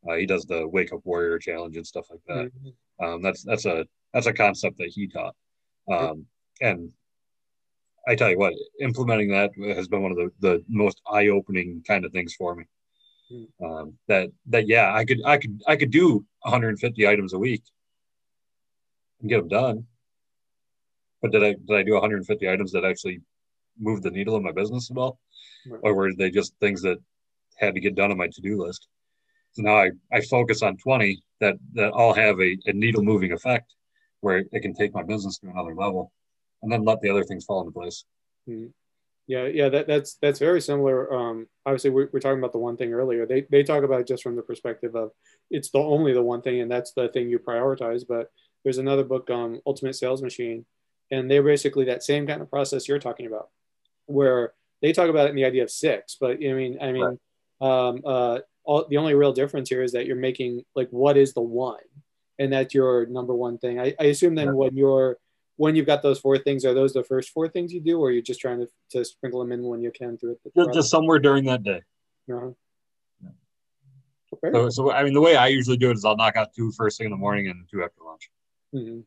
Uh, 0.09 0.15
he 0.15 0.27
does 0.27 0.45
the 0.45 0.67
Wake 0.69 0.93
Up 0.93 1.01
Warrior 1.05 1.39
Challenge 1.39 1.77
and 1.77 1.87
stuff 1.87 2.07
like 2.11 2.21
that. 2.27 2.53
Mm-hmm. 2.53 3.05
Um, 3.05 3.23
that's 3.23 3.43
that's 3.43 3.65
a 3.65 3.87
that's 4.13 4.27
a 4.27 4.33
concept 4.33 4.79
that 4.79 4.89
he 4.89 5.07
taught, 5.07 5.35
um, 5.91 6.27
and 6.61 6.91
I 8.07 8.15
tell 8.15 8.31
you 8.31 8.39
what, 8.39 8.55
implementing 8.81 9.31
that 9.31 9.51
has 9.77 9.87
been 9.87 10.03
one 10.03 10.13
of 10.13 10.17
the, 10.17 10.31
the 10.41 10.65
most 10.69 11.01
eye 11.11 11.29
opening 11.29 11.83
kind 11.87 12.05
of 12.05 12.13
things 12.13 12.35
for 12.35 12.55
me. 12.55 12.65
Mm-hmm. 13.31 13.65
Um, 13.65 13.99
that 14.09 14.31
that 14.47 14.67
yeah, 14.67 14.93
I 14.95 15.05
could 15.05 15.21
I 15.25 15.37
could 15.39 15.63
I 15.67 15.77
could 15.77 15.91
do 15.91 16.25
150 16.43 17.07
items 17.07 17.35
a 17.35 17.39
week 17.39 17.63
and 19.21 19.29
get 19.31 19.39
them 19.39 19.49
done 19.49 19.87
but 21.21 21.33
did 21.33 21.43
I 21.43 21.55
did 21.67 21.77
I 21.77 21.83
do 21.83 21.95
150 21.95 22.49
items 22.49 22.73
that 22.73 22.85
actually 22.85 23.21
moved 23.79 24.03
the 24.03 24.11
needle 24.11 24.37
in 24.37 24.43
my 24.43 24.53
business 24.53 24.91
at 24.91 24.97
all, 24.97 25.19
Right. 25.69 25.81
or 25.83 25.95
were 25.95 26.15
they 26.15 26.31
just 26.31 26.55
things 26.61 26.83
that 26.83 26.99
had 27.57 27.75
to 27.75 27.81
get 27.81 27.95
done 27.95 28.11
on 28.11 28.17
my 28.19 28.29
to-do 28.29 28.63
list? 28.63 28.87
So 29.53 29.63
now 29.63 29.77
I, 29.77 29.91
I 30.13 30.21
focus 30.21 30.63
on 30.63 30.77
20 30.77 31.23
that, 31.41 31.57
that 31.75 31.93
all 31.93 32.13
have 32.15 32.41
a, 32.41 32.57
a 32.67 32.73
needle 32.73 33.03
moving 33.03 33.33
effect 33.33 33.75
where 34.21 34.45
it 34.51 34.61
can 34.63 34.75
take 34.75 34.95
my 34.95 35.03
business 35.03 35.39
to 35.39 35.49
another 35.49 35.75
level 35.75 36.13
and 36.63 36.71
then 36.71 36.85
let 36.85 37.01
the 37.01 37.09
other 37.11 37.25
things 37.25 37.45
fall 37.45 37.61
into 37.61 37.73
place. 37.73 38.05
Mhm. 38.49 38.73
Yeah, 39.27 39.47
yeah, 39.47 39.69
that, 39.69 39.87
that's 39.87 40.15
that's 40.23 40.39
very 40.39 40.61
similar. 40.61 41.13
Um, 41.13 41.49
obviously, 41.67 41.91
we're, 41.91 42.09
we're 42.13 42.21
talking 42.21 42.39
about 42.39 42.53
the 42.53 42.59
one 42.59 42.77
thing 42.79 42.93
earlier. 42.95 43.27
They 43.27 43.45
they 43.51 43.63
talk 43.63 43.85
about 43.85 44.01
it 44.01 44.07
just 44.07 44.23
from 44.23 44.37
the 44.37 44.43
perspective 44.43 44.95
of 44.97 45.11
it's 45.51 45.71
the 45.71 45.79
only 45.79 46.15
the 46.15 46.23
one 46.23 46.41
thing, 46.43 46.61
and 46.61 46.71
that's 46.71 46.93
the 46.93 47.09
thing 47.09 47.29
you 47.29 47.39
prioritize. 47.39 48.05
But 48.09 48.31
there's 48.69 48.77
another 48.77 49.03
book, 49.03 49.31
um, 49.31 49.63
Ultimate 49.65 49.95
Sales 49.95 50.21
Machine, 50.21 50.67
and 51.11 51.31
they're 51.31 51.43
basically 51.43 51.87
that 51.87 52.03
same 52.03 52.27
kind 52.27 52.43
of 52.43 52.51
process 52.51 52.87
you're 52.87 52.99
talking 52.99 53.25
about, 53.25 53.49
where 54.05 54.53
they 54.83 54.93
talk 54.93 55.09
about 55.09 55.27
it 55.27 55.31
in 55.31 55.37
the 55.37 55.47
idea 55.47 55.63
of 55.63 55.71
six. 55.71 56.19
But 56.21 56.33
I 56.33 56.53
mean, 56.53 56.77
I 56.79 56.93
mean, 56.93 57.19
um, 57.63 58.03
uh, 58.05 58.41
all, 58.65 58.85
the 58.87 58.99
only 58.99 59.15
real 59.15 59.33
difference 59.33 59.71
here 59.71 59.83
is 59.83 59.93
that 59.93 60.05
you're 60.05 60.17
making 60.17 60.65
like 60.77 60.91
what 60.91 61.17
is 61.17 61.33
the 61.33 61.41
one, 61.41 61.81
and 62.39 62.53
that's 62.53 62.75
your 62.75 63.07
number 63.07 63.35
one 63.35 63.57
thing. 63.57 63.81
I, 63.81 63.95
I 63.99 64.05
assume 64.05 64.35
then 64.35 64.49
Yeah. 64.49 64.53
when 64.53 64.77
you're 64.77 65.17
when 65.57 65.75
you've 65.75 65.87
got 65.87 66.03
those 66.03 66.21
four 66.21 66.37
things, 66.37 66.67
are 66.67 66.75
those 66.75 66.93
the 66.93 67.03
first 67.03 67.31
four 67.31 67.49
things 67.49 67.73
you 67.73 67.81
do, 67.81 67.99
or 67.99 68.11
you're 68.13 68.21
just 68.21 68.39
trying 68.39 68.59
to, 68.61 68.69
to 68.91 69.03
sprinkle 69.03 69.41
them 69.41 69.51
in 69.51 69.63
when 69.63 69.81
you 69.81 69.91
can 69.91 70.19
through 70.19 70.33
it? 70.33 70.53
Just, 70.55 70.75
just 70.75 70.91
somewhere 70.91 71.19
during 71.19 71.47
that 71.47 71.63
day. 71.63 71.81
uh 72.31 72.51
Yeah. 73.23 73.31
Okay. 74.35 74.53
So, 74.53 74.69
so, 74.69 74.93
I 74.93 75.05
mean, 75.05 75.15
the 75.15 75.23
way 75.23 75.37
I 75.37 75.47
usually 75.47 75.79
do 75.79 75.91
it 75.91 75.97
is 75.97 76.05
I'll 76.05 76.17
knock 76.17 76.37
out 76.37 76.53
two 76.55 76.71
first 76.73 76.99
thing 76.99 77.07
in 77.07 77.11
the 77.11 77.17
morning 77.17 77.49
and 77.49 77.67
two 77.71 77.83
after 77.83 78.03
lunch. 78.05 78.31
Mhm. 78.75 79.05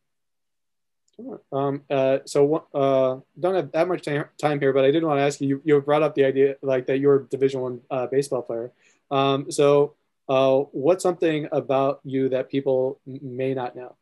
Sure. 1.16 1.42
Um, 1.52 1.84
uh, 1.90 2.20
so 2.26 2.68
uh, 2.74 3.20
don't 3.40 3.56
have 3.56 3.72
that 3.74 3.88
much 3.88 4.04
time 4.04 4.26
time 4.38 4.60
here, 4.60 4.74
but 4.74 4.86
I 4.86 4.92
did 4.92 5.04
want 5.04 5.20
to 5.20 5.24
ask 5.24 5.42
you. 5.42 5.48
You, 5.48 5.62
you 5.64 5.82
brought 5.82 6.04
up 6.04 6.16
the 6.16 6.26
idea 6.26 6.56
like 6.62 6.88
that 6.88 7.00
you're 7.00 7.16
a 7.16 7.24
Division 7.26 7.62
One 7.62 7.82
uh, 7.92 8.08
baseball 8.08 8.42
player. 8.42 8.72
Um, 9.10 9.52
so 9.52 9.96
uh, 10.30 10.60
what's 10.72 11.04
something 11.04 11.48
about 11.52 12.00
you 12.04 12.30
that 12.30 12.50
people 12.50 13.00
may 13.06 13.54
not 13.54 13.76
know? 13.76 13.96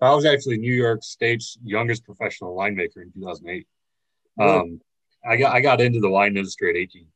I 0.00 0.12
was 0.14 0.24
actually 0.24 0.58
New 0.58 0.74
York 0.74 1.04
State's 1.04 1.56
youngest 1.62 2.04
professional 2.04 2.56
winemaker 2.56 3.02
in 3.02 3.12
2008. 3.12 3.66
Um, 4.40 4.80
I 5.24 5.36
got 5.36 5.54
I 5.54 5.60
got 5.60 5.80
into 5.80 6.00
the 6.00 6.10
wine 6.10 6.36
industry 6.36 6.70
at 6.70 6.76
18, 6.76 7.06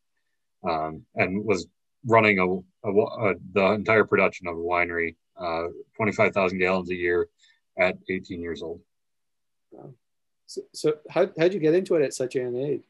um, 0.69 1.03
and 1.17 1.45
was 1.45 1.67
running 2.07 2.39
a, 2.39 2.47
a, 2.89 2.93
a 2.93 3.35
the 3.53 3.65
entire 3.73 4.05
production 4.05 4.47
of 4.47 4.57
a 4.57 4.61
winery, 4.61 5.17
uh, 5.39 5.69
25,000 5.97 6.59
gallons 6.59 6.91
a 6.91 6.95
year, 6.95 7.29
at 7.79 7.99
18 8.09 8.41
years 8.41 8.63
old. 8.63 8.81
So, 10.47 10.63
so 10.73 10.95
how 11.11 11.29
how'd 11.39 11.53
you 11.53 11.61
get 11.61 11.75
into 11.75 11.97
it 11.97 12.03
at 12.03 12.15
such 12.15 12.37
an 12.37 12.57
age? 12.57 12.85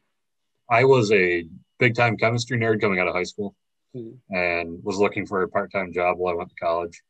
I 0.71 0.85
was 0.85 1.11
a 1.11 1.49
big 1.79 1.95
time 1.95 2.17
chemistry 2.17 2.59
nerd 2.59 2.81
coming 2.81 2.99
out 3.01 3.09
of 3.09 3.15
high 3.15 3.23
school, 3.25 3.55
Mhm. 3.95 4.19
and 4.31 4.85
was 4.85 4.99
looking 4.99 5.27
for 5.27 5.43
a 5.43 5.49
part 5.49 5.73
time 5.73 5.93
job 5.93 6.19
while 6.19 6.35
I 6.35 6.37
went 6.37 6.51
to 6.51 6.57
college. 6.57 7.03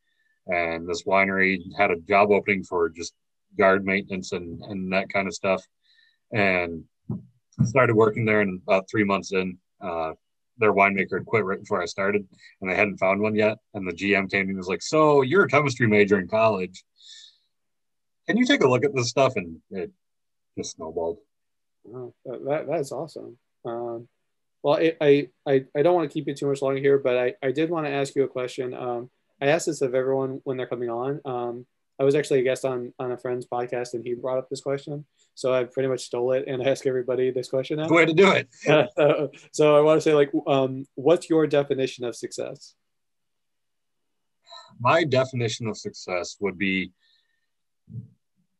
And 0.47 0.87
this 0.87 1.03
winery 1.03 1.59
had 1.77 1.91
a 1.91 1.99
job 1.99 2.31
opening 2.31 2.63
for 2.63 2.89
just 2.89 3.13
yard 3.57 3.85
maintenance 3.85 4.31
and, 4.31 4.61
and 4.61 4.93
that 4.93 5.09
kind 5.09 5.27
of 5.27 5.33
stuff. 5.33 5.61
And 6.31 6.85
started 7.63 7.95
working 7.95 8.23
there, 8.25 8.41
and 8.41 8.61
about 8.61 8.89
three 8.89 9.03
months 9.03 9.33
in, 9.33 9.57
uh, 9.81 10.13
their 10.57 10.73
winemaker 10.73 11.17
had 11.17 11.25
quit 11.25 11.45
right 11.45 11.59
before 11.59 11.81
I 11.81 11.85
started, 11.85 12.27
and 12.61 12.69
they 12.69 12.75
hadn't 12.75 12.97
found 12.97 13.21
one 13.21 13.35
yet. 13.35 13.57
And 13.73 13.87
the 13.87 13.93
GM 13.93 14.29
came 14.29 14.49
and 14.49 14.57
was 14.57 14.67
like, 14.67 14.81
"So 14.81 15.21
you're 15.21 15.43
a 15.43 15.47
chemistry 15.47 15.87
major 15.87 16.19
in 16.19 16.27
college? 16.27 16.83
Can 18.27 18.37
you 18.37 18.45
take 18.45 18.61
a 18.61 18.67
look 18.67 18.85
at 18.85 18.95
this 18.95 19.09
stuff?" 19.09 19.33
And 19.35 19.57
it 19.71 19.91
just 20.57 20.75
snowballed. 20.75 21.17
That, 21.85 22.13
that 22.45 22.67
that's 22.67 22.91
awesome. 22.91 23.37
Um, 23.65 24.07
well, 24.63 24.77
I, 24.77 25.29
I, 25.45 25.65
I, 25.75 25.81
don't 25.81 25.95
want 25.95 26.09
to 26.09 26.13
keep 26.13 26.27
you 26.27 26.33
too 26.33 26.47
much 26.47 26.61
longer 26.61 26.79
here, 26.79 26.97
but 26.97 27.17
I, 27.17 27.33
I 27.43 27.51
did 27.51 27.69
want 27.69 27.85
to 27.85 27.91
ask 27.91 28.15
you 28.15 28.23
a 28.23 28.27
question. 28.27 28.73
Um, 28.73 29.09
I 29.41 29.47
asked 29.47 29.67
this 29.67 29.81
of 29.81 29.93
everyone 29.93 30.41
when 30.43 30.57
they're 30.57 30.67
coming 30.67 30.89
on. 30.89 31.21
Um, 31.25 31.65
I 31.99 32.03
was 32.03 32.15
actually 32.15 32.41
a 32.41 32.43
guest 32.43 32.63
on, 32.63 32.93
on 32.99 33.11
a 33.11 33.17
friend's 33.17 33.45
podcast 33.45 33.93
and 33.93 34.05
he 34.05 34.13
brought 34.13 34.37
up 34.37 34.49
this 34.49 34.61
question. 34.61 35.05
So 35.33 35.53
I 35.53 35.63
pretty 35.63 35.89
much 35.89 36.01
stole 36.01 36.33
it 36.33 36.45
and 36.47 36.61
ask 36.67 36.85
everybody 36.85 37.31
this 37.31 37.49
question 37.49 37.77
now. 37.77 37.89
Way 37.89 38.05
to 38.05 38.13
do 38.13 38.31
it. 38.31 38.47
Uh, 38.97 39.27
so 39.51 39.75
I 39.75 39.81
want 39.81 39.97
to 39.97 40.01
say 40.01 40.13
like, 40.13 40.31
um, 40.47 40.85
what's 40.95 41.29
your 41.29 41.47
definition 41.47 42.03
of 42.05 42.15
success? 42.15 42.75
my 44.79 45.03
definition 45.03 45.67
of 45.67 45.77
success 45.77 46.37
would 46.39 46.57
be 46.57 46.91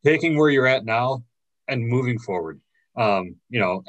taking 0.05 0.38
where 0.38 0.49
you're 0.49 0.67
at 0.67 0.85
now 0.85 1.23
and 1.67 1.88
moving 1.88 2.19
forward. 2.19 2.59
Um, 2.95 3.35
you 3.49 3.59
know, 3.59 3.83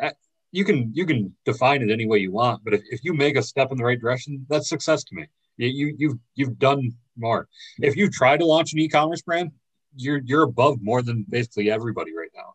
you 0.52 0.64
can 0.64 0.90
you 0.94 1.06
can 1.06 1.34
define 1.44 1.82
it 1.82 1.90
any 1.90 2.06
way 2.06 2.18
you 2.18 2.32
want, 2.32 2.64
but 2.64 2.74
if, 2.74 2.82
if 2.90 3.04
you 3.04 3.14
make 3.14 3.36
a 3.36 3.42
step 3.42 3.70
in 3.70 3.78
the 3.78 3.84
right 3.84 4.00
direction, 4.00 4.44
that's 4.48 4.68
success 4.68 5.04
to 5.04 5.14
me. 5.14 5.26
You, 5.56 5.68
you 5.68 5.94
you've 5.98 6.18
you've 6.34 6.58
done 6.58 6.92
more. 7.18 7.48
If 7.78 7.96
you 7.96 8.10
try 8.10 8.36
to 8.36 8.44
launch 8.44 8.72
an 8.72 8.78
e-commerce 8.78 9.22
brand, 9.22 9.52
you're 9.96 10.20
you're 10.24 10.42
above 10.42 10.78
more 10.82 11.02
than 11.02 11.24
basically 11.28 11.70
everybody 11.70 12.12
right 12.14 12.30
now. 12.34 12.54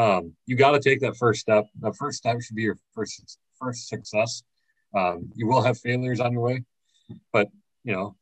Um, 0.00 0.32
you 0.46 0.56
got 0.56 0.72
to 0.72 0.80
take 0.80 1.00
that 1.00 1.16
first 1.16 1.40
step. 1.40 1.66
The 1.80 1.92
first 1.92 2.18
step 2.18 2.40
should 2.40 2.56
be 2.56 2.62
your 2.62 2.78
first 2.94 3.38
first 3.58 3.88
success. 3.88 4.42
Um, 4.94 5.30
you 5.34 5.46
will 5.46 5.62
have 5.62 5.78
failures 5.78 6.20
on 6.20 6.32
your 6.32 6.42
way, 6.42 6.64
but 7.32 7.48
you 7.84 7.92
know 7.92 8.16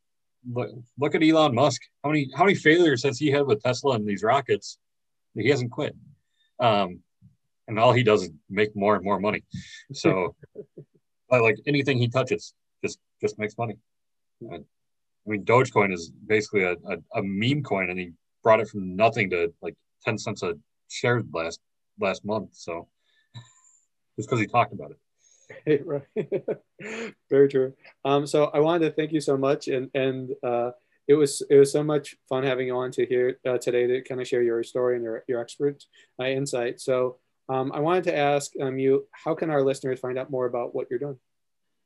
look, 0.50 0.70
look 0.98 1.14
at 1.14 1.22
Elon 1.22 1.54
Musk. 1.54 1.82
How 2.02 2.10
many 2.10 2.30
how 2.34 2.44
many 2.44 2.56
failures 2.56 3.02
has 3.04 3.18
he 3.18 3.30
had 3.30 3.46
with 3.46 3.62
Tesla 3.62 3.94
and 3.94 4.06
these 4.06 4.22
rockets? 4.22 4.78
He 5.34 5.48
hasn't 5.48 5.70
quit. 5.70 5.94
Um, 6.60 7.00
and 7.68 7.78
all 7.78 7.92
he 7.92 8.02
does 8.02 8.24
is 8.24 8.30
make 8.50 8.76
more 8.76 8.96
and 8.96 9.04
more 9.04 9.18
money. 9.18 9.44
So, 9.92 10.34
like 11.30 11.56
anything 11.66 11.98
he 11.98 12.08
touches, 12.08 12.54
just 12.84 12.98
just 13.20 13.38
makes 13.38 13.56
money. 13.56 13.76
And, 14.40 14.64
I 15.26 15.30
mean, 15.30 15.44
Dogecoin 15.44 15.92
is 15.92 16.10
basically 16.26 16.64
a, 16.64 16.72
a, 16.72 16.96
a 17.14 17.22
meme 17.22 17.62
coin, 17.62 17.90
and 17.90 17.98
he 17.98 18.12
brought 18.42 18.60
it 18.60 18.68
from 18.68 18.96
nothing 18.96 19.30
to 19.30 19.52
like 19.62 19.74
ten 20.04 20.18
cents 20.18 20.42
a 20.42 20.54
share 20.88 21.22
last 21.32 21.60
last 22.00 22.24
month. 22.24 22.50
So, 22.52 22.88
just 24.16 24.28
because 24.28 24.40
he 24.40 24.46
talked 24.46 24.72
about 24.72 24.92
it. 24.92 24.98
right. 25.84 26.04
Very 27.30 27.48
true. 27.48 27.74
Um, 28.04 28.26
so 28.26 28.46
I 28.46 28.60
wanted 28.60 28.86
to 28.86 28.92
thank 28.92 29.12
you 29.12 29.20
so 29.20 29.36
much, 29.36 29.68
and 29.68 29.90
and 29.94 30.30
uh, 30.42 30.72
it 31.06 31.14
was 31.14 31.42
it 31.48 31.56
was 31.56 31.72
so 31.72 31.82
much 31.82 32.16
fun 32.28 32.44
having 32.44 32.68
you 32.68 32.76
on 32.76 32.90
to 32.92 33.06
here 33.06 33.38
uh, 33.46 33.58
today 33.58 33.86
to 33.86 34.02
kind 34.02 34.20
of 34.20 34.26
share 34.26 34.42
your 34.42 34.62
story 34.62 34.96
and 34.96 35.04
your 35.04 35.24
your 35.28 35.40
expert 35.40 35.84
uh, 36.20 36.24
insight. 36.24 36.80
So 36.80 37.18
um, 37.48 37.72
I 37.74 37.80
wanted 37.80 38.04
to 38.04 38.16
ask 38.16 38.52
um, 38.60 38.78
you, 38.78 39.06
how 39.10 39.34
can 39.34 39.50
our 39.50 39.62
listeners 39.62 40.00
find 40.00 40.18
out 40.18 40.30
more 40.30 40.46
about 40.46 40.74
what 40.74 40.86
you're 40.90 40.98
doing? 40.98 41.18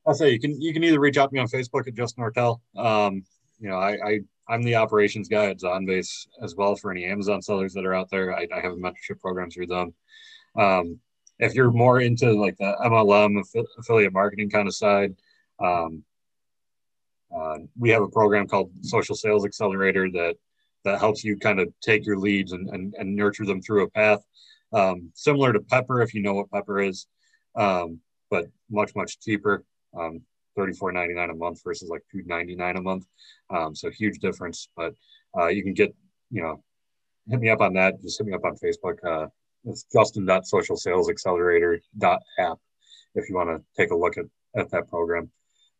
I'll 0.07 0.13
say 0.13 0.31
you 0.31 0.39
can 0.39 0.59
you 0.61 0.73
can 0.73 0.83
either 0.83 0.99
reach 0.99 1.17
out 1.17 1.29
to 1.29 1.33
me 1.33 1.39
on 1.39 1.47
Facebook 1.47 1.87
at 1.87 1.93
Justin 1.93 2.23
Nortel. 2.23 2.59
Um, 2.75 3.23
you 3.59 3.69
know, 3.69 3.77
I, 3.77 3.97
I 4.03 4.19
I'm 4.47 4.63
the 4.63 4.75
operations 4.75 5.27
guy 5.27 5.47
at 5.47 5.59
Zonbase 5.59 6.27
as 6.41 6.55
well 6.55 6.75
for 6.75 6.91
any 6.91 7.05
Amazon 7.05 7.41
sellers 7.41 7.73
that 7.73 7.85
are 7.85 7.93
out 7.93 8.09
there. 8.09 8.33
I, 8.33 8.47
I 8.55 8.61
have 8.61 8.73
a 8.73 8.77
mentorship 8.77 9.19
program 9.19 9.51
through 9.51 9.67
them. 9.67 9.93
Um, 10.55 10.99
if 11.39 11.53
you're 11.53 11.71
more 11.71 11.99
into 11.99 12.31
like 12.31 12.57
the 12.57 12.75
MLM 12.85 13.43
affi- 13.43 13.65
affiliate 13.77 14.13
marketing 14.13 14.49
kind 14.49 14.67
of 14.67 14.73
side, 14.73 15.15
um, 15.59 16.03
uh, 17.35 17.57
we 17.77 17.89
have 17.89 18.01
a 18.01 18.07
program 18.07 18.47
called 18.47 18.71
Social 18.81 19.15
Sales 19.15 19.45
Accelerator 19.45 20.09
that 20.11 20.35
that 20.85 20.99
helps 20.99 21.23
you 21.23 21.37
kind 21.37 21.59
of 21.59 21.67
take 21.81 22.05
your 22.05 22.17
leads 22.17 22.53
and, 22.53 22.69
and, 22.69 22.95
and 22.97 23.13
nurture 23.13 23.45
them 23.45 23.61
through 23.61 23.83
a 23.83 23.89
path 23.89 24.23
um, 24.73 25.11
similar 25.13 25.53
to 25.53 25.59
Pepper, 25.59 26.01
if 26.01 26.13
you 26.13 26.21
know 26.21 26.33
what 26.33 26.51
Pepper 26.51 26.81
is, 26.81 27.07
um, 27.55 27.99
but 28.29 28.45
much 28.69 28.95
much 28.95 29.19
cheaper. 29.19 29.63
Um, 29.99 30.21
$34.99 30.57 31.31
a 31.31 31.35
month 31.35 31.61
versus 31.63 31.89
like 31.89 32.03
$2.99 32.13 32.77
a 32.77 32.81
month. 32.81 33.05
Um, 33.49 33.73
so 33.75 33.89
huge 33.91 34.19
difference. 34.19 34.67
But 34.75 34.93
uh, 35.37 35.47
you 35.47 35.63
can 35.63 35.73
get, 35.73 35.95
you 36.31 36.41
know, 36.41 36.61
hit 37.29 37.39
me 37.39 37.49
up 37.49 37.61
on 37.61 37.71
that. 37.73 38.01
Just 38.01 38.17
hit 38.17 38.25
me 38.27 38.33
up 38.33 38.43
on 38.43 38.55
Facebook. 38.55 38.97
Uh, 39.05 39.27
it's 39.65 39.85
justin.socialsalesaccelerator.app 39.91 42.57
if 43.15 43.29
you 43.29 43.35
want 43.35 43.49
to 43.49 43.63
take 43.75 43.91
a 43.91 43.95
look 43.95 44.17
at, 44.17 44.25
at 44.55 44.69
that 44.71 44.89
program. 44.89 45.29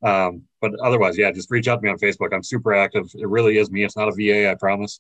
Um, 0.04 0.44
but 0.62 0.80
otherwise, 0.80 1.18
yeah, 1.18 1.32
just 1.32 1.50
reach 1.50 1.68
out 1.68 1.78
to 1.78 1.82
me 1.82 1.90
on 1.90 1.98
Facebook. 1.98 2.32
I'm 2.34 2.44
super 2.44 2.72
active. 2.74 3.10
It 3.16 3.28
really 3.28 3.58
is 3.58 3.72
me. 3.72 3.84
It's 3.84 3.98
not 3.98 4.10
a 4.10 4.12
VA, 4.12 4.52
I 4.52 4.56
promise. 4.56 5.00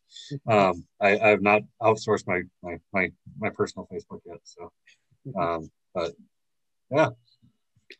Um, 0.50 0.84
I, 1.00 1.20
I 1.20 1.28
have 1.30 1.44
not 1.44 1.62
outsourced 1.82 2.26
my, 2.26 2.42
my, 2.64 2.80
my, 2.94 3.12
my 3.38 3.52
personal 3.52 3.88
Facebook 3.92 4.22
yet. 4.26 4.40
So, 4.44 4.72
um, 5.40 5.70
but 5.94 6.14
yeah, 6.90 7.10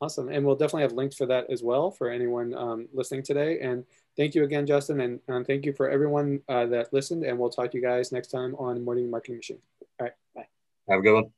Awesome. 0.02 0.30
And 0.30 0.46
we'll 0.46 0.56
definitely 0.56 0.84
have 0.84 0.94
links 0.94 1.16
for 1.16 1.26
that 1.28 1.50
as 1.50 1.64
well 1.64 1.92
for 1.92 2.10
anyone 2.10 2.54
um, 2.54 2.88
listening 2.94 3.24
today. 3.24 3.60
And 3.62 3.86
thank 4.16 4.36
you 4.36 4.44
again, 4.44 4.66
Justin. 4.66 5.00
And 5.02 5.20
um, 5.28 5.46
thank 5.46 5.66
you 5.66 5.74
for 5.74 5.90
everyone 5.90 6.42
uh, 6.50 6.66
that 6.68 6.94
listened. 6.94 7.24
And 7.24 7.40
we'll 7.40 7.50
talk 7.50 7.72
to 7.72 7.78
you 7.78 7.84
guys 7.84 8.12
next 8.12 8.28
time 8.28 8.56
on 8.56 8.84
Morning 8.84 9.10
Marketing 9.10 9.38
Machine. 9.38 9.60
All 10.00 10.06
right. 10.06 10.14
Bye. 10.36 10.48
have 10.90 11.00
a 11.00 11.02
good 11.02 11.14
one. 11.14 11.37